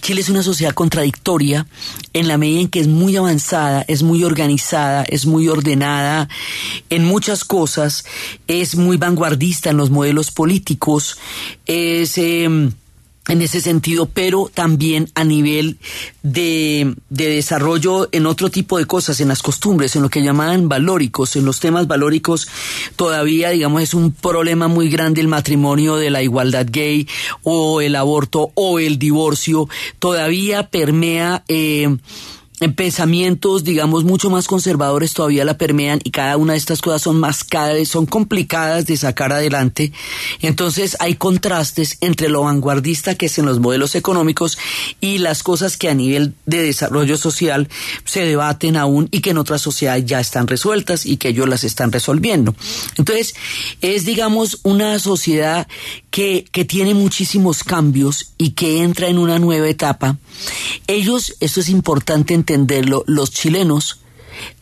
Chile 0.00 0.20
es 0.20 0.28
una 0.28 0.42
sociedad 0.42 0.74
contradictoria 0.74 1.66
en 2.12 2.28
la 2.28 2.38
medida 2.38 2.60
en 2.60 2.68
que 2.68 2.80
es 2.80 2.86
muy 2.86 3.16
avanzada, 3.16 3.84
es 3.88 4.02
muy 4.02 4.24
organizada, 4.24 5.04
es 5.04 5.26
muy 5.26 5.48
ordenada 5.48 6.28
en 6.90 7.04
muchas 7.04 7.44
cosas, 7.44 8.04
es 8.46 8.76
muy 8.76 8.96
vanguardista 8.96 9.70
en 9.70 9.76
los 9.76 9.90
modelos 9.90 10.30
políticos, 10.30 11.18
es... 11.66 12.18
em, 12.18 12.72
en 13.28 13.42
ese 13.42 13.60
sentido, 13.60 14.06
pero 14.06 14.50
también 14.52 15.10
a 15.14 15.24
nivel 15.24 15.78
de, 16.22 16.94
de 17.10 17.28
desarrollo 17.28 18.08
en 18.12 18.26
otro 18.26 18.50
tipo 18.50 18.78
de 18.78 18.86
cosas, 18.86 19.20
en 19.20 19.28
las 19.28 19.42
costumbres, 19.42 19.96
en 19.96 20.02
lo 20.02 20.08
que 20.08 20.22
llamaban 20.22 20.68
valóricos, 20.68 21.36
en 21.36 21.44
los 21.44 21.60
temas 21.60 21.86
valóricos, 21.86 22.48
todavía, 22.94 23.50
digamos, 23.50 23.82
es 23.82 23.94
un 23.94 24.12
problema 24.12 24.68
muy 24.68 24.88
grande 24.88 25.20
el 25.20 25.28
matrimonio 25.28 25.96
de 25.96 26.10
la 26.10 26.22
igualdad 26.22 26.66
gay 26.70 27.08
o 27.42 27.80
el 27.80 27.96
aborto 27.96 28.52
o 28.54 28.78
el 28.78 28.98
divorcio, 28.98 29.68
todavía 29.98 30.68
permea 30.68 31.42
eh, 31.48 31.96
pensamientos, 32.74 33.64
digamos, 33.64 34.04
mucho 34.04 34.30
más 34.30 34.46
conservadores 34.46 35.12
todavía 35.12 35.44
la 35.44 35.58
permean 35.58 36.00
y 36.02 36.10
cada 36.10 36.36
una 36.38 36.54
de 36.54 36.58
estas 36.58 36.80
cosas 36.80 37.02
son 37.02 37.20
más 37.20 37.44
cada 37.44 37.84
son 37.84 38.06
complicadas 38.06 38.86
de 38.86 38.96
sacar 38.96 39.32
adelante. 39.32 39.92
Entonces 40.40 40.96
hay 41.00 41.14
contrastes 41.16 41.98
entre 42.00 42.28
lo 42.28 42.42
vanguardista 42.42 43.14
que 43.14 43.26
es 43.26 43.38
en 43.38 43.44
los 43.44 43.60
modelos 43.60 43.94
económicos 43.94 44.58
y 45.00 45.18
las 45.18 45.42
cosas 45.42 45.76
que 45.76 45.90
a 45.90 45.94
nivel 45.94 46.34
de 46.46 46.62
desarrollo 46.62 47.18
social 47.18 47.68
se 48.04 48.24
debaten 48.24 48.76
aún 48.76 49.08
y 49.10 49.20
que 49.20 49.30
en 49.30 49.38
otras 49.38 49.60
sociedades 49.60 50.06
ya 50.06 50.20
están 50.20 50.46
resueltas 50.46 51.04
y 51.04 51.18
que 51.18 51.28
ellos 51.28 51.48
las 51.48 51.64
están 51.64 51.92
resolviendo. 51.92 52.54
Entonces 52.96 53.34
es, 53.82 54.06
digamos, 54.06 54.60
una 54.62 54.98
sociedad 54.98 55.68
que, 56.10 56.46
que 56.50 56.64
tiene 56.64 56.94
muchísimos 56.94 57.62
cambios 57.62 58.32
y 58.38 58.50
que 58.50 58.82
entra 58.82 59.08
en 59.08 59.18
una 59.18 59.38
nueva 59.38 59.68
etapa. 59.68 60.16
Ellos, 60.86 61.36
esto 61.40 61.60
es 61.60 61.68
importante 61.68 62.32
entenderlo, 62.46 63.02
los 63.06 63.32
chilenos 63.32 64.00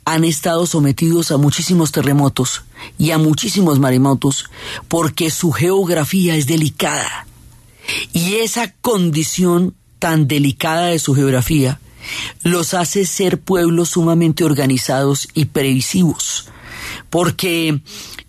han 0.06 0.24
estado 0.24 0.66
sometidos 0.66 1.30
a 1.30 1.36
muchísimos 1.36 1.92
terremotos 1.92 2.62
y 2.98 3.10
a 3.10 3.18
muchísimos 3.18 3.78
maremotos 3.78 4.46
porque 4.88 5.30
su 5.30 5.52
geografía 5.52 6.34
es 6.36 6.46
delicada. 6.46 7.26
Y 8.12 8.36
esa 8.36 8.72
condición 8.72 9.74
tan 9.98 10.26
delicada 10.26 10.86
de 10.86 10.98
su 10.98 11.14
geografía 11.14 11.78
los 12.42 12.72
hace 12.72 13.04
ser 13.04 13.40
pueblos 13.40 13.90
sumamente 13.90 14.44
organizados 14.44 15.28
y 15.34 15.46
previsivos. 15.46 16.48
Porque 17.10 17.80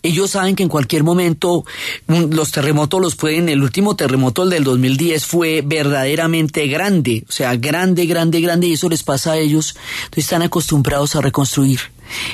ellos 0.06 0.32
saben 0.32 0.56
que 0.56 0.64
en 0.64 0.70
cualquier 0.70 1.04
momento 1.04 1.66
mm, 2.08 2.34
los 2.34 2.52
terremotos 2.52 3.02
los 3.02 3.16
pueden, 3.16 3.50
el 3.50 3.64
último 3.64 3.96
terremoto, 3.96 4.44
el 4.44 4.52
del 4.52 4.64
2010, 4.64 5.26
fue 5.26 5.62
verdaderamente 5.66 6.68
grande, 6.68 7.26
o 7.28 7.32
sea, 7.32 7.56
grande, 7.56 8.06
grande, 8.06 8.40
grande, 8.40 8.68
y 8.68 8.74
eso 8.74 8.88
les 8.90 9.04
pasa 9.04 9.34
a 9.34 9.38
ellos. 9.38 9.76
Están 10.16 10.44
acostumbrados 10.44 11.16
a 11.16 11.22
reconstruir, 11.22 11.80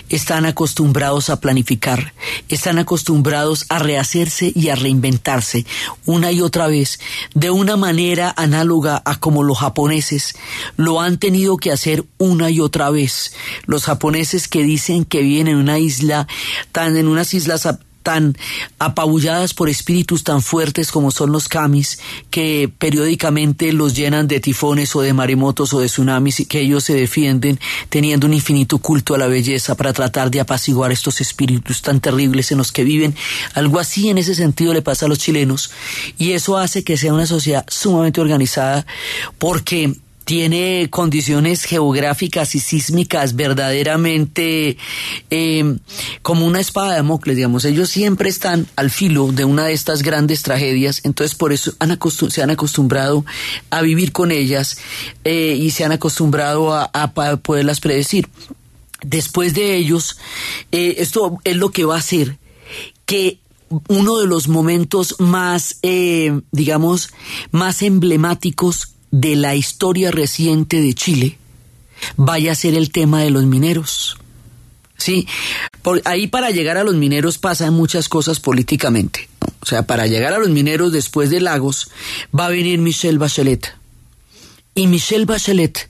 están 0.10 0.46
acostumbrados 0.46 1.30
a 1.30 1.40
planificar, 1.40 2.14
están 2.50 2.80
acostumbrados 2.80 3.66
a 3.70 3.80
rehacerse 3.80 4.52
y 4.56 4.70
a 4.70 4.76
reinventarse 4.76 5.66
una 6.06 6.32
y 6.32 6.42
otra 6.42 6.68
vez, 6.68 7.00
de 7.34 7.50
una 7.50 7.78
manera 7.78 8.34
análoga 8.36 9.02
a 9.06 9.20
como 9.20 9.44
los 9.44 9.60
japoneses 9.60 10.36
lo 10.78 11.02
han 11.02 11.18
tenido 11.18 11.58
que 11.58 11.72
hacer 11.72 12.06
una 12.18 12.50
y 12.50 12.60
otra 12.60 12.90
vez. 12.90 13.34
Los 13.66 13.86
japoneses 13.86 14.48
que 14.48 14.64
dicen 14.64 15.06
que 15.06 15.22
viven 15.22 15.48
en 15.48 15.58
una 15.58 15.80
isla, 15.80 16.28
tan 16.72 16.98
en 16.98 17.08
unas 17.08 17.34
islas 17.34 17.66
tan 18.04 18.36
apabulladas 18.80 19.54
por 19.54 19.70
espíritus 19.70 20.24
tan 20.24 20.42
fuertes 20.42 20.92
como 20.92 21.12
son 21.12 21.32
los 21.32 21.48
kamis, 21.48 22.00
que 22.30 22.72
periódicamente 22.78 23.74
los 23.74 23.96
llenan 23.96 24.28
de 24.28 24.40
tifones 24.40 24.96
o 24.96 25.02
de 25.02 25.14
maremotos 25.14 25.74
o 25.74 25.80
de 25.80 25.88
tsunamis 25.88 26.40
y 26.40 26.46
que 26.46 26.60
ellos 26.60 26.84
se 26.84 26.94
defienden 26.94 27.60
teniendo 27.90 28.28
un 28.28 28.34
infinito 28.34 28.78
culto 28.78 29.16
a 29.16 29.18
la 29.18 29.28
belleza 29.28 29.76
para 29.76 29.94
tratar 29.94 30.32
de 30.32 30.40
apaciguar 30.40 30.92
estos 30.92 31.22
espíritus 31.22 31.82
tan 31.82 32.00
terribles 32.00 32.52
en 32.52 32.58
los 32.58 32.72
que 32.72 32.84
viven. 32.84 33.16
Algo 33.54 33.80
así 33.80 34.10
en 34.10 34.18
ese 34.18 34.36
sentido 34.36 34.74
le 34.74 34.82
pasa 34.82 35.06
a 35.06 35.10
los 35.10 35.20
chilenos 35.20 35.72
y 36.18 36.32
eso 36.32 36.58
hace 36.58 36.84
que 36.84 36.98
sea 36.98 37.14
una 37.14 37.26
sociedad 37.26 37.66
sumamente 37.68 38.22
organizada 38.22 38.86
porque 39.38 39.96
tiene 40.32 40.88
condiciones 40.90 41.66
geográficas 41.66 42.56
y 42.56 42.62
sísmicas 42.62 43.36
verdaderamente 43.36 44.78
eh, 45.30 45.78
como 46.22 46.46
una 46.46 46.62
espada 46.62 46.92
de 46.92 46.96
Damocles, 46.96 47.36
digamos. 47.36 47.66
Ellos 47.66 47.90
siempre 47.90 48.30
están 48.30 48.66
al 48.78 48.92
filo 48.92 49.34
de 49.34 49.44
una 49.44 49.66
de 49.66 49.74
estas 49.74 50.04
grandes 50.04 50.42
tragedias, 50.42 51.02
entonces 51.04 51.36
por 51.36 51.52
eso 51.52 51.74
han 51.80 52.00
se 52.30 52.42
han 52.42 52.50
acostumbrado 52.50 53.26
a 53.72 53.82
vivir 53.82 54.14
con 54.14 54.32
ellas 54.32 54.78
eh, 55.26 55.58
y 55.60 55.72
se 55.72 55.84
han 55.84 55.92
acostumbrado 55.92 56.74
a, 56.74 56.90
a 56.94 57.12
poderlas 57.12 57.82
predecir. 57.82 58.30
Después 59.04 59.54
de 59.54 59.76
ellos, 59.76 60.18
eh, 60.72 60.96
esto 61.00 61.40
es 61.44 61.58
lo 61.58 61.72
que 61.72 61.84
va 61.84 61.96
a 61.96 62.00
hacer 62.00 62.38
que 63.06 63.42
uno 63.90 64.18
de 64.18 64.28
los 64.28 64.48
momentos 64.48 65.18
más, 65.20 65.78
eh, 65.82 66.40
digamos, 66.54 67.10
más 67.52 67.82
emblemáticos 67.82 68.92
de 69.12 69.36
la 69.36 69.56
historia 69.56 70.12
reciente 70.12 70.82
de 70.82 70.94
Chile 70.94 71.38
vaya 72.16 72.54
a 72.54 72.56
ser 72.56 72.76
el 72.76 72.92
tema 72.92 73.22
de 73.22 73.30
los 73.30 73.46
mineros. 73.46 74.18
Sí, 74.98 75.28
por 75.82 76.02
ahí 76.06 76.28
para 76.28 76.52
llegar 76.52 76.78
a 76.78 76.84
los 76.84 76.96
mineros 76.96 77.38
pasan 77.38 77.74
muchas 77.74 78.08
cosas 78.08 78.40
políticamente. 78.40 79.28
O 79.62 79.66
sea, 79.66 79.84
para 79.84 80.08
llegar 80.08 80.34
a 80.34 80.40
los 80.40 80.50
mineros 80.50 80.92
después 80.92 81.30
de 81.30 81.42
Lagos 81.42 81.90
va 82.38 82.48
a 82.48 82.50
venir 82.50 82.80
Michelle 82.80 83.18
Bachelet. 83.18 83.76
Y 84.76 84.88
Michelle 84.88 85.26
Bachelet 85.26 85.90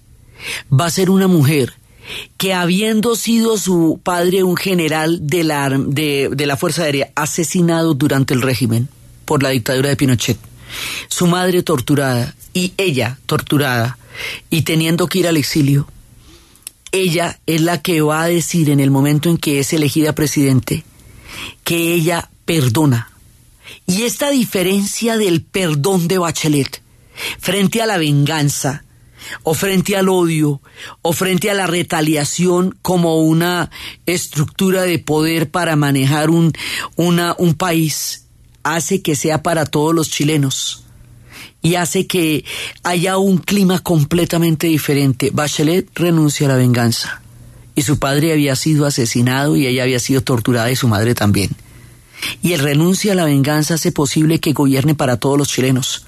va 0.72 0.86
a 0.88 0.91
ser 0.91 1.09
una 1.09 1.28
mujer 1.28 1.74
que 2.38 2.53
habiendo 2.53 3.15
sido 3.15 3.57
su 3.57 3.99
padre 4.03 4.43
un 4.43 4.57
general 4.57 5.28
de 5.28 5.43
la, 5.43 5.69
de, 5.69 6.30
de 6.32 6.45
la 6.45 6.57
Fuerza 6.57 6.84
Aérea 6.84 7.11
asesinado 7.15 7.93
durante 7.93 8.34
el 8.34 8.41
régimen 8.41 8.89
por 9.26 9.43
la 9.43 9.49
dictadura 9.49 9.89
de 9.89 9.95
Pinochet, 9.95 10.38
su 11.07 11.28
madre 11.28 11.63
torturada 11.63 12.36
y 12.54 12.74
ella 12.78 13.20
torturada 13.26 13.97
y 14.49 14.64
teniendo 14.64 15.08
que 15.08 15.20
ir 15.20 15.28
al 15.28 15.38
exilio, 15.38 15.88
ella 16.91 17.39
es 17.45 17.62
la 17.62 17.82
que 17.82 18.02
va 18.02 18.24
a 18.24 18.28
decir 18.28 18.70
en 18.70 18.80
el 18.80 18.91
momento 18.91 19.30
en 19.30 19.38
que 19.38 19.60
es 19.60 19.72
elegida 19.74 20.14
presidente 20.14 20.84
que 21.64 21.93
ella 21.93 22.30
perdona. 22.45 23.12
Y 23.88 24.04
esta 24.04 24.30
diferencia 24.30 25.18
del 25.18 25.41
perdón 25.41 26.08
de 26.08 26.18
Bachelet 26.18 26.82
frente 27.39 27.82
a 27.82 27.86
la 27.86 27.97
venganza, 27.97 28.84
o 29.43 29.54
frente 29.54 29.95
al 29.95 30.10
odio, 30.10 30.62
o 31.02 31.14
frente 31.14 31.52
a 31.52 31.54
la 31.54 31.68
retaliación 31.68 32.78
como 32.82 33.22
una 33.22 33.70
estructura 34.06 34.82
de 34.82 34.99
poder 34.99 35.52
para 35.52 35.76
manejar 35.76 36.32
un, 36.32 36.52
un 36.95 37.54
país, 37.54 38.26
hace 38.64 39.02
que 39.02 39.16
sea 39.16 39.43
para 39.43 39.66
todos 39.66 39.93
los 39.93 40.10
chilenos 40.10 40.80
y 41.62 41.76
hace 41.76 42.07
que 42.07 42.43
haya 42.84 43.18
un 43.18 43.38
clima 43.38 43.80
completamente 43.80 44.68
diferente. 44.68 45.30
Bachelet 45.32 45.88
renuncia 45.95 46.47
a 46.47 46.49
la 46.49 46.57
venganza 46.57 47.22
y 47.76 47.84
su 47.84 47.99
padre 47.99 48.34
había 48.34 48.55
sido 48.55 48.86
asesinado 48.86 49.55
y 49.55 49.68
ella 49.68 49.84
había 49.84 49.99
sido 49.99 50.22
torturada 50.22 50.72
y 50.72 50.76
su 50.76 50.88
madre 50.88 51.16
también. 51.16 51.51
Y 52.41 52.53
el 52.53 52.59
renuncia 52.59 53.14
a 53.14 53.16
la 53.16 53.26
venganza 53.26 53.76
hace 53.76 53.91
posible 53.91 54.39
que 54.39 54.53
gobierne 54.53 54.95
para 54.95 55.18
todos 55.18 55.38
los 55.38 55.49
chilenos 55.49 56.05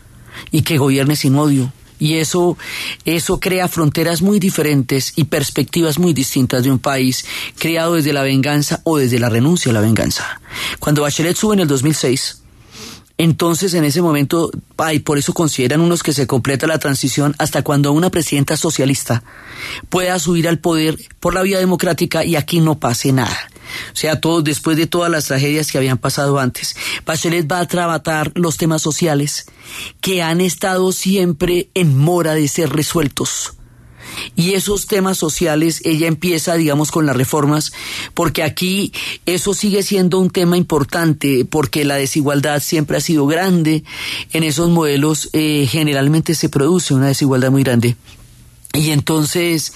y 0.52 0.62
que 0.62 0.78
gobierne 0.78 1.16
sin 1.16 1.36
odio. 1.36 1.72
Y 2.00 2.16
eso, 2.16 2.58
eso 3.06 3.40
crea 3.40 3.68
fronteras 3.68 4.22
muy 4.22 4.40
diferentes 4.40 5.14
y 5.16 5.26
perspectivas 5.26 6.00
muy 6.00 6.14
distintas 6.14 6.64
de 6.64 6.72
un 6.72 6.80
país 6.80 7.26
creado 7.58 7.94
desde 7.94 8.14
la 8.14 8.24
venganza 8.24 8.82
o 8.84 8.98
desde 8.98 9.20
la 9.20 9.30
renuncia 9.30 9.72
a 9.72 9.74
la 9.74 9.82
venganza. 9.82 10.42
Cuando 10.80 11.04
Bachelet 11.04 11.38
sube 11.38 11.54
en 11.54 11.62
el 11.62 11.68
2006, 11.68 12.43
entonces, 13.18 13.74
en 13.76 13.84
ese 13.84 14.02
momento, 14.02 14.50
ay, 14.78 15.00
por 15.00 15.18
eso 15.20 15.34
consideran 15.34 15.82
unos 15.82 16.02
que 16.02 16.14
se 16.14 16.26
completa 16.26 16.66
la 16.66 16.80
transición 16.80 17.36
hasta 17.38 17.62
cuando 17.62 17.92
una 17.92 18.10
presidenta 18.10 18.58
socialista 18.58 19.24
pueda 19.90 20.18
subir 20.18 20.48
al 20.48 20.58
poder 20.58 20.98
por 21.20 21.36
la 21.36 21.44
vía 21.44 21.60
democrática 21.60 22.26
y 22.26 22.36
aquí 22.36 22.60
no 22.60 22.80
pase 22.80 23.12
nada. 23.12 23.38
O 23.94 23.96
sea, 23.96 24.20
todo, 24.20 24.42
después 24.42 24.78
de 24.78 24.88
todas 24.88 25.12
las 25.12 25.26
tragedias 25.26 25.72
que 25.72 25.78
habían 25.78 26.00
pasado 26.00 26.40
antes. 26.40 26.76
Bachelet 27.06 27.50
va 27.50 27.60
a 27.60 27.68
tratar 27.68 28.32
los 28.36 28.58
temas 28.58 28.82
sociales 28.82 29.46
que 30.02 30.24
han 30.24 30.42
estado 30.42 30.92
siempre 30.92 31.70
en 31.76 31.98
mora 31.98 32.34
de 32.34 32.48
ser 32.48 32.70
resueltos 32.70 33.54
y 34.36 34.54
esos 34.54 34.88
temas 34.88 35.18
sociales 35.18 35.82
ella 35.86 36.08
empieza, 36.08 36.56
digamos, 36.56 36.92
con 36.92 37.06
las 37.06 37.16
reformas, 37.16 37.74
porque 38.14 38.44
aquí 38.44 38.92
eso 39.26 39.54
sigue 39.54 39.84
siendo 39.84 40.20
un 40.20 40.30
tema 40.30 40.58
importante, 40.58 41.46
porque 41.46 41.86
la 41.86 41.96
desigualdad 41.96 42.62
siempre 42.62 42.98
ha 42.98 43.02
sido 43.02 43.28
grande. 43.28 43.84
En 44.32 44.44
esos 44.44 44.70
modelos 44.70 45.30
eh, 45.34 45.68
generalmente 45.70 46.36
se 46.36 46.50
produce 46.50 46.94
una 46.94 47.08
desigualdad 47.08 47.52
muy 47.52 47.64
grande. 47.64 47.96
Y 48.76 48.90
entonces 48.90 49.72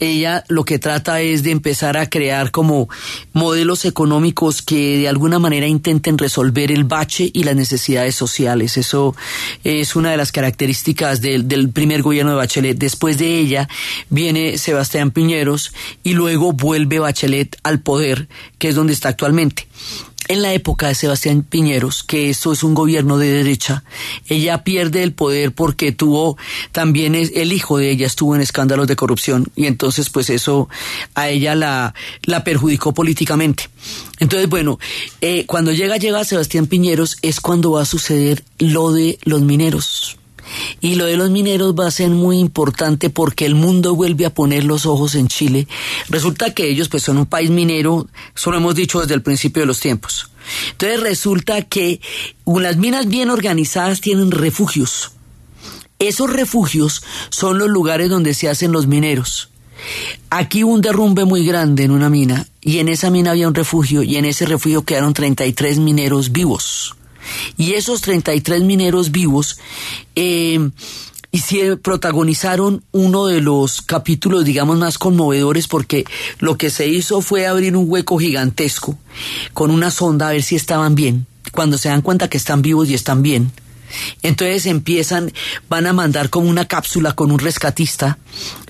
ella 0.00 0.44
lo 0.48 0.66
que 0.66 0.78
trata 0.78 1.22
es 1.22 1.42
de 1.42 1.50
empezar 1.50 1.96
a 1.96 2.10
crear 2.10 2.50
como 2.50 2.90
modelos 3.32 3.86
económicos 3.86 4.60
que 4.60 4.98
de 4.98 5.08
alguna 5.08 5.38
manera 5.38 5.66
intenten 5.66 6.18
resolver 6.18 6.70
el 6.70 6.84
bache 6.84 7.30
y 7.32 7.44
las 7.44 7.56
necesidades 7.56 8.14
sociales. 8.14 8.76
Eso 8.76 9.16
es 9.64 9.96
una 9.96 10.10
de 10.10 10.18
las 10.18 10.30
características 10.30 11.22
del, 11.22 11.48
del 11.48 11.70
primer 11.70 12.02
gobierno 12.02 12.32
de 12.32 12.36
Bachelet. 12.36 12.76
Después 12.76 13.16
de 13.16 13.38
ella 13.38 13.66
viene 14.10 14.58
Sebastián 14.58 15.10
Piñeros 15.10 15.72
y 16.02 16.12
luego 16.12 16.52
vuelve 16.52 16.98
Bachelet 16.98 17.56
al 17.62 17.80
poder, 17.80 18.28
que 18.58 18.68
es 18.68 18.74
donde 18.74 18.92
está 18.92 19.08
actualmente 19.08 19.66
en 20.28 20.42
la 20.42 20.52
época 20.52 20.88
de 20.88 20.94
Sebastián 20.94 21.42
Piñeros, 21.42 22.02
que 22.02 22.30
esto 22.30 22.52
es 22.52 22.62
un 22.62 22.74
gobierno 22.74 23.18
de 23.18 23.30
derecha, 23.30 23.84
ella 24.28 24.64
pierde 24.64 25.02
el 25.02 25.12
poder 25.12 25.52
porque 25.52 25.92
tuvo 25.92 26.36
también 26.72 27.14
el 27.14 27.52
hijo 27.52 27.78
de 27.78 27.90
ella 27.90 28.06
estuvo 28.06 28.34
en 28.34 28.40
escándalos 28.40 28.86
de 28.86 28.96
corrupción 28.96 29.50
y 29.56 29.66
entonces 29.66 30.10
pues 30.10 30.30
eso 30.30 30.68
a 31.14 31.28
ella 31.28 31.54
la, 31.54 31.94
la 32.22 32.44
perjudicó 32.44 32.92
políticamente. 32.94 33.68
Entonces 34.18 34.48
bueno, 34.48 34.78
eh, 35.20 35.46
cuando 35.46 35.72
llega 35.72 35.96
llega 35.96 36.24
Sebastián 36.24 36.66
Piñeros 36.66 37.16
es 37.22 37.40
cuando 37.40 37.72
va 37.72 37.82
a 37.82 37.86
suceder 37.86 38.44
lo 38.58 38.92
de 38.92 39.18
los 39.24 39.42
mineros. 39.42 40.18
Y 40.80 40.96
lo 40.96 41.06
de 41.06 41.16
los 41.16 41.30
mineros 41.30 41.74
va 41.74 41.86
a 41.86 41.90
ser 41.90 42.10
muy 42.10 42.38
importante 42.38 43.10
porque 43.10 43.46
el 43.46 43.54
mundo 43.54 43.94
vuelve 43.94 44.26
a 44.26 44.34
poner 44.34 44.64
los 44.64 44.86
ojos 44.86 45.14
en 45.14 45.28
Chile. 45.28 45.66
Resulta 46.08 46.52
que 46.52 46.68
ellos 46.68 46.88
pues 46.88 47.02
son 47.02 47.18
un 47.18 47.26
país 47.26 47.50
minero, 47.50 48.06
eso 48.34 48.50
lo 48.50 48.58
hemos 48.58 48.74
dicho 48.74 49.00
desde 49.00 49.14
el 49.14 49.22
principio 49.22 49.62
de 49.62 49.66
los 49.66 49.80
tiempos. 49.80 50.30
Entonces 50.72 51.00
resulta 51.00 51.62
que 51.62 52.00
las 52.46 52.76
minas 52.76 53.06
bien 53.06 53.30
organizadas 53.30 54.00
tienen 54.00 54.30
refugios. 54.30 55.12
Esos 55.98 56.30
refugios 56.30 57.02
son 57.30 57.58
los 57.58 57.68
lugares 57.68 58.10
donde 58.10 58.34
se 58.34 58.48
hacen 58.48 58.72
los 58.72 58.86
mineros. 58.86 59.50
Aquí 60.30 60.64
hubo 60.64 60.72
un 60.72 60.80
derrumbe 60.80 61.24
muy 61.24 61.44
grande 61.46 61.84
en 61.84 61.90
una 61.90 62.10
mina 62.10 62.46
y 62.60 62.78
en 62.78 62.88
esa 62.88 63.10
mina 63.10 63.30
había 63.30 63.48
un 63.48 63.54
refugio 63.54 64.02
y 64.02 64.16
en 64.16 64.24
ese 64.24 64.46
refugio 64.46 64.82
quedaron 64.82 65.14
33 65.14 65.78
mineros 65.78 66.32
vivos. 66.32 66.96
Y 67.56 67.72
esos 67.72 68.00
33 68.00 68.62
mineros 68.62 69.10
vivos 69.10 69.58
eh, 70.14 70.70
y 71.34 71.38
se 71.38 71.76
protagonizaron 71.76 72.84
uno 72.92 73.26
de 73.26 73.40
los 73.40 73.82
capítulos, 73.82 74.44
digamos, 74.44 74.78
más 74.78 74.98
conmovedores 74.98 75.66
porque 75.66 76.04
lo 76.38 76.56
que 76.56 76.70
se 76.70 76.86
hizo 76.86 77.22
fue 77.22 77.48
abrir 77.48 77.76
un 77.76 77.90
hueco 77.90 78.18
gigantesco 78.18 78.96
con 79.52 79.72
una 79.72 79.90
sonda 79.90 80.28
a 80.28 80.32
ver 80.32 80.44
si 80.44 80.54
estaban 80.54 80.94
bien. 80.94 81.26
Cuando 81.50 81.76
se 81.76 81.88
dan 81.88 82.02
cuenta 82.02 82.28
que 82.28 82.36
están 82.36 82.62
vivos 82.62 82.88
y 82.88 82.94
están 82.94 83.22
bien, 83.22 83.50
entonces 84.22 84.66
empiezan, 84.66 85.32
van 85.68 85.86
a 85.86 85.92
mandar 85.92 86.30
como 86.30 86.48
una 86.48 86.66
cápsula 86.66 87.14
con 87.14 87.32
un 87.32 87.40
rescatista 87.40 88.18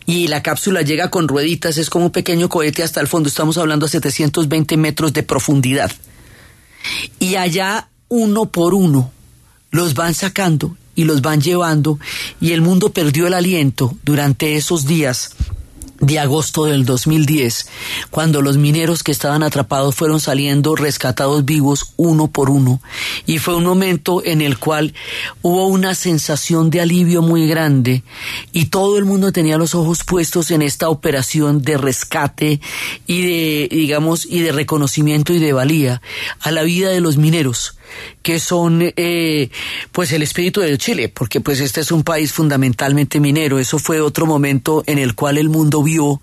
y 0.07 0.29
la 0.29 0.43
cápsula 0.43 0.81
llega 0.81 1.11
con 1.11 1.29
rueditas, 1.29 1.77
es 1.77 1.91
como 1.91 2.07
un 2.07 2.13
pequeño 2.13 2.49
cohete 2.49 2.83
hasta 2.83 3.01
el 3.03 3.09
fondo, 3.09 3.29
estamos 3.29 3.59
hablando 3.59 3.85
a 3.85 3.91
720 3.91 4.79
metros 4.79 5.13
de 5.13 5.23
profundidad. 5.23 5.93
Y 7.19 7.37
allá 7.37 7.89
uno 8.15 8.47
por 8.47 8.75
uno 8.75 9.11
los 9.73 9.95
van 9.95 10.15
sacando 10.15 10.77
y 10.95 11.03
los 11.03 11.21
van 11.21 11.41
llevando 11.41 11.99
y 12.41 12.53
el 12.53 12.61
mundo 12.61 12.91
perdió 12.91 13.27
el 13.27 13.35
aliento 13.35 13.97
durante 14.05 14.55
esos 14.55 14.87
días 14.87 15.33
de 16.01 16.19
agosto 16.19 16.67
del 16.67 16.85
2010, 16.85 17.67
cuando 18.11 18.43
los 18.43 18.57
mineros 18.57 19.03
que 19.03 19.13
estaban 19.13 19.43
atrapados 19.43 19.95
fueron 19.95 20.21
saliendo 20.21 20.75
rescatados 20.77 21.45
vivos 21.45 21.93
uno 21.97 22.29
por 22.29 22.51
uno. 22.51 22.81
Y 23.27 23.39
fue 23.39 23.55
un 23.55 23.65
momento 23.65 24.23
en 24.25 24.43
el 24.43 24.59
cual 24.59 24.93
hubo 25.43 25.67
una 25.67 25.95
sensación 25.95 26.71
de 26.71 26.81
alivio 26.81 27.23
muy 27.23 27.47
grande 27.47 28.03
y 28.53 28.67
todo 28.67 28.99
el 28.99 29.05
mundo 29.05 29.33
tenía 29.33 29.57
los 29.57 29.75
ojos 29.75 30.05
puestos 30.05 30.51
en 30.51 30.63
esta 30.63 30.89
operación 30.89 31.63
de 31.63 31.79
rescate 31.79 32.61
y 33.07 33.23
de, 33.23 33.69
digamos, 33.71 34.27
y 34.27 34.41
de 34.41 34.53
reconocimiento 34.53 35.33
y 35.33 35.39
de 35.39 35.53
valía 35.53 36.03
a 36.41 36.51
la 36.51 36.63
vida 36.63 36.91
de 36.91 37.01
los 37.01 37.17
mineros 37.17 37.77
que 38.23 38.41
son 38.41 38.81
eh, 38.97 39.51
pues 39.93 40.13
el 40.13 40.23
espíritu 40.23 40.61
de 40.61 40.79
Chile, 40.79 41.09
porque 41.09 41.41
pues 41.41 41.61
este 41.61 41.81
es 41.81 41.93
un 41.93 42.03
país 42.03 42.33
fundamentalmente 42.33 43.21
minero. 43.21 43.59
Eso 43.59 43.79
fue 43.79 44.01
otro 44.01 44.27
momento 44.27 44.83
en 44.87 44.99
el 44.99 45.15
cual 45.15 45.39
el 45.39 45.49
mundo 45.49 45.83
vio 45.83 46.21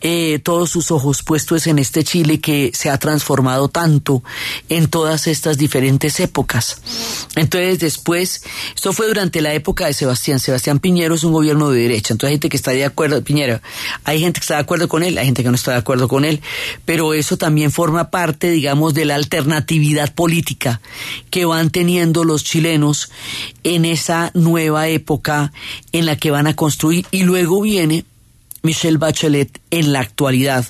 eh, 0.00 0.40
todos 0.42 0.70
sus 0.70 0.90
ojos 0.90 1.22
puestos 1.22 1.66
en 1.66 1.78
este 1.78 2.04
Chile 2.04 2.40
que 2.40 2.70
se 2.74 2.90
ha 2.90 2.98
transformado 2.98 3.68
tanto 3.68 4.22
en 4.68 4.88
todas 4.88 5.26
estas 5.26 5.58
diferentes 5.58 6.20
épocas. 6.20 6.80
Entonces 7.36 7.78
después, 7.78 8.44
esto 8.74 8.92
fue 8.92 9.06
durante 9.08 9.40
la 9.40 9.52
época 9.54 9.86
de 9.86 9.92
Sebastián. 9.92 10.40
Sebastián 10.40 10.78
Piñero 10.78 11.14
es 11.14 11.24
un 11.24 11.32
gobierno 11.32 11.70
de 11.70 11.82
derecha, 11.82 12.14
entonces 12.14 12.28
hay 12.28 12.34
gente 12.34 12.48
que 12.48 12.56
está 12.56 12.70
de 12.70 12.84
acuerdo, 12.84 13.22
Piñera, 13.22 13.62
hay 14.04 14.20
gente 14.20 14.40
que 14.40 14.44
está 14.44 14.54
de 14.54 14.60
acuerdo 14.60 14.88
con 14.88 15.02
él, 15.02 15.18
hay 15.18 15.26
gente 15.26 15.42
que 15.42 15.48
no 15.50 15.54
está 15.54 15.72
de 15.72 15.78
acuerdo 15.78 16.08
con 16.08 16.24
él, 16.24 16.40
pero 16.84 17.14
eso 17.14 17.36
también 17.36 17.72
forma 17.72 18.10
parte, 18.10 18.50
digamos, 18.50 18.94
de 18.94 19.04
la 19.04 19.14
alternatividad 19.16 20.14
política 20.14 20.80
que 21.30 21.44
van 21.44 21.70
teniendo 21.70 22.24
los 22.24 22.44
chilenos 22.44 23.10
en 23.64 23.84
esa 23.84 24.30
nueva 24.34 24.88
época 24.88 25.52
en 25.92 26.06
la 26.06 26.16
que 26.16 26.30
van 26.30 26.46
a 26.46 26.54
construir. 26.54 27.06
Y 27.10 27.24
luego 27.24 27.60
viene 27.60 28.04
Michelle 28.62 28.98
Bachelet 28.98 29.60
en 29.70 29.92
la 29.92 30.00
actualidad. 30.00 30.66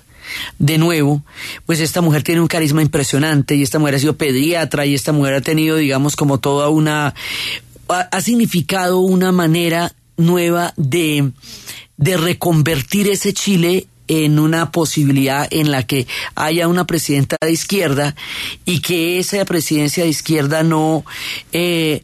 De 0.59 0.79
nuevo, 0.79 1.23
pues 1.67 1.81
esta 1.81 2.01
mujer 2.01 2.23
tiene 2.23 2.41
un 2.41 2.47
carisma 2.47 2.83
impresionante 2.83 3.57
y 3.57 3.63
esta 3.63 3.79
mujer 3.79 3.97
ha 3.97 3.99
sido 3.99 4.17
pediatra 4.17 4.87
y 4.87 4.95
esta 4.95 5.13
mujer 5.13 5.35
ha 5.35 5.41
tenido, 5.41 5.77
digamos, 5.77 6.17
como 6.17 6.39
toda 6.39 6.69
una... 6.69 7.15
ha, 7.89 8.21
significado 8.21 9.01
una 9.01 9.33
manera 9.33 9.93
nueva 10.17 10.73
de, 10.77 11.33
de 11.97 12.17
reconvertir 12.17 13.09
ese 13.09 13.33
Chile 13.33 13.89
en 14.09 14.39
una 14.39 14.71
posibilidad 14.71 15.47
en 15.51 15.71
la 15.71 15.87
que 15.87 16.07
haya 16.35 16.69
una 16.69 16.87
presidenta 16.87 17.37
de 17.41 17.53
izquierda 17.53 18.15
y 18.65 18.81
que 18.81 19.19
esa 19.19 19.45
presidencia 19.45 20.05
de 20.05 20.11
izquierda 20.11 20.63
no, 20.63 21.05
eh, 21.53 22.03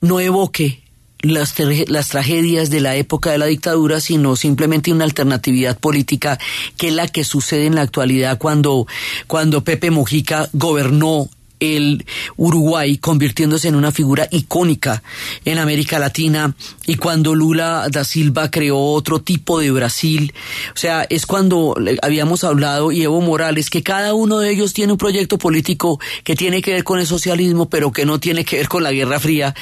no 0.00 0.20
evoque 0.20 0.82
las, 1.20 1.54
las, 1.88 2.08
tragedias 2.08 2.70
de 2.70 2.80
la 2.80 2.96
época 2.96 3.32
de 3.32 3.38
la 3.38 3.46
dictadura, 3.46 4.00
sino 4.00 4.36
simplemente 4.36 4.92
una 4.92 5.04
alternatividad 5.04 5.78
política 5.78 6.38
que 6.76 6.88
es 6.88 6.94
la 6.94 7.08
que 7.08 7.24
sucede 7.24 7.66
en 7.66 7.74
la 7.74 7.82
actualidad 7.82 8.38
cuando, 8.38 8.86
cuando 9.26 9.64
Pepe 9.64 9.90
Mujica 9.90 10.48
gobernó 10.52 11.28
el 11.60 12.04
Uruguay 12.36 12.98
convirtiéndose 12.98 13.68
en 13.68 13.74
una 13.74 13.92
figura 13.92 14.28
icónica 14.30 15.02
en 15.44 15.58
América 15.58 15.98
Latina 15.98 16.54
y 16.86 16.96
cuando 16.96 17.34
Lula 17.34 17.88
da 17.90 18.04
Silva 18.04 18.50
creó 18.50 18.78
otro 18.78 19.20
tipo 19.20 19.60
de 19.60 19.70
Brasil, 19.70 20.32
o 20.74 20.78
sea, 20.78 21.06
es 21.08 21.26
cuando 21.26 21.74
habíamos 22.02 22.44
hablado 22.44 22.92
y 22.92 23.02
Evo 23.02 23.20
Morales 23.20 23.70
que 23.70 23.82
cada 23.82 24.14
uno 24.14 24.38
de 24.38 24.50
ellos 24.50 24.72
tiene 24.72 24.92
un 24.92 24.98
proyecto 24.98 25.38
político 25.38 26.00
que 26.24 26.36
tiene 26.36 26.62
que 26.62 26.72
ver 26.72 26.84
con 26.84 26.98
el 26.98 27.06
socialismo, 27.06 27.68
pero 27.68 27.92
que 27.92 28.06
no 28.06 28.20
tiene 28.20 28.44
que 28.44 28.56
ver 28.56 28.68
con 28.68 28.82
la 28.82 28.92
Guerra 28.92 29.20
Fría 29.20 29.54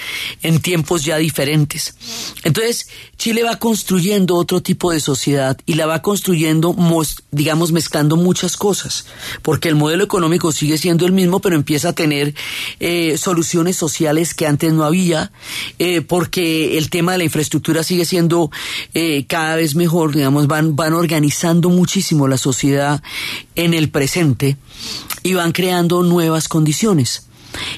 en 0.43 0.61
tiempos 0.61 1.05
ya 1.05 1.17
diferentes. 1.17 1.95
Entonces, 2.45 2.89
Chile 3.17 3.43
va 3.43 3.57
construyendo 3.57 4.37
otro 4.37 4.61
tipo 4.61 4.93
de 4.93 5.01
sociedad 5.01 5.57
y 5.67 5.75
la 5.75 5.87
va 5.87 6.03
construyendo, 6.03 6.77
digamos, 7.31 7.73
mezclando 7.73 8.17
muchas 8.17 8.57
cosas, 8.57 9.07
porque 9.43 9.69
el 9.69 9.75
modelo 9.75 10.05
económico 10.05 10.53
sigue 10.53 10.79
siendo 10.79 11.07
el 11.07 11.13
mismo, 11.13 11.41
pero 11.41 11.57
empieza 11.57 11.86
a 11.89 11.93
tener 11.93 12.35
eh, 12.81 13.17
soluciones 13.19 13.77
sociales 13.77 14.35
que 14.35 14.47
antes 14.47 14.73
no 14.73 14.85
había, 14.85 15.33
eh, 15.79 16.01
porque 16.01 16.79
el 16.79 16.91
tema 16.91 17.13
de 17.13 17.19
la 17.19 17.25
infraestructura 17.25 17.83
sigue 17.83 18.05
siendo 18.05 18.51
eh, 18.95 19.25
cada 19.27 19.57
vez 19.57 19.75
mejor, 19.75 20.15
digamos, 20.15 20.47
van, 20.47 20.77
van 20.77 20.95
organizando 20.95 21.69
muchísimo 21.69 22.29
la 22.29 22.39
sociedad 22.39 23.03
en 23.55 23.75
el 23.75 23.89
presente 23.91 24.57
y 25.23 25.35
van 25.35 25.53
creando 25.53 26.03
nuevas 26.03 26.49
condiciones. 26.49 27.27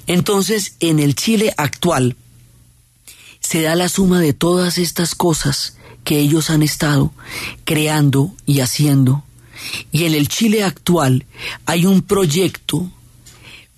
Entonces, 0.07 0.75
en 0.81 0.99
el 0.99 1.15
Chile 1.15 1.53
actual, 1.57 2.17
se 3.41 3.63
da 3.63 3.77
la 3.77 3.89
suma 3.89 4.21
de 4.21 4.33
todas 4.33 4.79
estas 4.79 5.15
cosas 5.15 5.77
que 6.05 6.19
ellos 6.19 6.51
han 6.51 6.63
estado 6.63 7.13
creando 7.65 8.35
y 8.47 8.61
haciendo. 8.61 9.25
Y 9.93 10.05
en 10.05 10.15
el 10.15 10.29
Chile 10.29 10.65
actual 10.65 11.27
hay 11.67 11.87
un 11.87 12.03
proyecto 12.03 12.91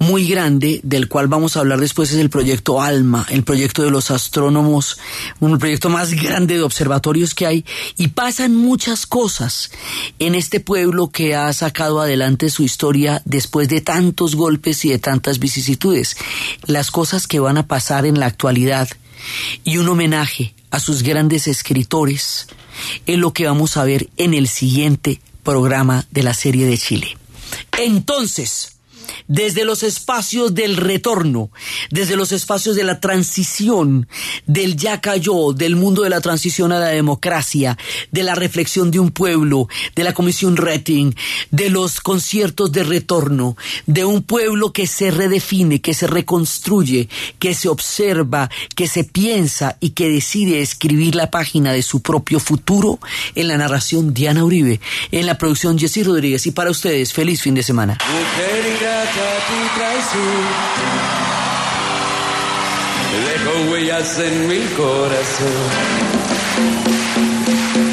muy 0.01 0.27
grande 0.27 0.81
del 0.83 1.09
cual 1.09 1.29
vamos 1.29 1.57
a 1.57 1.61
hablar 1.61 1.79
después 1.79 2.11
es 2.11 2.19
el 2.19 2.31
proyecto 2.31 2.81
ALMA, 2.81 3.27
el 3.29 3.45
proyecto 3.45 3.83
de 3.83 3.91
los 3.91 4.11
astrónomos, 4.11 4.99
un 5.41 5.59
proyecto 5.59 5.91
más 5.91 6.15
grande 6.15 6.55
de 6.55 6.63
observatorios 6.63 7.35
que 7.35 7.47
hay 7.47 7.65
y 7.99 8.09
pasan 8.09 8.57
muchas 8.57 9.05
cosas 9.07 9.71
en 10.19 10.35
este 10.35 10.59
pueblo 10.59 11.11
que 11.11 11.37
ha 11.37 11.53
sacado 11.53 12.01
adelante 12.01 12.49
su 12.49 12.63
historia 12.63 13.21
después 13.27 13.69
de 13.69 13.83
tantos 13.83 14.37
golpes 14.37 14.87
y 14.87 14.89
de 14.89 14.99
tantas 14.99 15.39
vicisitudes. 15.39 16.17
Las 16.65 16.91
cosas 16.91 17.27
que 17.27 17.39
van 17.39 17.59
a 17.59 17.67
pasar 17.67 18.07
en 18.07 18.19
la 18.19 18.27
actualidad 18.27 18.89
y 19.65 19.77
un 19.77 19.89
homenaje 19.91 20.55
a 20.71 20.81
sus 20.81 21.03
grandes 21.03 21.47
escritores 21.47 22.47
es 23.05 23.19
lo 23.19 23.35
que 23.35 23.45
vamos 23.45 23.77
a 23.77 23.85
ver 23.85 24.09
en 24.17 24.33
el 24.33 24.49
siguiente 24.49 25.21
programa 25.43 26.07
de 26.11 26.23
la 26.23 26.33
serie 26.33 26.65
de 26.65 26.79
Chile. 26.79 27.19
Entonces, 27.77 28.80
desde 29.31 29.65
los 29.65 29.85
espacios 29.85 30.55
del 30.55 30.77
retorno, 30.77 31.51
desde 31.91 32.17
los 32.17 32.33
espacios 32.33 32.75
de 32.75 32.83
la 32.83 32.99
transición, 32.99 34.09
del 34.47 34.77
ya 34.77 35.01
cayó, 35.01 35.53
del 35.53 35.77
mundo 35.77 36.03
de 36.03 36.11
la 36.11 36.21
transición 36.21 36.73
a 36.73 36.81
la 36.81 36.89
democracia, 36.89 37.79
de 38.11 38.25
la 38.25 38.35
reflexión 38.35 38.91
de 38.91 38.99
un 38.99 39.13
pueblo, 39.13 39.69
de 39.95 40.03
la 40.03 40.15
comisión 40.15 40.57
Rating, 40.57 41.13
de 41.53 41.71
los 41.71 42.01
conciertos 42.01 42.73
de 42.73 42.83
retorno, 42.83 43.57
de 43.87 44.05
un 44.05 44.25
pueblo 44.25 44.73
que 44.73 44.89
se 44.89 45.13
redefine, 45.13 45.81
que 45.81 45.95
se 45.95 46.09
reconstruye, 46.09 47.09
que 47.39 47.55
se 47.55 47.69
observa, 47.69 48.51
que 48.75 48.89
se 48.89 49.05
piensa 49.05 49.77
y 49.79 49.91
que 49.91 50.09
decide 50.09 50.61
escribir 50.61 51.15
la 51.15 51.31
página 51.31 51.73
de 51.73 51.83
su 51.83 52.03
propio 52.03 52.41
futuro 52.41 52.99
en 53.37 53.47
la 53.47 53.57
narración 53.57 54.13
Diana 54.13 54.45
Uribe, 54.45 54.81
en 55.13 55.27
la 55.27 55.39
producción 55.39 55.79
Jessy 55.79 56.03
Rodríguez 56.03 56.49
y 56.49 56.51
para 56.51 56.73
ustedes, 56.73 57.13
feliz 57.13 57.43
fin 57.43 57.55
de 57.55 57.63
semana. 57.63 57.97
Traición. 59.77 60.81
Dejo 63.27 63.53
huellas 63.71 64.19
en 64.19 64.49
mi 64.49 64.61
corazón. 64.77 65.61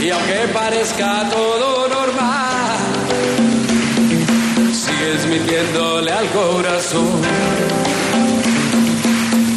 Y 0.01 0.09
aunque 0.09 0.47
parezca 0.53 1.29
todo 1.29 1.87
normal, 1.89 2.77
sigues 4.73 5.25
mintiéndole 5.27 6.11
al 6.11 6.27
corazón. 6.29 7.21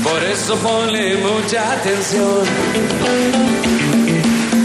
Por 0.02 0.24
eso 0.24 0.56
ponle 0.56 1.16
mucha 1.18 1.72
atención. 1.72 2.44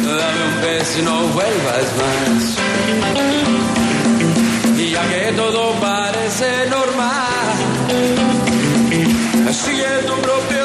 Dame 0.03 0.43
un 0.49 0.61
beso 0.61 0.99
y 0.99 1.01
no 1.03 1.27
vuelvas 1.27 1.87
más. 2.01 2.43
Y 4.79 4.91
ya 4.91 5.03
que 5.09 5.33
todo 5.33 5.73
parece 6.37 6.69
normal, 6.69 7.55
sigue 9.51 9.85
tu 10.05 10.13
propio 10.21 10.64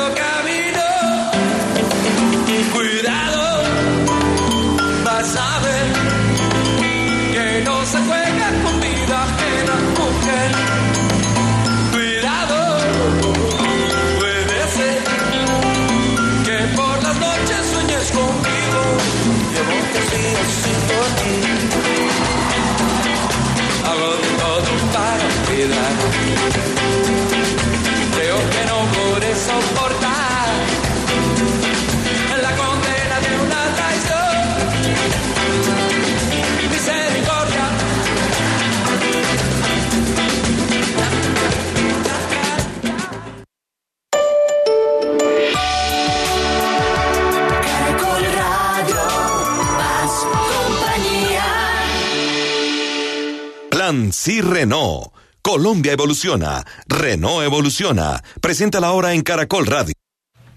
Sí 54.23 54.43
Renault. 54.43 55.14
Colombia 55.41 55.93
evoluciona. 55.93 56.62
Renault 56.87 57.43
evoluciona. 57.43 58.23
Presenta 58.43 58.79
la 58.79 58.93
hora 58.93 59.14
en 59.14 59.23
Caracol 59.23 59.64
Radio. 59.64 59.95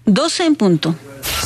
12 0.04 0.44
en 0.44 0.54
punto. 0.54 0.94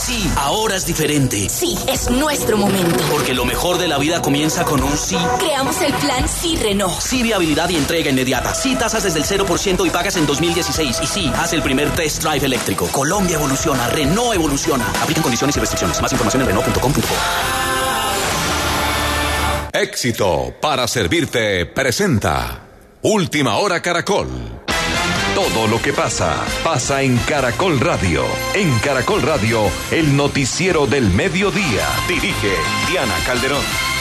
Sí, 0.01 0.29
ahora 0.35 0.75
es 0.75 0.85
diferente. 0.85 1.49
Sí, 1.49 1.79
es 1.87 2.11
nuestro 2.11 2.57
momento. 2.57 2.99
Porque 3.09 3.35
lo 3.35 3.45
mejor 3.45 3.79
de 3.79 3.87
la 3.87 3.99
vida 3.99 4.21
comienza 4.21 4.65
con 4.65 4.83
un 4.83 4.99
sí. 4.99 5.17
Creamos 5.39 5.81
el 5.81 5.95
plan 5.95 6.29
Sí 6.29 6.57
Renault. 6.57 6.99
Sí, 6.99 7.23
viabilidad 7.23 7.69
y 7.69 7.77
entrega 7.77 8.11
inmediata. 8.11 8.53
Sí, 8.53 8.75
tasas 8.75 9.05
desde 9.05 9.21
el 9.21 9.25
0% 9.25 9.87
y 9.87 9.91
pagas 9.91 10.17
en 10.17 10.27
2016. 10.27 10.99
Y 11.01 11.07
sí, 11.07 11.33
haz 11.37 11.53
el 11.53 11.63
primer 11.63 11.89
test 11.95 12.25
drive 12.25 12.45
eléctrico. 12.45 12.89
Colombia 12.89 13.37
evoluciona, 13.37 13.89
Renault 13.91 14.35
evoluciona. 14.35 14.89
Aplican 15.01 15.23
condiciones 15.23 15.57
y 15.57 15.61
restricciones. 15.61 16.03
Más 16.03 16.11
información 16.11 16.43
en 16.43 16.49
Renault.com.co. 16.49 17.15
Éxito 19.81 20.57
para 20.61 20.89
servirte 20.89 21.65
presenta 21.65 22.67
Última 23.03 23.59
Hora 23.59 23.81
Caracol. 23.81 24.27
Todo 25.37 25.69
lo 25.69 25.81
que 25.81 25.93
pasa, 25.93 26.45
pasa 26.65 27.03
en 27.03 27.17
Caracol 27.19 27.79
Radio. 27.79 28.25
En 28.55 28.77
Caracol 28.81 29.23
Radio, 29.23 29.71
el 29.93 30.17
noticiero 30.17 30.89
del 30.89 31.09
mediodía. 31.11 31.87
Dirige 32.09 32.57
Diana 32.91 33.15
Calderón. 33.25 33.98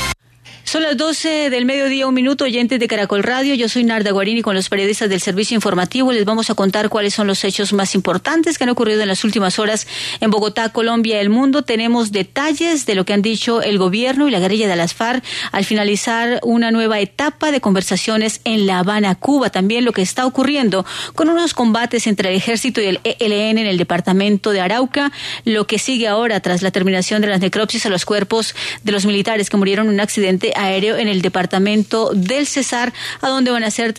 Son 0.68 0.84
las 0.84 0.98
12 0.98 1.50
del 1.50 1.64
mediodía, 1.64 2.08
un 2.08 2.14
minuto, 2.14 2.44
oyentes 2.44 2.78
de 2.78 2.90
Caracol 2.90 3.24
Radio. 3.24 3.56
Yo 3.56 3.70
soy 3.70 3.86
Narda 3.86 4.12
Guarini 4.12 4.42
con 4.42 4.54
los 4.54 4.68
periodistas 4.68 5.10
del 5.10 5.22
servicio 5.22 5.56
informativo. 5.56 6.12
Les 6.12 6.26
vamos 6.26 6.50
a 6.50 6.56
contar 6.56 6.90
cuáles 6.90 7.14
son 7.14 7.26
los 7.26 7.42
hechos 7.46 7.72
más 7.72 7.96
importantes 7.96 8.58
que 8.58 8.66
han 8.66 8.70
ocurrido 8.72 9.02
en 9.02 9.08
las 9.08 9.24
últimas 9.24 9.60
horas 9.60 9.88
en 10.20 10.30
Bogotá, 10.30 10.74
Colombia 10.74 11.16
y 11.16 11.20
el 11.20 11.30
mundo. 11.30 11.62
Tenemos 11.62 12.12
detalles 12.12 12.86
de 12.86 12.96
lo 12.96 13.06
que 13.06 13.14
han 13.14 13.22
dicho 13.22 13.62
el 13.62 13.78
gobierno 13.78 14.28
y 14.28 14.32
la 14.32 14.42
guerrilla 14.42 14.68
de 14.68 14.76
las 14.76 14.94
FARC 14.94 15.24
al 15.54 15.64
finalizar 15.64 16.42
una 16.44 16.70
nueva 16.70 17.00
etapa 17.00 17.54
de 17.54 17.62
conversaciones 17.62 18.42
en 18.44 18.68
La 18.68 18.80
Habana, 18.80 19.16
Cuba. 19.16 19.50
También 19.50 19.86
lo 19.86 19.94
que 19.94 20.02
está 20.02 20.26
ocurriendo 20.26 20.86
con 21.16 21.30
unos 21.30 21.54
combates 21.54 22.08
entre 22.08 22.32
el 22.32 22.36
ejército 22.36 22.82
y 22.82 22.88
el 22.88 23.00
ELN 23.06 23.60
en 23.60 23.68
el 23.68 23.78
departamento 23.78 24.52
de 24.52 24.60
Arauca. 24.60 25.14
Lo 25.46 25.66
que 25.66 25.80
sigue 25.80 26.10
ahora 26.10 26.42
tras 26.42 26.62
la 26.62 26.72
terminación 26.72 27.22
de 27.22 27.30
las 27.30 27.40
necropsias 27.40 27.86
a 27.86 27.90
los 27.90 28.04
cuerpos 28.04 28.54
de 28.84 28.92
los 28.92 29.06
militares 29.06 29.50
que 29.50 29.56
murieron 29.56 29.88
en 29.88 29.94
un 29.94 30.02
accidente 30.02 30.57
aéreo 30.58 30.98
en 30.98 31.08
el 31.08 31.22
departamento 31.22 32.12
del 32.14 32.48
Cesar, 32.48 32.94
a 33.22 33.30
donde 33.30 33.52
van 33.52 33.64
a 33.64 33.72
ser 33.72 33.94
trasladados 33.94 33.98